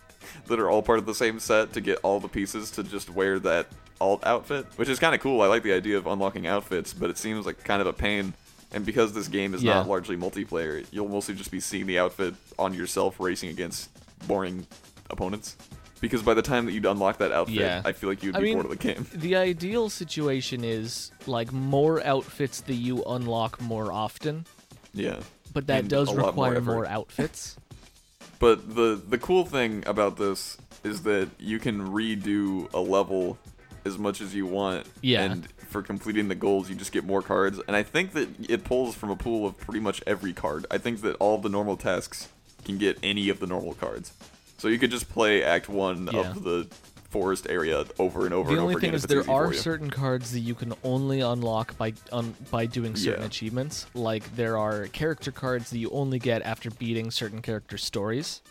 that 0.46 0.58
are 0.60 0.70
all 0.70 0.82
part 0.82 0.98
of 0.98 1.06
the 1.06 1.14
same 1.14 1.38
set 1.40 1.72
to 1.74 1.80
get 1.80 1.98
all 2.02 2.20
the 2.20 2.28
pieces 2.28 2.70
to 2.72 2.82
just 2.82 3.10
wear 3.10 3.38
that 3.40 3.66
alt 4.00 4.24
outfit, 4.24 4.66
which 4.76 4.88
is 4.88 4.98
kind 4.98 5.14
of 5.14 5.20
cool. 5.20 5.42
I 5.42 5.46
like 5.46 5.62
the 5.62 5.72
idea 5.72 5.96
of 5.98 6.06
unlocking 6.06 6.46
outfits, 6.46 6.92
but 6.92 7.10
it 7.10 7.18
seems 7.18 7.46
like 7.46 7.64
kind 7.64 7.80
of 7.80 7.86
a 7.86 7.92
pain. 7.92 8.32
And 8.76 8.84
because 8.84 9.14
this 9.14 9.26
game 9.26 9.54
is 9.54 9.62
Yeah. 9.64 9.74
not 9.76 9.88
largely 9.88 10.18
multiplayer, 10.18 10.84
you'll 10.90 11.08
mostly 11.08 11.34
just 11.34 11.50
be 11.50 11.60
seeing 11.60 11.86
the 11.86 11.98
outfit 11.98 12.34
on 12.58 12.74
yourself 12.74 13.18
racing 13.18 13.48
against 13.48 13.88
boring 14.28 14.66
opponents. 15.08 15.56
Because 16.02 16.20
by 16.20 16.34
the 16.34 16.42
time 16.42 16.66
that 16.66 16.72
you'd 16.72 16.84
unlock 16.84 17.16
that 17.18 17.32
outfit, 17.32 17.54
Yeah. 17.56 17.80
I 17.86 17.92
feel 17.92 18.10
like 18.10 18.22
you'd 18.22 18.36
I 18.36 18.40
be 18.40 18.44
mean, 18.44 18.54
bored 18.60 18.66
of 18.66 18.70
the 18.72 18.76
game. 18.76 19.06
The 19.14 19.34
ideal 19.34 19.88
situation 19.88 20.62
is 20.62 21.10
like 21.26 21.54
more 21.54 22.04
outfits 22.04 22.60
that 22.60 22.74
you 22.74 23.02
unlock 23.04 23.62
more 23.62 23.90
often, 23.90 24.44
Yeah. 24.92 25.20
but 25.54 25.66
that 25.68 25.80
And 25.80 25.88
does 25.88 26.08
a 26.08 26.10
lot 26.12 26.36
more 26.36 26.50
require 26.50 26.60
more 26.60 26.86
outfits. 26.86 27.56
But 28.38 28.74
the 28.74 29.00
the 29.08 29.16
cool 29.16 29.46
thing 29.46 29.82
about 29.86 30.18
this 30.18 30.58
is 30.84 31.00
that 31.04 31.30
you 31.38 31.58
can 31.58 31.80
redo 31.80 32.70
a 32.74 32.80
level 32.80 33.38
as 33.86 33.98
much 33.98 34.20
as 34.20 34.34
you 34.34 34.44
want. 34.46 34.86
Yeah. 35.00 35.22
And 35.22 35.50
for 35.68 35.82
completing 35.82 36.28
the 36.28 36.34
goals, 36.34 36.68
you 36.68 36.74
just 36.76 36.92
get 36.92 37.04
more 37.04 37.22
cards. 37.22 37.60
And 37.66 37.74
I 37.76 37.82
think 37.82 38.12
that 38.12 38.28
it 38.50 38.64
pulls 38.64 38.94
from 38.94 39.10
a 39.10 39.16
pool 39.16 39.46
of 39.46 39.56
pretty 39.58 39.80
much 39.80 40.02
every 40.06 40.32
card. 40.32 40.66
I 40.70 40.78
think 40.78 41.00
that 41.02 41.16
all 41.16 41.38
the 41.38 41.48
normal 41.48 41.76
tasks 41.76 42.28
can 42.64 42.78
get 42.78 42.98
any 43.02 43.28
of 43.28 43.40
the 43.40 43.46
normal 43.46 43.74
cards. 43.74 44.12
So 44.58 44.68
you 44.68 44.78
could 44.78 44.90
just 44.90 45.08
play 45.08 45.42
Act 45.42 45.68
One 45.68 46.08
Yeah. 46.12 46.30
of 46.30 46.42
the 46.42 46.66
forest 47.10 47.46
area 47.48 47.84
over 47.98 48.24
and 48.26 48.34
over 48.34 48.48
the 48.48 48.54
and 48.54 48.60
only 48.62 48.74
over 48.74 48.80
thing 48.80 48.88
again. 48.90 48.96
is 48.96 49.04
there 49.04 49.30
are 49.30 49.52
certain 49.52 49.90
cards 49.90 50.32
that 50.32 50.40
you 50.40 50.54
can 50.54 50.74
only 50.82 51.20
unlock 51.20 51.76
by 51.78 51.94
un, 52.12 52.34
by 52.50 52.66
doing 52.66 52.96
certain 52.96 53.20
Yeah. 53.22 53.26
achievements. 53.26 53.86
Like 53.94 54.34
there 54.36 54.58
are 54.58 54.86
character 54.88 55.30
cards 55.30 55.70
that 55.70 55.78
you 55.78 55.88
only 55.90 56.18
get 56.18 56.42
after 56.42 56.70
beating 56.70 57.10
certain 57.10 57.40
character 57.42 57.78
stories. 57.78 58.42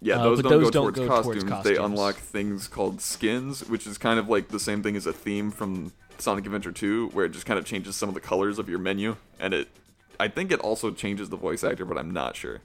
Yeah, 0.00 0.20
Uh, 0.20 0.24
those 0.24 0.42
but 0.42 0.50
don't 0.50 0.62
those 0.62 0.70
go 0.70 0.70
don't 0.70 0.82
towards, 0.94 0.98
go 0.98 1.06
costumes. 1.08 1.44
towards 1.50 1.64
They 1.64 1.76
unlock 1.76 2.16
things 2.16 2.68
called 2.68 3.00
skins, 3.00 3.66
which 3.68 3.86
is 3.86 3.96
kind 3.98 4.18
of 4.18 4.28
like 4.28 4.48
the 4.48 4.60
same 4.60 4.82
thing 4.82 4.94
as 4.96 5.06
a 5.06 5.12
theme 5.12 5.50
from 5.50 5.92
Sonic 6.18 6.44
Adventure 6.46 6.72
2, 6.72 7.08
where 7.12 7.24
it 7.26 7.30
just 7.32 7.46
kind 7.46 7.58
of 7.58 7.64
changes 7.64 7.96
some 7.96 8.08
of 8.08 8.14
the 8.14 8.20
colors 8.20 8.58
of 8.58 8.68
your 8.68 8.78
menu, 8.78 9.16
and 9.40 9.54
it, 9.54 9.68
I 10.20 10.28
think 10.28 10.50
it 10.52 10.60
also 10.60 10.90
changes 10.90 11.28
the 11.30 11.36
voice 11.36 11.64
actor, 11.64 11.84
but 11.84 11.98
I'm 11.98 12.10
not 12.10 12.36
sure. 12.36 12.60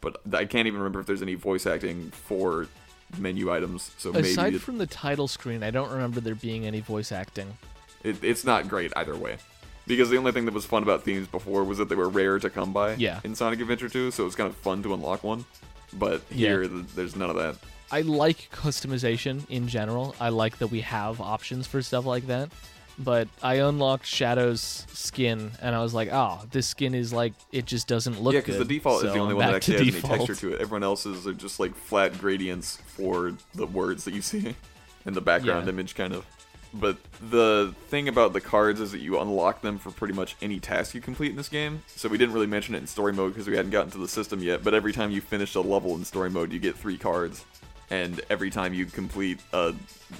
But 0.00 0.20
I 0.32 0.44
can't 0.44 0.66
even 0.66 0.78
remember 0.80 1.00
if 1.00 1.06
there's 1.06 1.22
any 1.22 1.34
voice 1.34 1.66
acting 1.66 2.10
for 2.10 2.68
menu 3.18 3.50
items. 3.52 3.90
So 3.98 4.10
Aside 4.14 4.42
maybe 4.44 4.56
it, 4.56 4.62
from 4.62 4.78
the 4.78 4.86
title 4.86 5.28
screen, 5.28 5.62
I 5.62 5.70
don't 5.70 5.90
remember 5.90 6.20
there 6.20 6.34
being 6.34 6.66
any 6.66 6.80
voice 6.80 7.12
acting. 7.12 7.56
it, 8.02 8.22
it's 8.22 8.44
not 8.44 8.68
great 8.68 8.92
either 8.96 9.16
way. 9.16 9.38
Because 9.86 10.08
the 10.10 10.16
only 10.16 10.32
thing 10.32 10.44
that 10.46 10.54
was 10.54 10.64
fun 10.64 10.82
about 10.82 11.02
themes 11.04 11.26
before 11.28 11.62
was 11.64 11.76
that 11.78 11.88
they 11.90 11.94
were 11.94 12.08
rare 12.08 12.38
to 12.38 12.48
come 12.50 12.72
by 12.72 12.94
Yeah. 12.94 13.20
in 13.24 13.34
Sonic 13.34 13.60
Adventure 13.60 13.88
2, 13.88 14.10
so 14.10 14.22
it 14.22 14.26
was 14.26 14.34
kind 14.34 14.48
of 14.48 14.56
fun 14.56 14.82
to 14.82 14.92
unlock 14.94 15.22
one. 15.24 15.44
But 15.98 16.22
here, 16.30 16.66
th 16.66 16.86
there's 16.94 17.16
none 17.16 17.30
of 17.30 17.36
that. 17.36 17.56
I 17.90 18.00
like 18.00 18.50
customization 18.52 19.48
in 19.48 19.68
general. 19.68 20.14
I 20.18 20.30
like 20.30 20.58
that 20.58 20.68
we 20.68 20.80
have 20.80 21.20
options 21.20 21.66
for 21.66 21.82
stuff 21.82 22.04
like 22.06 22.26
that. 22.26 22.50
But 22.98 23.28
I 23.42 23.56
unlocked 23.56 24.06
Shadow's 24.06 24.86
skin, 24.92 25.50
and 25.60 25.74
I 25.74 25.82
was 25.82 25.94
like, 25.94 26.10
"Oh, 26.12 26.40
this 26.52 26.66
skin 26.68 26.94
is 26.94 27.12
like 27.12 27.32
it 27.50 27.66
just 27.66 27.88
doesn't 27.88 28.20
look 28.22 28.34
yeah, 28.34 28.40
good." 28.40 28.46
because 28.46 28.58
the 28.58 28.64
default 28.64 29.00
so 29.00 29.08
is 29.08 29.12
the 29.14 29.18
only 29.18 29.34
one 29.34 29.46
that 29.46 29.54
actually 29.56 29.78
has 29.78 29.86
default. 29.86 30.12
any 30.12 30.26
texture 30.26 30.48
to 30.48 30.54
it. 30.54 30.60
Everyone 30.60 30.84
else's 30.84 31.26
are 31.26 31.34
just 31.34 31.58
like 31.58 31.74
flat 31.74 32.16
gradients 32.18 32.76
for 32.86 33.34
the 33.54 33.66
words 33.66 34.04
that 34.04 34.14
you 34.14 34.22
see 34.22 34.54
in 35.06 35.12
the 35.12 35.20
background 35.20 35.66
Yeah. 35.66 35.72
image, 35.72 35.94
kind 35.96 36.14
of. 36.14 36.24
But 36.74 36.98
the 37.30 37.72
thing 37.88 38.08
about 38.08 38.32
the 38.32 38.40
cards 38.40 38.80
is 38.80 38.90
that 38.92 39.00
you 39.00 39.20
unlock 39.20 39.60
them 39.62 39.78
for 39.78 39.92
pretty 39.92 40.12
much 40.14 40.34
any 40.42 40.58
task 40.58 40.92
you 40.94 41.00
complete 41.00 41.30
in 41.30 41.36
this 41.36 41.48
game. 41.48 41.82
So 41.86 42.08
we 42.08 42.18
didn't 42.18 42.34
really 42.34 42.48
mention 42.48 42.74
it 42.74 42.78
in 42.78 42.86
story 42.88 43.12
mode 43.12 43.32
because 43.32 43.46
we 43.46 43.56
hadn't 43.56 43.70
gotten 43.70 43.92
to 43.92 43.98
the 43.98 44.08
system 44.08 44.42
yet. 44.42 44.64
But 44.64 44.74
every 44.74 44.92
time 44.92 45.12
you 45.12 45.20
finish 45.20 45.54
a 45.54 45.60
level 45.60 45.94
in 45.94 46.04
story 46.04 46.30
mode, 46.30 46.52
you 46.52 46.58
get 46.58 46.76
three 46.76 46.98
cards. 46.98 47.44
And 47.90 48.20
every 48.28 48.50
time 48.50 48.74
you 48.74 48.86
complete 48.86 49.38
a 49.52 49.72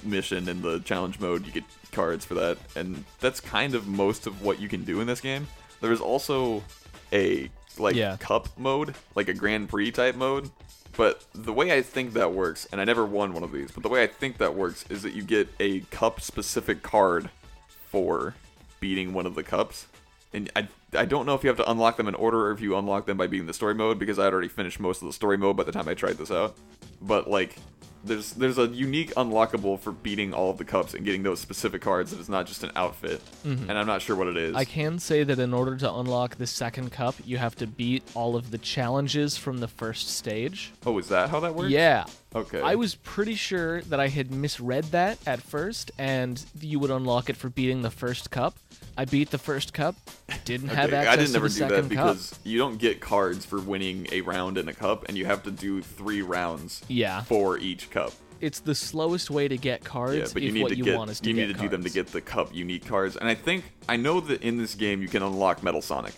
mission 0.03 0.47
in 0.47 0.61
the 0.61 0.79
challenge 0.79 1.19
mode, 1.19 1.45
you 1.45 1.51
get 1.51 1.63
cards 1.91 2.23
for 2.23 2.35
that. 2.35 2.57
And 2.75 3.03
that's 3.19 3.41
kind 3.41 3.75
of 3.75 3.85
most 3.87 4.25
of 4.27 4.41
what 4.41 4.61
you 4.61 4.69
can 4.69 4.85
do 4.85 5.01
in 5.01 5.07
this 5.07 5.19
game. 5.19 5.47
There 5.81 5.91
is 5.91 5.99
also 5.99 6.63
a 7.11 7.49
like 7.77 7.95
Yeah. 7.95 8.15
cup 8.17 8.47
mode, 8.57 8.95
like 9.15 9.27
a 9.27 9.33
Grand 9.33 9.67
Prix 9.67 9.91
type 9.91 10.15
mode. 10.15 10.49
But 10.97 11.25
the 11.33 11.51
way 11.51 11.75
I 11.77 11.81
think 11.81 12.13
that 12.13 12.33
works, 12.33 12.67
and 12.71 12.79
I 12.79 12.85
never 12.85 13.05
won 13.05 13.33
one 13.33 13.43
of 13.43 13.51
these, 13.51 13.71
but 13.71 13.83
the 13.83 13.89
way 13.89 14.03
I 14.03 14.07
think 14.07 14.37
that 14.37 14.55
works 14.55 14.85
is 14.89 15.01
that 15.03 15.13
you 15.13 15.23
get 15.23 15.49
a 15.59 15.81
cup 15.91 16.21
specific 16.21 16.83
card 16.83 17.29
for 17.67 18.35
beating 18.79 19.13
one 19.13 19.25
of 19.25 19.35
the 19.35 19.43
cups. 19.43 19.87
And 20.33 20.49
I, 20.55 20.67
I 20.95 21.05
don't 21.05 21.25
know 21.25 21.35
if 21.35 21.43
you 21.43 21.49
have 21.49 21.57
to 21.57 21.69
unlock 21.69 21.97
them 21.97 22.07
in 22.07 22.15
order 22.15 22.47
or 22.47 22.51
if 22.51 22.61
you 22.61 22.77
unlock 22.77 23.05
them 23.05 23.17
by 23.17 23.27
beating 23.27 23.47
the 23.47 23.53
story 23.53 23.73
mode 23.73 23.99
because 23.99 24.19
I 24.19 24.25
had 24.25 24.33
already 24.33 24.47
finished 24.47 24.79
most 24.79 25.01
of 25.01 25.07
the 25.07 25.13
story 25.13 25.37
mode 25.37 25.57
by 25.57 25.63
the 25.63 25.71
time 25.71 25.87
I 25.87 25.93
tried 25.93 26.17
this 26.17 26.31
out. 26.31 26.55
But 27.01 27.29
like 27.29 27.57
there's 28.05 28.33
there's 28.33 28.57
a 28.57 28.67
unique 28.67 29.13
unlockable 29.15 29.79
for 29.79 29.91
beating 29.91 30.33
all 30.33 30.49
of 30.51 30.57
the 30.57 30.63
cups 30.63 30.93
and 30.93 31.03
getting 31.03 31.23
those 31.23 31.39
specific 31.39 31.81
cards 31.81 32.11
that 32.11 32.19
is 32.19 32.29
not 32.29 32.45
just 32.45 32.63
an 32.63 32.71
outfit. 32.75 33.21
And 33.69 33.77
I'm 33.77 33.87
not 33.87 34.01
sure 34.01 34.15
what 34.15 34.27
it 34.27 34.37
is. 34.37 34.49
Mm-hmm. 34.49 34.57
I 34.57 34.65
can 34.65 34.99
say 34.99 35.23
that 35.23 35.39
in 35.39 35.53
order 35.53 35.75
to 35.77 35.93
unlock 35.93 36.35
the 36.35 36.47
second 36.47 36.91
cup, 36.91 37.15
you 37.25 37.37
have 37.37 37.55
to 37.55 37.67
beat 37.67 38.03
all 38.13 38.35
of 38.35 38.51
the 38.51 38.57
challenges 38.57 39.37
from 39.37 39.57
the 39.57 39.67
first 39.67 40.09
stage. 40.09 40.71
oh, 40.85 40.97
is 40.99 41.09
that 41.09 41.29
how 41.29 41.39
that 41.41 41.55
works? 41.55 41.71
Yeah. 41.71 42.05
Okay. 42.35 42.61
I 42.61 42.75
was 42.75 42.95
pretty 42.95 43.35
sure 43.35 43.81
that 43.83 43.99
I 43.99 44.09
had 44.09 44.29
misread 44.29 44.83
that 44.85 45.17
at 45.25 45.41
first, 45.41 45.91
and 45.97 46.43
you 46.59 46.79
would 46.79 46.91
unlock 46.91 47.29
it 47.29 47.37
for 47.37 47.49
beating 47.49 47.81
the 47.81 47.91
first 47.91 48.29
cup. 48.29 48.57
I 48.97 49.05
beat 49.05 49.31
the 49.31 49.37
first 49.37 49.73
cup, 49.73 49.95
didn't 50.43 50.69
have 50.85 50.93
access 50.93 51.13
I 51.13 51.15
didn't 51.17 51.27
to 51.27 51.33
never 51.33 51.47
the 51.49 51.53
do 51.53 51.59
that 51.67 51.81
cup. 51.81 51.89
because 51.89 52.39
you 52.43 52.57
don't 52.57 52.77
get 52.77 52.99
cards 53.01 53.45
for 53.45 53.59
winning 53.59 54.07
a 54.11 54.21
round 54.21 54.57
in 54.57 54.67
a 54.67 54.73
cup, 54.73 55.05
and 55.07 55.17
you 55.17 55.25
have 55.25 55.43
to 55.43 55.51
do 55.51 55.81
three 55.81 56.21
rounds 56.21 56.81
Yeah. 56.87 57.21
for 57.23 57.57
each 57.57 57.89
cup. 57.89 58.13
It's 58.41 58.59
the 58.59 58.75
slowest 58.75 59.31
way 59.31 59.47
to 59.47 59.57
get 59.57 59.83
cards 59.83 60.15
Yeah, 60.17 60.25
but 60.33 60.41
you 60.41 60.49
if 60.49 60.53
need 60.53 60.61
what 60.63 60.69
to 60.69 60.77
you 60.77 60.83
get 60.83 60.97
want 60.97 61.09
is 61.09 61.19
to 61.21 61.29
you 61.29 61.33
need 61.35 61.47
to 61.47 61.53
do 61.53 61.69
them 61.69 61.83
to 61.83 61.89
get 61.89 62.07
the 62.07 62.21
cup 62.21 62.53
unique 62.53 62.85
cards. 62.85 63.15
And 63.15 63.29
I 63.29 63.33
think 63.35 63.63
I 63.87 63.95
know 63.95 64.19
that 64.19 64.41
in 64.43 64.57
this 64.57 64.75
game 64.75 65.01
you 65.01 65.07
can 65.07 65.23
unlock 65.23 65.63
Metal 65.63 65.81
Sonic, 65.81 66.13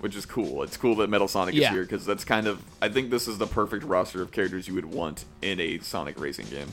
which 0.00 0.16
is 0.16 0.26
cool. 0.26 0.62
It's 0.64 0.76
cool 0.76 0.96
that 0.96 1.08
Metal 1.08 1.28
Sonic 1.28 1.54
is 1.54 1.68
here 1.68 1.82
because 1.82 2.04
that's 2.04 2.24
kind 2.24 2.46
of 2.48 2.60
I 2.82 2.88
think 2.88 3.10
this 3.10 3.28
is 3.28 3.38
the 3.38 3.46
perfect 3.46 3.84
roster 3.84 4.20
of 4.20 4.32
characters 4.32 4.66
you 4.66 4.74
would 4.74 4.84
want 4.84 5.24
in 5.42 5.60
a 5.60 5.78
Sonic 5.78 6.18
racing 6.20 6.46
game, 6.46 6.68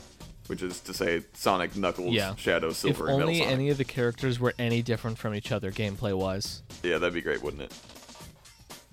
which 0.48 0.62
is 0.62 0.80
to 0.80 0.92
say 0.92 1.22
Sonic, 1.34 1.76
Knuckles, 1.76 2.12
Yeah. 2.14 2.34
Shadow, 2.36 2.68
If 2.68 2.76
Silver, 2.76 3.06
and 3.08 3.18
Metal 3.18 3.28
only 3.28 3.38
Sonic. 3.40 3.52
any 3.54 3.68
of 3.70 3.78
the 3.78 3.84
characters 3.84 4.40
were 4.40 4.54
any 4.58 4.82
different 4.82 5.18
from 5.18 5.34
each 5.34 5.52
other 5.52 5.70
gameplay 5.70 6.12
wise. 6.16 6.62
Yeah, 6.82 6.98
that'd 6.98 7.14
be 7.14 7.20
great, 7.20 7.42
wouldn't 7.42 7.62
it? 7.62 7.72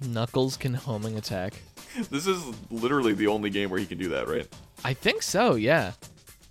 Knuckles 0.01 0.57
can 0.57 0.73
homing 0.73 1.17
attack. 1.17 1.53
this 2.11 2.27
is 2.27 2.43
literally 2.69 3.13
the 3.13 3.27
only 3.27 3.49
game 3.49 3.69
where 3.69 3.79
he 3.79 3.85
can 3.85 3.97
do 3.97 4.09
that, 4.09 4.27
right? 4.27 4.47
I 4.83 4.93
think 4.93 5.21
so, 5.23 5.55
yeah. 5.55 5.93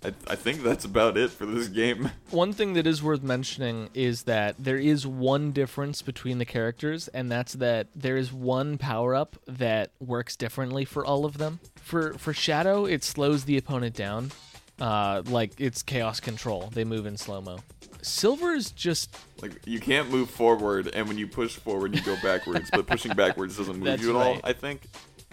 I, 0.03 0.13
I 0.27 0.35
think 0.35 0.61
that's 0.61 0.85
about 0.85 1.17
it 1.17 1.31
for 1.31 1.45
this 1.45 1.67
game. 1.67 2.11
One 2.29 2.53
thing 2.53 2.73
that 2.73 2.85
is 2.85 3.01
worth 3.01 3.23
mentioning 3.23 3.89
is 3.93 4.23
that 4.23 4.55
there 4.59 4.77
is 4.77 5.07
one 5.07 5.51
difference 5.51 6.01
between 6.03 6.37
the 6.37 6.45
characters, 6.45 7.07
and 7.07 7.31
that's 7.31 7.53
that 7.53 7.87
there 7.95 8.17
is 8.17 8.31
one 8.31 8.77
power 8.77 9.15
up 9.15 9.35
that 9.47 9.91
works 9.99 10.35
differently 10.35 10.85
for 10.85 11.03
all 11.05 11.25
of 11.25 11.37
them. 11.39 11.59
For 11.75 12.13
for 12.15 12.33
Shadow, 12.33 12.85
it 12.85 13.03
slows 13.03 13.45
the 13.45 13.57
opponent 13.57 13.95
down, 13.95 14.31
uh, 14.79 15.21
like 15.27 15.53
it's 15.59 15.81
chaos 15.83 16.19
control. 16.19 16.69
They 16.73 16.83
move 16.83 17.05
in 17.05 17.17
slow 17.17 17.41
mo. 17.41 17.59
Silver 18.01 18.51
is 18.53 18.71
just 18.71 19.15
Like 19.41 19.53
you 19.65 19.79
can't 19.79 20.09
move 20.11 20.29
forward, 20.29 20.91
and 20.93 21.07
when 21.07 21.17
you 21.17 21.27
push 21.27 21.55
forward, 21.55 21.95
you 21.95 22.01
go 22.01 22.15
backwards. 22.21 22.69
but 22.71 22.85
pushing 22.87 23.13
backwards 23.15 23.57
doesn't 23.57 23.75
move 23.77 23.85
That's 23.85 24.01
you 24.03 24.11
at 24.11 24.15
all. 24.15 24.39
I 24.43 24.53
think 24.53 24.81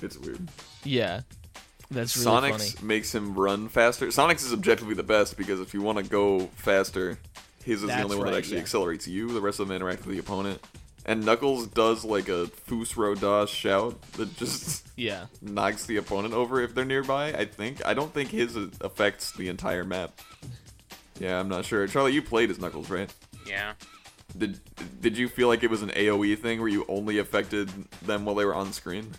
it's 0.03 0.17
weird. 0.19 0.49
yeah. 0.85 1.21
That's 1.91 2.17
really 2.17 2.25
Sonic's 2.25 2.73
funny. 2.73 2.87
makes 2.87 3.15
him 3.15 3.35
run 3.35 3.69
faster. 3.69 4.11
Sonic's 4.11 4.43
is 4.45 4.55
objectively 4.55 4.95
the 4.95 5.03
best 5.03 5.37
because 5.37 5.61
if 5.61 5.75
you 5.75 5.83
want 5.83 5.99
to 5.99 6.05
go 6.05 6.47
faster, 6.55 7.19
his 7.63 7.77
is 7.77 7.81
the 7.83 7.87
That's 7.89 8.05
only 8.05 8.17
one 8.17 8.27
that 8.29 8.35
actually 8.35 8.57
yeah. 8.57 8.63
accelerates 8.63 9.07
you. 9.07 9.29
The 9.29 9.43
rest 9.43 9.61
of 9.61 9.69
them 9.69 9.77
interact 9.77 10.07
with 10.07 10.15
the 10.15 10.19
opponent. 10.19 10.59
And 11.05 11.25
Knuckles 11.27 11.67
does 11.67 12.05
like 12.05 12.29
a 12.29 12.47
Fus 12.47 12.97
Ro 12.97 13.15
Dah 13.15 13.47
shout 13.47 14.01
that 14.13 14.37
just 14.37 14.87
Yeah. 14.97 15.27
knocks 15.41 15.87
the 15.87 15.97
opponent 15.97 16.33
over 16.35 16.61
if 16.61 16.75
they're 16.75 16.85
nearby. 16.85 17.33
I 17.33 17.45
think. 17.45 17.85
I 17.85 17.93
don't 17.95 18.13
think 18.15 18.31
his 18.31 18.57
uh, 18.57 18.69
affects 18.81 19.33
the 19.33 19.49
entire 19.49 19.85
map. 19.85 20.13
Yeah, 21.19 21.39
I'm 21.41 21.49
not 21.49 21.65
sure. 21.65 21.87
Charlie, 21.89 22.13
you 22.13 22.23
played 22.23 22.51
as 22.51 22.59
Knuckles, 22.61 22.89
right? 22.89 23.13
Yeah. 23.47 23.73
Did 24.39 24.61
Did 25.01 25.19
you 25.19 25.29
feel 25.29 25.49
like 25.49 25.63
it 25.63 25.71
was 25.71 25.83
an 25.83 25.91
AOE 25.91 26.39
thing 26.39 26.61
where 26.61 26.69
you 26.69 26.85
only 26.89 27.19
affected 27.19 27.69
them 28.03 28.25
while 28.25 28.35
they 28.35 28.45
were 28.45 28.55
on 28.55 28.73
screen? 28.73 29.11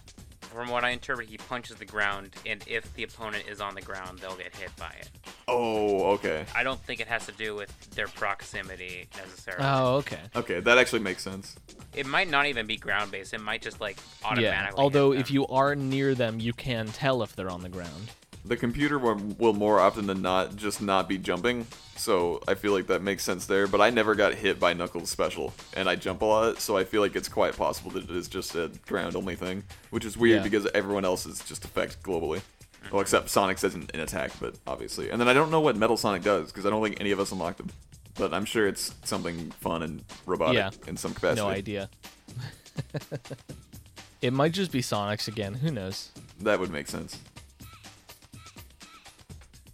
From 0.54 0.70
what 0.70 0.84
I 0.84 0.92
interpret, 0.92 1.30
he 1.30 1.38
punches 1.38 1.78
the 1.78 1.86
ground, 1.86 2.30
and 2.46 2.64
if 2.68 2.94
the 2.94 3.04
opponent 3.04 3.46
is 3.50 3.60
on 3.60 3.74
the 3.74 3.82
ground, 3.82 4.20
they'll 4.20 4.36
get 4.36 4.56
hit 4.56 4.76
by 4.78 4.94
it. 5.00 5.10
Oh, 5.48 6.12
okay. 6.14 6.46
I 6.56 6.64
don't 6.64 6.80
think 6.80 7.00
it 7.00 7.08
has 7.08 7.26
to 7.26 7.32
do 7.32 7.56
with 7.56 7.90
their 7.92 8.08
proximity 8.08 9.08
necessarily. 9.18 9.66
Oh, 9.66 9.96
okay. 9.96 10.20
Okay, 10.36 10.60
that 10.60 10.78
actually 10.78 11.00
makes 11.00 11.24
sense. 11.24 11.56
It 11.96 12.06
might 12.06 12.30
not 12.30 12.46
even 12.46 12.68
be 12.68 12.78
ground 12.78 13.12
based. 13.12 13.34
It 13.34 13.42
might 13.42 13.62
just 13.64 13.82
like 13.82 13.98
automatically. 14.24 14.44
Yeah. 14.44 14.50
automatically. 14.52 14.84
Although 14.84 15.12
hit 15.14 15.22
if 15.22 15.32
you 15.32 15.48
are 15.48 15.76
near 15.76 16.14
them, 16.14 16.40
you 16.40 16.54
can 16.54 16.88
tell 16.88 17.24
if 17.24 17.36
they're 17.36 17.50
on 17.50 17.62
the 17.62 17.70
ground. 17.70 18.12
The 18.46 18.58
computer 18.58 19.00
will, 19.00 19.16
will 19.38 19.54
more 19.54 19.80
often 19.80 20.06
than 20.06 20.22
not 20.22 20.58
just 20.58 20.82
not 20.82 21.08
be 21.08 21.18
jumping, 21.18 21.66
so 21.96 22.42
I 22.46 22.56
feel 22.56 22.74
like 22.74 22.88
that 22.88 23.02
makes 23.02 23.24
sense 23.24 23.46
there. 23.46 23.68
But 23.68 23.80
I 23.80 23.90
never 23.90 24.16
got 24.16 24.34
hit 24.34 24.60
by 24.60 24.74
Knuckles 24.74 25.10
special, 25.10 25.54
and 25.76 25.88
I 25.88 25.96
jump 25.96 26.22
a 26.22 26.26
lot, 26.26 26.60
so 26.60 26.76
I 26.76 26.84
feel 26.84 27.00
like 27.02 27.16
it's 27.16 27.30
quite 27.30 27.56
possible 27.56 27.92
that 27.92 28.04
it 28.04 28.16
is 28.16 28.28
just 28.28 28.54
a 28.56 28.70
ground 28.86 29.16
only 29.16 29.36
thing, 29.36 29.64
which 29.92 30.04
is 30.04 30.18
weird 30.18 30.40
Yeah. 30.40 30.44
because 30.44 30.68
everyone 30.74 31.06
else 31.06 31.26
is 31.26 31.40
just 31.46 31.64
effect 31.64 32.04
globally. 32.04 32.42
Well, 32.92 33.00
except 33.02 33.30
Sonic's 33.30 33.64
isn't 33.64 33.92
an 33.94 34.02
attack, 34.02 34.32
but 34.42 34.56
obviously. 34.68 35.10
And 35.10 35.22
then 35.22 35.30
I 35.30 35.34
don't 35.34 35.50
know 35.50 35.62
what 35.62 35.78
Metal 35.78 35.96
Sonic 35.96 36.22
does 36.24 36.52
because 36.52 36.66
I 36.66 36.70
don't 36.70 36.84
think 36.84 37.00
any 37.00 37.12
of 37.12 37.20
us 37.22 37.32
unlocked 37.32 37.62
him. 37.62 37.70
But 38.16 38.34
I'm 38.34 38.44
sure 38.44 38.68
it's 38.68 38.94
something 39.06 39.52
fun 39.62 39.84
and 39.84 40.04
robotic 40.26 40.56
Yeah. 40.58 40.70
in 40.86 40.98
some 40.98 41.14
capacity. 41.14 41.42
No 41.42 41.48
idea. 41.48 41.90
it 44.22 44.34
might 44.34 44.52
just 44.52 44.72
be 44.72 44.82
Sonic's 44.82 45.30
again. 45.30 45.54
Who 45.56 45.72
knows? 45.72 46.10
That 46.42 46.60
would 46.60 46.72
make 46.72 46.88
sense. 46.90 47.18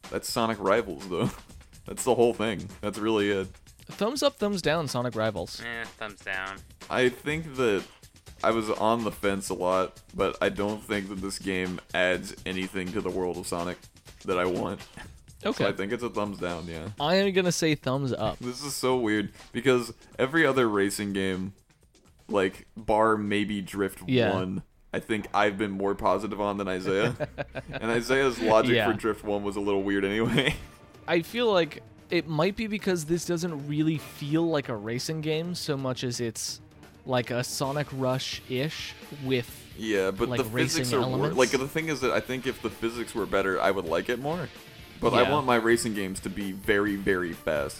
That's 0.10 0.30
Sonic 0.32 0.57
Rivals, 0.60 1.07
though. 1.07 1.30
That's 1.86 2.03
the 2.03 2.16
whole 2.16 2.34
thing. 2.34 2.68
That's 2.82 2.97
really 2.99 3.30
it. 3.30 3.47
Thumbs 3.91 4.22
up, 4.22 4.38
thumbs 4.38 4.62
down, 4.62 4.88
Sonic 4.88 5.16
Rivals. 5.16 5.62
Eh, 5.62 5.84
thumbs 5.97 6.20
down. 6.22 6.57
I 6.89 7.10
think 7.10 7.55
that 7.55 7.84
I 8.43 8.51
was 8.51 8.70
on 8.70 9.03
the 9.03 9.12
fence 9.12 9.49
a 9.49 9.53
lot, 9.55 9.99
but 10.16 10.38
I 10.41 10.49
don't 10.49 10.82
think 10.84 11.10
that 11.10 11.22
this 11.22 11.39
game 11.39 11.80
adds 11.93 12.36
anything 12.45 12.91
to 12.93 13.01
the 13.01 13.10
world 13.10 13.38
of 13.38 13.47
Sonic 13.47 13.78
that 14.26 14.38
I 14.38 14.45
want. 14.45 14.82
Okay. 15.45 15.64
So 15.64 15.70
I 15.70 15.74
think 15.74 15.91
it's 15.91 16.03
a 16.03 16.10
thumbs 16.10 16.38
down, 16.38 16.68
yeah. 16.68 16.89
I 16.99 17.16
am 17.16 17.32
gonna 17.34 17.51
say 17.51 17.74
thumbs 17.74 18.12
up. 18.14 18.38
This 18.41 18.64
is 18.64 18.76
so 18.76 18.97
weird 18.97 19.32
because 19.53 19.93
every 20.20 20.45
other 20.45 20.68
racing 20.70 21.14
game, 21.14 21.53
like 22.28 22.68
bar 22.78 23.18
maybe 23.18 23.62
Drift 23.62 24.01
Yeah. 24.07 24.34
1, 24.34 24.62
I 24.91 24.99
think 24.99 25.27
I've 25.33 25.57
been 25.57 25.71
more 25.71 25.93
positive 25.93 26.41
on 26.41 26.57
than 26.57 26.67
Isaiah. 26.67 27.15
and 27.71 27.91
Isaiah's 27.91 28.39
logic 28.41 28.75
Yeah. 28.75 28.91
for 28.91 28.97
Drift 28.97 29.23
1 29.23 29.43
was 29.43 29.55
a 29.55 29.59
little 29.59 29.83
weird 29.83 30.03
anyway. 30.03 30.55
I 31.07 31.21
feel 31.21 31.51
like 31.51 31.83
it 32.09 32.27
might 32.27 32.55
be 32.55 32.67
because 32.67 33.05
this 33.05 33.25
doesn't 33.25 33.67
really 33.67 33.97
feel 33.99 34.47
like 34.49 34.69
a 34.69 34.75
racing 34.75 35.21
game 35.21 35.53
so 35.53 35.77
much 35.77 36.03
as 36.03 36.19
it's 36.19 36.59
like 37.05 37.29
a 37.29 37.43
Sonic 37.43 37.87
Rush 37.93 38.41
ish 38.49 38.93
with 39.23 39.49
Yeah, 39.77 40.11
but 40.11 40.29
Like 40.29 40.39
the 40.39 40.43
physics 40.43 40.91
racing 40.91 41.03
are 41.03 41.17
wor- 41.17 41.29
like 41.29 41.51
the 41.51 41.67
thing 41.67 41.89
is 41.89 42.01
that 42.01 42.11
I 42.11 42.19
think 42.19 42.47
if 42.47 42.61
the 42.61 42.69
physics 42.69 43.13
were 43.13 43.25
better, 43.25 43.61
I 43.61 43.71
would 43.71 43.85
like 43.85 44.09
it 44.09 44.19
more. 44.19 44.49
But 44.99 45.13
I 45.13 45.29
want 45.31 45.45
my 45.45 45.55
racing 45.55 45.93
games 45.93 46.19
to 46.21 46.29
be 46.29 46.51
very, 46.51 46.95
very 46.95 47.31
fast 47.33 47.77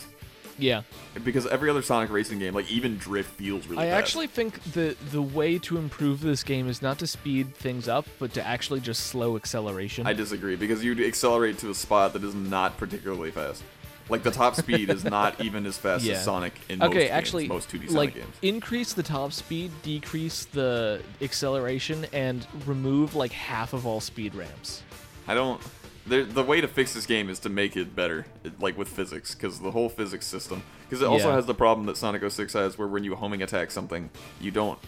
yeah. 0.60 0.82
because 1.24 1.48
every 1.48 1.70
other 1.70 1.82
Sonic 1.82 2.10
racing 2.12 2.40
game, 2.40 2.54
like 2.54 2.70
even 2.72 2.98
Drift, 2.98 3.32
feels 3.32 3.66
really. 3.68 3.84
I 3.84 3.90
fast. 3.90 3.98
actually 4.00 4.28
think 4.28 4.62
the 4.74 4.96
the 5.12 5.22
way 5.22 5.58
to 5.60 5.78
improve 5.78 6.22
this 6.22 6.44
game 6.44 6.68
is 6.68 6.82
not 6.82 7.00
to 7.00 7.08
speed 7.08 7.56
things 7.56 7.88
up, 7.88 8.06
but 8.20 8.34
to 8.34 8.46
actually 8.46 8.80
just 8.82 9.08
slow 9.08 9.36
acceleration. 9.36 10.06
I 10.08 10.14
disagree 10.14 10.56
because 10.56 10.84
you 10.84 11.06
accelerate 11.06 11.58
to 11.60 11.70
a 11.70 11.74
spot 11.76 12.14
that 12.14 12.24
is 12.24 12.36
not 12.36 12.78
particularly 12.78 13.32
fast. 13.32 13.64
Like 14.10 14.24
the 14.24 14.32
top 14.32 14.56
speed 14.56 14.90
is 14.90 15.04
not 15.04 15.40
even 15.44 15.66
as 15.68 15.78
fast 15.78 16.04
Yeah. 16.04 16.16
as 16.16 16.24
Sonic 16.24 16.54
in 16.68 16.80
most 16.80 16.90
okay, 16.90 17.00
games, 17.02 17.12
actually, 17.12 17.48
most 17.48 17.70
2D 17.70 17.78
Sonic 17.90 17.92
like 17.94 18.14
games. 18.16 18.36
increase 18.42 18.94
the 18.94 19.04
top 19.04 19.32
speed, 19.34 19.72
decrease 19.84 20.46
the 20.46 21.02
acceleration, 21.22 22.08
and 22.12 22.46
remove 22.66 23.14
like 23.16 23.32
half 23.32 23.74
of 23.74 23.86
all 23.86 24.00
speed 24.02 24.34
ramps. 24.34 24.82
I 25.28 25.36
don't. 25.36 25.62
The, 26.10 26.24
the 26.24 26.44
way 26.44 26.60
to 26.60 26.68
fix 26.68 26.94
this 26.94 27.06
game 27.06 27.30
is 27.30 27.40
to 27.40 27.50
make 27.50 27.78
it 27.78 27.96
better, 27.96 28.26
like 28.60 28.78
with 28.78 28.88
physics, 28.88 29.36
because 29.36 29.60
the 29.60 29.72
whole 29.72 29.90
physics 29.90 30.26
system. 30.26 30.64
Because 30.88 31.02
it 31.02 31.06
also 31.06 31.30
Yeah. 31.30 31.36
has 31.36 31.46
the 31.46 31.54
problem 31.54 31.86
that 31.88 31.98
Sonic 31.98 32.24
06 32.30 32.54
has, 32.54 32.78
where 32.78 32.88
when 32.88 33.04
you 33.04 33.16
homing 33.16 33.42
attack 33.44 33.70
something, 33.72 34.10
you 34.42 34.50
don't. 34.52 34.80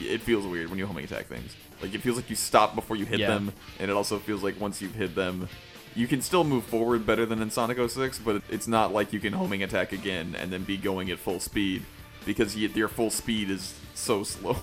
It 0.00 0.20
feels 0.20 0.46
weird 0.46 0.70
when 0.70 0.78
you 0.78 0.86
homing 0.86 1.04
attack 1.04 1.26
things. 1.26 1.56
Like 1.82 1.94
it 1.94 2.00
feels 2.02 2.16
like 2.16 2.30
you 2.30 2.36
stop 2.36 2.74
before 2.76 2.96
you 2.96 3.04
hit 3.04 3.18
Yeah. 3.20 3.28
them, 3.28 3.52
and 3.80 3.90
it 3.90 3.94
also 3.94 4.18
feels 4.18 4.42
like 4.44 4.60
once 4.60 4.80
you've 4.80 4.94
hit 4.94 5.14
them, 5.16 5.48
you 5.96 6.06
can 6.06 6.22
still 6.22 6.44
move 6.44 6.62
forward 6.64 7.04
better 7.04 7.26
than 7.26 7.42
in 7.42 7.50
Sonic 7.50 7.78
06, 7.78 8.20
but 8.20 8.42
it's 8.48 8.68
not 8.68 8.92
like 8.92 9.12
you 9.12 9.18
can 9.18 9.32
homing 9.32 9.64
attack 9.64 9.92
again 9.92 10.36
and 10.38 10.52
then 10.52 10.62
be 10.62 10.76
going 10.76 11.10
at 11.10 11.18
full 11.18 11.40
speed, 11.40 11.82
because 12.24 12.56
your 12.56 12.88
full 12.88 13.10
speed 13.10 13.50
is 13.50 13.74
so 13.94 14.22
slow. 14.34 14.56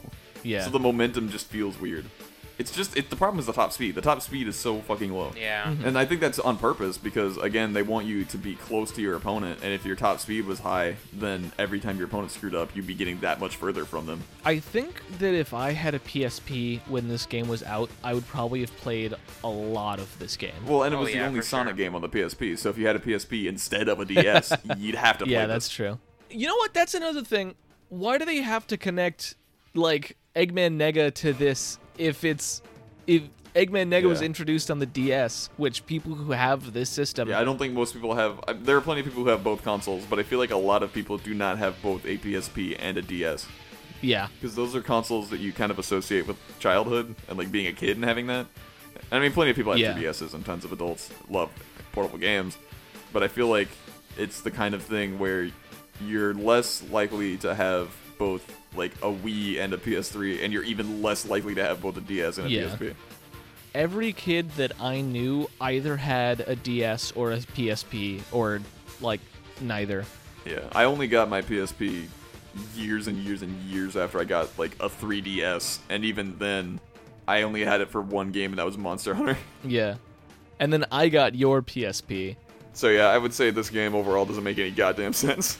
Yeah. 0.43 0.63
So 0.63 0.69
the 0.69 0.79
momentum 0.79 1.29
just 1.29 1.47
feels 1.47 1.77
weird. 1.79 2.05
It's 2.57 2.71
just 2.71 2.95
it, 2.95 3.09
the 3.09 3.15
problem 3.15 3.39
is 3.39 3.45
the 3.45 3.53
top 3.53 3.73
speed. 3.73 3.95
The 3.95 4.01
top 4.01 4.21
speed 4.21 4.47
is 4.47 4.55
so 4.55 4.79
fucking 4.81 5.11
low. 5.11 5.33
Yeah. 5.37 5.65
Mm-hmm. 5.65 5.85
And 5.85 5.97
I 5.97 6.05
think 6.05 6.21
that's 6.21 6.39
on 6.39 6.57
purpose 6.57 6.97
because 6.97 7.37
again, 7.37 7.73
they 7.73 7.81
want 7.81 8.05
you 8.05 8.23
to 8.25 8.37
be 8.37 8.55
close 8.55 8.91
to 8.93 9.01
your 9.01 9.15
opponent, 9.15 9.59
and 9.61 9.73
if 9.73 9.85
your 9.85 9.95
top 9.95 10.19
speed 10.19 10.45
was 10.45 10.59
high, 10.59 10.95
then 11.11 11.51
every 11.59 11.79
time 11.79 11.97
your 11.97 12.07
opponent 12.07 12.31
screwed 12.31 12.55
up, 12.55 12.75
you'd 12.75 12.87
be 12.87 12.93
getting 12.93 13.19
that 13.19 13.39
much 13.39 13.57
further 13.57 13.83
from 13.85 14.05
them. 14.05 14.23
I 14.45 14.59
think 14.59 15.01
that 15.19 15.33
if 15.33 15.53
I 15.53 15.71
had 15.71 15.95
a 15.95 15.99
PSP 15.99 16.79
when 16.87 17.07
this 17.09 17.25
game 17.25 17.47
was 17.47 17.61
out, 17.63 17.89
I 18.03 18.13
would 18.13 18.25
probably 18.27 18.61
have 18.61 18.75
played 18.77 19.13
a 19.43 19.49
lot 19.49 19.99
of 19.99 20.17
this 20.19 20.37
game. 20.37 20.53
Well, 20.65 20.83
and 20.83 20.93
it 20.93 20.97
Oh, 20.97 21.01
was 21.01 21.11
the 21.11 21.17
yeah, 21.17 21.27
only 21.27 21.41
Sonic 21.41 21.71
sure. 21.71 21.77
game 21.77 21.93
on 21.95 22.01
the 22.01 22.09
PSP, 22.09 22.57
so 22.57 22.69
if 22.69 22.77
you 22.77 22.87
had 22.87 22.95
a 22.95 22.99
PSP 22.99 23.47
instead 23.47 23.89
of 23.89 23.99
a 23.99 24.05
DS, 24.15 24.53
you'd 24.77 24.95
have 24.95 25.17
to 25.17 25.25
play 25.25 25.33
yeah, 25.33 25.45
this. 25.45 25.53
that's 25.65 25.69
true. 25.69 25.99
You 26.29 26.47
know 26.47 26.55
what? 26.55 26.73
That's 26.73 26.93
another 26.93 27.23
thing. 27.23 27.55
Why 27.89 28.17
do 28.17 28.23
they 28.25 28.37
have 28.37 28.65
to 28.67 28.77
connect 28.77 29.35
like 29.73 30.17
Eggman 30.35 30.77
Nega 30.77 31.13
to 31.15 31.33
this 31.33 31.79
if 31.97 32.23
it's 32.23 32.61
if 33.07 33.23
Eggman 33.55 33.87
Nega 33.87 34.03
was 34.03 34.21
introduced 34.21 34.69
on 34.69 34.79
the 34.79 34.85
DS, 34.85 35.49
which 35.55 35.85
people 35.85 36.13
who 36.13 36.31
have 36.33 36.73
this 36.73 36.89
system 36.89 37.29
Yeah, 37.29 37.39
I 37.39 37.45
don't 37.45 37.57
think 37.57 37.73
most 37.73 37.93
people 37.93 38.13
have. 38.15 38.39
I- 38.47 38.53
There 38.53 38.75
are 38.75 38.81
plenty 38.81 38.99
of 39.01 39.05
people 39.07 39.23
who 39.23 39.29
have 39.29 39.43
both 39.45 39.63
consoles, 39.63 40.03
but 40.09 40.19
I 40.19 40.23
feel 40.23 40.39
like 40.39 40.51
a 40.51 40.57
lot 40.57 40.83
of 40.83 40.91
people 40.91 41.17
do 41.17 41.33
not 41.33 41.57
have 41.57 41.81
both 41.81 42.05
a 42.05 42.17
PSP 42.17 42.75
and 42.77 42.97
a 42.97 43.01
DS. 43.01 43.45
yeah. 44.01 44.27
because 44.39 44.55
those 44.55 44.75
are 44.75 44.81
consoles 44.81 45.29
that 45.29 45.39
you 45.39 45.53
kind 45.53 45.71
of 45.71 45.79
associate 45.79 46.27
with 46.27 46.37
childhood 46.59 47.15
and 47.29 47.37
like 47.37 47.49
being 47.51 47.67
a 47.67 47.71
kid 47.73 47.95
and 47.95 48.03
having 48.03 48.27
that. 48.27 48.45
I 49.11 49.19
mean, 49.19 49.31
plenty 49.31 49.51
of 49.51 49.55
people 49.55 49.71
have 49.71 49.79
Yeah. 49.79 49.93
3DSs 49.93 50.33
and 50.33 50.45
tons 50.45 50.65
of 50.65 50.71
adults 50.73 51.09
love 51.29 51.49
portable 51.93 52.17
games, 52.19 52.57
but 53.13 53.23
I 53.23 53.29
feel 53.29 53.47
like 53.47 53.69
it's 54.17 54.41
the 54.41 54.51
kind 54.51 54.75
of 54.75 54.83
thing 54.83 55.17
where 55.17 55.49
you're 56.05 56.33
less 56.33 56.83
likely 56.91 57.37
to 57.37 57.55
have 57.55 57.87
both 58.17 58.43
like 58.75 58.93
a 58.95 59.07
Wii 59.11 59.59
and 59.59 59.73
a 59.73 59.77
PS3, 59.77 60.43
and 60.43 60.51
you're 60.53 60.63
even 60.63 61.01
less 61.01 61.25
likely 61.25 61.55
to 61.55 61.63
have 61.63 61.81
both 61.81 61.97
a 61.97 62.01
DS 62.01 62.37
and 62.37 62.47
a 62.47 62.49
Yeah. 62.49 62.67
PSP. 62.75 62.93
Every 63.73 64.13
kid 64.13 64.51
that 64.51 64.71
I 64.79 65.01
knew 65.01 65.49
either 65.59 65.97
had 65.97 66.41
a 66.41 66.55
DS 66.55 67.11
or 67.11 67.31
a 67.33 67.37
PSP 67.39 68.21
or 68.31 68.61
like 69.01 69.19
neither. 69.59 70.05
Yeah, 70.45 70.59
I 70.73 70.85
only 70.85 71.07
got 71.07 71.29
my 71.29 71.41
PSP 71.41 72.07
years 72.75 73.07
and 73.07 73.17
years 73.17 73.41
and 73.41 73.53
years 73.63 73.97
after 73.97 74.19
I 74.19 74.23
got 74.23 74.47
like 74.57 74.75
a 74.79 74.87
3DS, 74.89 75.79
and 75.89 76.05
even 76.05 76.37
then, 76.37 76.79
I 77.27 77.41
only 77.41 77.65
had 77.65 77.81
it 77.81 77.89
for 77.89 78.01
one 78.01 78.31
game, 78.31 78.51
and 78.51 78.59
that 78.59 78.65
was 78.65 78.77
Monster 78.77 79.13
Hunter. 79.15 79.37
Yeah. 79.65 79.95
And 80.57 80.71
then 80.71 80.85
I 80.89 81.09
got 81.09 81.35
your 81.35 81.61
PSP. 81.61 82.37
So 82.71 82.87
yeah, 82.87 83.07
I 83.07 83.17
would 83.17 83.33
say 83.33 83.49
this 83.51 83.69
game 83.69 83.93
overall 83.93 84.25
doesn't 84.25 84.43
make 84.43 84.57
any 84.57 84.71
goddamn 84.71 85.11
sense. 85.13 85.57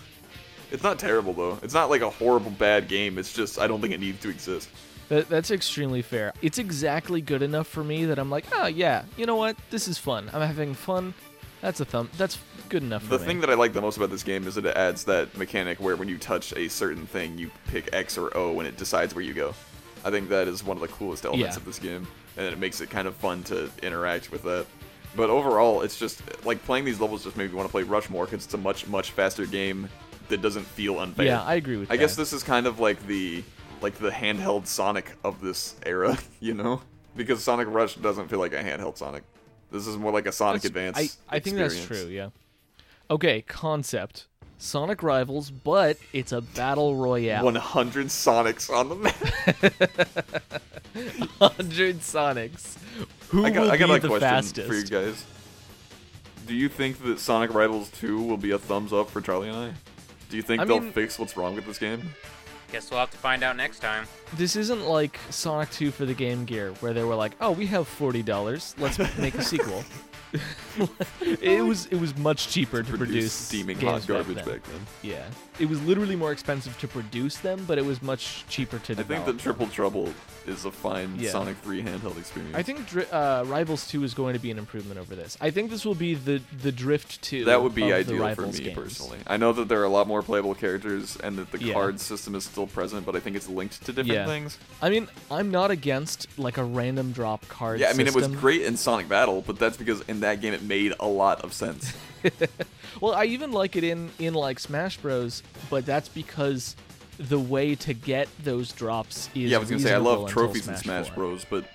It's 0.76 0.84
not 0.84 1.00
terrible 1.00 1.34
though. 1.34 1.58
It's 1.64 1.74
not 1.74 1.90
like 1.90 2.02
a 2.02 2.10
horrible 2.10 2.52
bad 2.52 2.88
game. 2.88 3.18
It's 3.18 3.34
just 3.34 3.58
I 3.60 3.66
don't 3.66 3.82
think 3.82 3.94
it 3.94 4.00
needs 4.00 4.22
to 4.22 4.30
exist. 4.30 4.70
That, 5.10 5.30
that's 5.30 5.52
extremely 5.52 6.02
fair. 6.02 6.34
It's 6.42 6.58
exactly 6.58 7.22
good 7.22 7.42
enough 7.42 7.68
for 7.68 7.84
me 7.84 8.06
that 8.06 8.20
I'm 8.20 8.30
like, 8.30 8.46
oh 8.54 8.68
yeah, 8.68 9.04
you 9.18 9.26
know 9.26 9.36
what? 9.38 9.56
This 9.70 9.88
is 9.88 9.98
fun. 9.98 10.30
I'm 10.34 10.42
having 10.42 10.74
fun. 10.74 11.14
That's 11.62 11.80
a 11.80 11.86
thumb. 11.86 12.10
That's 12.18 12.38
good 12.70 12.84
enough 12.84 13.04
for 13.04 13.12
me. 13.14 13.18
The 13.18 13.24
me. 13.24 13.28
thing 13.28 13.40
that 13.42 13.50
I 13.50 13.54
like 13.54 13.72
the 13.74 13.82
most 13.82 13.98
about 13.98 14.10
this 14.10 14.24
game 14.24 14.46
is 14.48 14.56
that 14.56 14.66
it 14.66 14.76
adds 14.76 15.06
that 15.06 15.36
mechanic 15.38 15.80
where 15.80 15.96
when 15.96 16.10
you 16.10 16.18
touch 16.18 16.54
a 16.58 16.68
certain 16.68 17.06
thing, 17.08 17.38
you 17.38 17.50
pick 17.68 17.90
X 17.94 18.18
or 18.18 18.36
O 18.38 18.60
and 18.60 18.68
it 18.68 18.78
decides 18.78 19.16
where 19.16 19.24
you 19.24 19.34
go. 19.34 19.54
I 20.04 20.12
think 20.12 20.28
that 20.30 20.48
is 20.48 20.64
one 20.64 20.76
of 20.78 20.82
the 20.82 20.90
coolest 20.90 21.24
elements 21.26 21.56
Yeah. 21.56 21.60
of 21.60 21.66
this 21.66 21.80
game, 21.80 22.06
and 22.38 22.46
it 22.46 22.60
makes 22.60 22.82
it 22.82 22.90
kind 22.90 23.08
of 23.08 23.16
fun 23.16 23.44
to 23.46 23.70
interact 23.82 24.32
with 24.32 24.44
that. 24.44 24.66
But 25.16 25.30
overall, 25.30 25.82
it's 25.82 25.98
just 25.98 26.22
like 26.46 26.62
playing 26.66 26.84
these 26.84 27.00
levels 27.00 27.24
just 27.24 27.38
made 27.38 27.50
me 27.50 27.56
want 27.56 27.68
to 27.70 27.72
play 27.72 27.84
Rush 27.84 28.10
more 28.10 28.26
because 28.26 28.44
it's 28.44 28.54
a 28.54 28.58
much 28.58 28.86
much 28.88 29.12
faster 29.12 29.46
game 29.46 29.88
that 30.30 30.42
doesn't 30.42 30.66
feel 30.66 31.00
unfair. 31.00 31.26
yeah, 31.26 31.44
I 31.44 31.56
agree 31.56 31.78
with 31.78 31.92
I 31.92 31.96
that. 31.96 32.02
guess 32.02 32.16
this 32.16 32.34
is 32.34 32.44
kind 32.44 32.68
of 32.68 32.80
like 32.80 33.06
the 33.08 33.44
like 33.82 33.96
the 33.96 34.10
handheld 34.10 34.68
Sonic 34.68 35.12
of 35.24 35.42
this 35.42 35.76
era, 35.86 36.18
you 36.40 36.54
know? 36.54 36.82
Because 37.16 37.44
Sonic 37.44 37.68
Rush 37.70 37.96
doesn't 37.96 38.30
feel 38.30 38.40
like 38.40 38.54
a 38.54 38.64
handheld 38.64 38.98
Sonic. 38.98 39.24
This 39.72 39.88
is 39.88 39.98
more 39.98 40.12
like 40.12 40.26
a 40.26 40.32
Sonic 40.32 40.62
That's- 40.62 40.94
Advance. 40.94 41.18
I, 41.30 41.36
I 41.36 41.40
think 41.40 41.58
that's 41.58 41.86
true. 41.86 42.06
Yeah. 42.08 42.30
Okay, 43.10 43.42
concept. 43.42 44.28
Sonic 44.58 45.04
Rivals, 45.04 45.52
but 45.52 45.98
it's 46.14 46.32
a 46.32 46.42
battle 46.42 46.96
royale. 46.96 47.44
100 47.44 48.08
Sonics 48.08 48.70
on 48.74 48.90
the 48.90 48.96
map. 48.96 49.16
hundred 51.42 52.00
Sonics. 52.00 52.78
Who 53.30 53.46
I 53.46 53.50
got, 53.50 53.64
will 53.64 53.72
I 53.72 53.78
got 53.78 53.88
be 53.88 53.94
a 53.96 54.00
the 54.00 54.08
question 54.08 54.30
fastest? 54.30 54.68
for 54.68 54.74
you 54.76 54.86
guys. 54.86 55.26
Do 56.48 56.56
you 56.56 56.70
think 56.70 57.04
that 57.04 57.20
Sonic 57.20 57.54
Rivals 57.54 57.90
2 57.92 58.22
will 58.22 58.38
be 58.38 58.52
a 58.52 58.58
thumbs 58.60 58.94
up 58.94 59.10
for 59.10 59.20
Charlie 59.20 59.50
and 59.50 59.58
I? 59.58 59.74
Do 60.30 60.38
you 60.38 60.44
think 60.44 60.62
I 60.62 60.66
they'll 60.66 60.80
mean- 60.82 60.92
fix 60.92 61.18
what's 61.20 61.36
wrong 61.38 61.56
with 61.56 61.66
this 61.66 61.78
game? 61.78 62.02
Guess 62.72 62.90
we'll 62.90 63.00
have 63.00 63.12
to 63.12 63.18
find 63.18 63.44
out 63.44 63.56
next 63.56 63.80
time. 63.80 64.08
This 64.36 64.56
isn't 64.56 64.86
like 64.86 65.20
Sonic 65.30 65.70
2 65.72 65.92
for 65.92 66.06
the 66.06 66.16
Game 66.16 66.46
Gear, 66.46 66.72
where 66.80 66.94
they 66.94 67.04
were 67.04 67.14
like, 67.16 67.34
"Oh, 67.40 67.52
we 67.52 67.68
have 67.68 67.88
forty 67.88 68.24
dollars. 68.24 68.74
Let's 68.80 68.98
make 69.18 69.36
a 69.36 69.44
sequel." 69.54 69.84
it 71.42 71.64
was 71.64 71.86
it 71.86 71.96
was 71.96 72.18
much 72.18 72.50
cheaper 72.50 72.84
to 72.84 72.98
produce, 72.98 73.32
steaming 73.32 73.78
games 73.78 74.06
hot 74.06 74.08
garbage 74.08 74.36
back, 74.38 74.46
then. 74.46 74.54
back 74.56 74.64
then. 74.64 74.82
Yeah, 75.04 75.24
it 75.60 75.68
was 75.70 75.82
literally 75.84 76.16
more 76.16 76.32
expensive 76.32 76.78
to 76.80 76.88
produce 76.88 77.38
them, 77.38 77.64
but 77.68 77.78
it 77.78 77.86
was 77.86 78.02
much 78.02 78.46
cheaper 78.50 78.80
to 78.80 78.96
do. 78.96 79.02
I 79.02 79.04
think 79.04 79.26
the 79.26 79.34
Triple 79.34 79.68
Trouble 79.68 80.14
is 80.48 80.66
a 80.66 80.72
fine 80.72 81.16
Yeah. 81.18 81.32
Sonic 81.32 81.58
3 81.64 81.82
handheld 81.82 82.18
experience. 82.20 82.56
I 82.56 82.62
think 82.62 82.88
Dri- 82.88 83.08
uh, 83.12 83.44
Rivals 83.46 83.88
2 83.88 84.04
is 84.04 84.14
going 84.14 84.34
to 84.34 84.40
be 84.40 84.52
an 84.52 84.58
improvement 84.60 85.00
over 85.00 85.16
this. 85.16 85.38
I 85.42 85.50
think 85.50 85.70
this 85.72 85.86
will 85.86 85.96
be 85.96 86.14
the 86.16 86.42
the 86.62 86.72
Drift 86.72 87.22
2. 87.24 87.46
that 87.46 87.62
would 87.64 87.74
be 87.74 87.92
ideal 87.94 88.34
for 88.36 88.42
me 88.48 88.52
games. 88.60 88.76
personally. 88.78 89.18
I 89.28 89.38
know 89.38 89.54
that 89.54 89.68
there 89.70 89.82
are 89.82 89.86
a 89.86 89.90
lot 89.90 90.08
more 90.08 90.22
playable 90.22 90.54
characters 90.56 91.16
and 91.24 91.38
that 91.38 91.52
the 91.52 91.60
Yeah. 91.64 91.74
card 91.74 92.00
system 92.00 92.36
is 92.36 92.44
still 92.44 92.68
present, 92.68 93.06
but 93.06 93.16
I 93.16 93.20
think 93.20 93.36
it's 93.36 93.50
linked 93.50 93.80
to 93.86 93.92
different 93.92 94.08
Yeah. 94.10 94.26
things. 94.28 94.58
I 94.82 94.90
mean, 94.90 95.08
I'm 95.32 95.50
not 95.52 95.72
against 95.72 96.28
like 96.38 96.58
a 96.58 96.64
random 96.64 97.12
drop 97.12 97.48
card. 97.48 97.80
Yeah, 97.80 97.90
I 97.90 97.94
mean, 97.94 98.08
it 98.08 98.14
was 98.16 98.28
great 98.28 98.62
in 98.62 98.78
Sonic 98.78 99.10
Battle, 99.10 99.42
but 99.46 99.58
that's 99.58 99.78
because 99.78 100.02
in 100.08 100.20
that 100.20 100.42
game 100.42 100.54
it 100.54 100.62
made 100.64 100.94
a 101.00 101.08
lot 101.08 101.42
of 101.44 101.54
sense. 101.54 101.94
Well, 103.02 103.14
I 103.14 103.26
even 103.26 103.52
like 103.52 103.76
it 103.76 103.84
in 103.84 104.10
in 104.20 104.34
like 104.34 104.60
Smash 104.60 104.98
Bros, 104.98 105.44
but 105.70 105.86
that's 105.86 106.08
because 106.08 106.76
the 107.18 107.40
way 107.40 107.76
to 107.76 107.94
get 107.94 108.28
those 108.44 108.72
drops 108.72 109.30
is 109.36 109.52
yeah, 109.52 109.58
I 109.58 109.60
was 109.60 109.70
gonna 109.70 109.82
say 109.82 109.94
I 109.94 109.98
love 109.98 110.30
trophies 110.30 110.68
in 110.68 110.76
Smash 110.78 111.08
4. 111.08 111.16
Bros, 111.16 111.46
but 111.50 111.66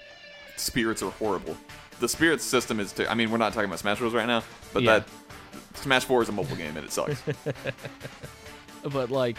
spirits 0.56 1.02
are 1.02 1.10
horrible. 1.10 1.56
The 2.00 2.08
spirits 2.08 2.44
system 2.44 2.80
is. 2.80 2.94
I 3.08 3.14
mean, 3.14 3.30
we're 3.30 3.36
not 3.38 3.52
talking 3.52 3.66
about 3.68 3.78
Smash 3.80 3.98
Bros 3.98 4.14
right 4.14 4.26
now, 4.26 4.42
but 4.72 4.82
Yeah. 4.82 5.00
that 5.00 5.08
Smash 5.74 6.04
4 6.04 6.22
is 6.22 6.28
a 6.30 6.32
mobile 6.32 6.56
game 6.56 6.76
and 6.76 6.86
it 6.86 6.92
sucks. 6.92 7.22
But 8.82 9.10
like, 9.10 9.36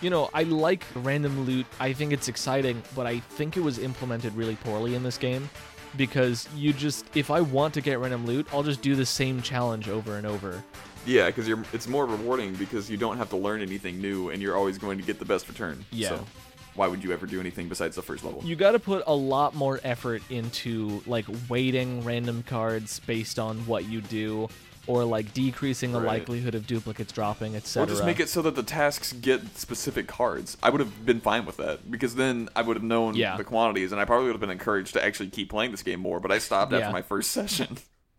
you 0.00 0.10
know, 0.10 0.30
I 0.34 0.42
like 0.42 0.84
random 0.96 1.44
loot. 1.46 1.66
I 1.78 1.92
think 1.92 2.12
it's 2.12 2.26
exciting, 2.28 2.82
but 2.96 3.06
I 3.06 3.20
think 3.20 3.56
it 3.56 3.60
was 3.60 3.78
implemented 3.78 4.34
really 4.34 4.56
poorly 4.56 4.94
in 4.94 5.02
this 5.04 5.16
game 5.18 5.48
because 5.96 6.48
you 6.54 6.72
just 6.72 7.04
if 7.16 7.30
I 7.30 7.40
want 7.40 7.74
to 7.74 7.80
get 7.80 7.98
random 7.98 8.26
loot, 8.26 8.46
I'll 8.52 8.62
just 8.62 8.82
do 8.82 8.94
the 8.94 9.06
same 9.06 9.42
challenge 9.42 9.88
over 9.88 10.16
and 10.16 10.26
over. 10.26 10.62
yeah, 11.06 11.26
because 11.26 11.48
you're. 11.48 11.62
It's 11.72 11.88
more 11.88 12.06
rewarding 12.06 12.54
because 12.54 12.90
you 12.90 12.96
don't 12.96 13.16
have 13.16 13.30
to 13.30 13.36
learn 13.36 13.62
anything 13.62 14.00
new, 14.00 14.30
and 14.30 14.40
you're 14.42 14.56
always 14.56 14.78
going 14.78 14.98
to 14.98 15.04
get 15.04 15.18
the 15.18 15.24
best 15.24 15.48
return. 15.48 15.84
Yeah. 15.90 16.10
So 16.10 16.26
why 16.74 16.86
would 16.86 17.02
you 17.02 17.12
ever 17.12 17.26
do 17.26 17.40
anything 17.40 17.68
besides 17.68 17.96
the 17.96 18.02
first 18.02 18.24
level? 18.24 18.42
You 18.44 18.56
got 18.56 18.72
to 18.72 18.78
put 18.78 19.02
a 19.06 19.14
lot 19.14 19.54
more 19.54 19.80
effort 19.82 20.22
into 20.30 21.02
like 21.06 21.26
weighting 21.48 22.04
random 22.04 22.42
cards 22.44 23.00
based 23.00 23.38
on 23.38 23.58
what 23.66 23.86
you 23.86 24.00
do 24.00 24.48
or 24.90 25.04
like 25.04 25.32
decreasing 25.32 25.92
the 25.92 26.00
Right. 26.00 26.18
likelihood 26.20 26.54
of 26.54 26.66
duplicates 26.66 27.12
dropping, 27.12 27.54
etc. 27.56 27.84
Or 27.84 27.86
just 27.86 28.04
make 28.04 28.18
it 28.20 28.28
so 28.28 28.42
that 28.42 28.54
the 28.56 28.62
tasks 28.62 29.12
get 29.12 29.56
specific 29.58 30.06
cards. 30.08 30.56
I 30.62 30.70
would 30.70 30.80
have 30.80 31.06
been 31.06 31.20
fine 31.20 31.46
with 31.46 31.56
that 31.58 31.90
because 31.90 32.16
then 32.16 32.48
I 32.56 32.62
would 32.62 32.76
have 32.76 32.82
known 32.84 33.14
Yeah. 33.14 33.36
the 33.36 33.44
quantities, 33.44 33.92
and 33.92 34.00
I 34.00 34.04
probably 34.04 34.26
would 34.26 34.34
have 34.34 34.40
been 34.40 34.50
encouraged 34.50 34.92
to 34.94 35.04
actually 35.04 35.30
keep 35.30 35.48
playing 35.50 35.70
this 35.70 35.82
game 35.82 36.00
more. 36.00 36.18
But 36.20 36.32
I 36.32 36.38
stopped 36.38 36.72
Yeah. 36.72 36.78
after 36.80 36.92
my 36.92 37.02
first 37.02 37.30
session. 37.38 37.78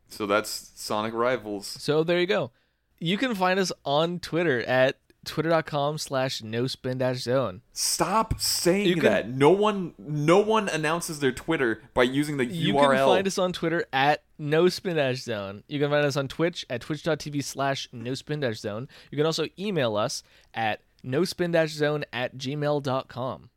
So 0.09 0.25
that's 0.25 0.71
Sonic 0.75 1.13
Rivals. 1.13 1.67
So 1.67 2.03
there 2.03 2.19
you 2.19 2.27
go. 2.27 2.51
You 2.99 3.17
can 3.17 3.33
find 3.35 3.59
us 3.59 3.71
on 3.85 4.19
Twitter 4.19 4.61
at 4.63 4.97
twitter.com 5.23 5.97
slash 5.99 6.41
no 6.41 6.65
spin 6.67 6.97
dash 6.97 7.19
zone. 7.21 7.61
Stop 7.73 8.39
saying 8.39 8.95
can- 8.95 9.03
that. 9.03 9.29
No 9.29 9.51
one, 9.51 9.93
no 9.99 10.39
one 10.39 10.67
announces 10.67 11.19
their 11.19 11.31
Twitter 11.31 11.81
by 11.93 12.03
using 12.03 12.37
the 12.37 12.45
You 12.45 12.73
URL. 12.73 12.89
can 12.97 13.05
find 13.15 13.27
us 13.27 13.37
on 13.37 13.53
Twitter 13.53 13.85
at 13.93 14.23
no 14.41 14.67
spin 14.69 14.95
dash 14.95 15.21
zone. 15.21 15.63
You 15.67 15.79
can 15.79 15.89
find 15.91 16.03
us 16.05 16.17
on 16.17 16.27
Twitch 16.27 16.65
at 16.69 16.81
twitch.tv 16.81 17.43
slash 17.43 17.87
no 17.91 18.13
spin 18.15 18.39
dash 18.39 18.59
zone. 18.59 18.87
You 19.11 19.15
can 19.17 19.25
also 19.27 19.45
email 19.59 19.95
us 19.95 20.23
at 20.53 20.81
no 21.03 21.23
spin 21.25 21.51
dash 21.51 21.71
zone 21.71 22.03
at 22.11 22.37
gmail.com. 22.37 23.49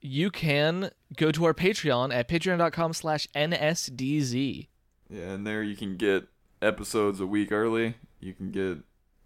You 0.00 0.30
can 0.30 0.90
go 1.16 1.30
to 1.32 1.44
our 1.44 1.54
Patreon 1.54 2.12
at 2.14 2.28
patreon.com 2.28 2.92
slash 2.92 3.26
nsdz. 3.34 4.66
yeah, 5.10 5.22
and 5.30 5.46
there 5.46 5.62
you 5.62 5.76
can 5.76 5.96
get 5.96 6.28
episodes 6.62 7.20
a 7.20 7.26
week 7.26 7.50
early. 7.52 7.94
You 8.20 8.32
can 8.34 8.50
get 8.50 8.78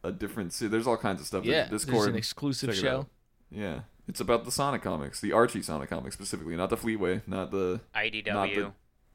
a 0.05 0.13
different. 0.13 0.53
See, 0.53 0.67
there's 0.67 0.87
all 0.87 0.97
kinds 0.97 1.21
of 1.21 1.27
stuff. 1.27 1.45
Yeah, 1.45 1.67
There's 1.69 1.71
there's 1.71 1.85
Discord. 1.87 2.09
an 2.11 2.17
exclusive 2.17 2.71
Check 2.71 2.79
it 2.79 2.81
show. 2.81 2.99
out. 3.01 3.07
Yeah, 3.51 3.81
it's 4.09 4.21
about 4.21 4.45
the 4.47 4.51
Sonic 4.53 4.83
comics, 4.83 5.21
the 5.21 5.33
Archie 5.33 5.63
Sonic 5.63 5.91
comics 5.91 6.15
specifically, 6.15 6.57
not 6.57 6.71
the 6.71 6.77
Fleetway, 6.79 7.21
not 7.27 7.51
the 7.51 7.81
IDW. 7.95 8.33
not 8.33 8.49
the 8.55 8.73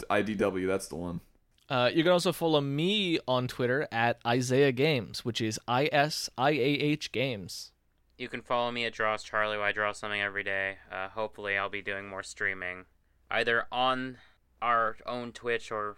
IDW. 0.09 0.67
That's 0.67 0.87
the 0.87 0.95
one. 0.95 1.21
Uh, 1.69 1.89
you 1.93 2.03
can 2.03 2.13
also 2.13 2.31
follow 2.31 2.61
me 2.61 3.19
on 3.27 3.47
Twitter 3.47 3.87
at 3.91 4.19
Isaiah 4.25 4.71
Games, 4.71 5.25
which 5.25 5.41
is 5.41 5.59
I 5.67 5.89
S 5.91 6.29
I 6.37 6.51
A 6.51 6.55
H 6.55 7.11
Games. 7.11 7.71
You 8.17 8.29
can 8.29 8.41
follow 8.41 8.71
me 8.71 8.85
at 8.85 8.93
Draws 8.93 9.23
Charlie. 9.23 9.57
Where 9.57 9.67
I 9.67 9.71
draw 9.71 9.91
something 9.91 10.21
every 10.21 10.43
day. 10.43 10.77
Uh, 10.91 11.09
hopefully, 11.09 11.57
I'll 11.57 11.69
be 11.69 11.81
doing 11.81 12.07
more 12.07 12.23
streaming, 12.23 12.85
either 13.29 13.65
on 13.71 14.17
our 14.61 14.97
own 15.05 15.33
Twitch 15.33 15.71
or 15.71 15.97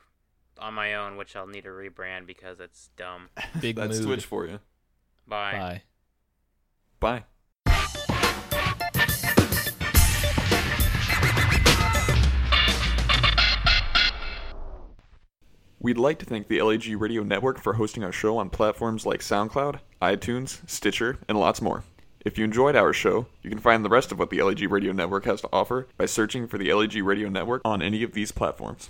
on 0.59 0.73
my 0.73 0.93
own, 0.95 1.15
which 1.17 1.35
I'll 1.35 1.47
need 1.47 1.63
to 1.63 1.69
rebrand 1.69 2.25
because 2.25 2.59
it's 2.59 2.89
dumb. 2.97 3.29
Big 3.61 3.75
That's 3.77 3.99
mood. 3.99 4.07
Twitch 4.07 4.25
for 4.25 4.45
you. 4.47 4.59
Bye. 5.27 5.51
Bye. 5.51 5.83
Bye. 6.99 7.23
We'd 15.81 15.97
like 15.97 16.19
to 16.19 16.25
thank 16.25 16.49
the 16.49 16.61
LAG 16.61 16.87
Radio 16.99 17.23
Network 17.23 17.57
for 17.57 17.75
hosting 17.75 18.03
our 18.03 18.11
show 18.11 18.37
on 18.37 18.49
platforms 18.49 19.05
like 19.05 19.21
SoundCloud, 19.21 19.79
iTunes, 20.01 20.59
Stitcher, 20.69 21.19
and 21.29 21.39
lots 21.39 21.61
more. 21.61 21.85
If 22.25 22.37
you 22.37 22.43
enjoyed 22.43 22.75
our 22.75 22.91
show, 22.91 23.27
you 23.41 23.49
can 23.49 23.59
find 23.59 23.85
the 23.85 23.89
rest 23.89 24.11
of 24.11 24.19
what 24.19 24.29
the 24.29 24.41
LAG 24.41 24.61
Radio 24.69 24.91
Network 24.91 25.23
has 25.23 25.39
to 25.39 25.49
offer 25.53 25.87
by 25.97 26.05
searching 26.05 26.47
for 26.47 26.57
the 26.57 26.73
LAG 26.73 26.95
Radio 26.95 27.29
Network 27.29 27.61
on 27.63 27.81
any 27.81 28.03
of 28.03 28.11
these 28.11 28.33
platforms. 28.33 28.87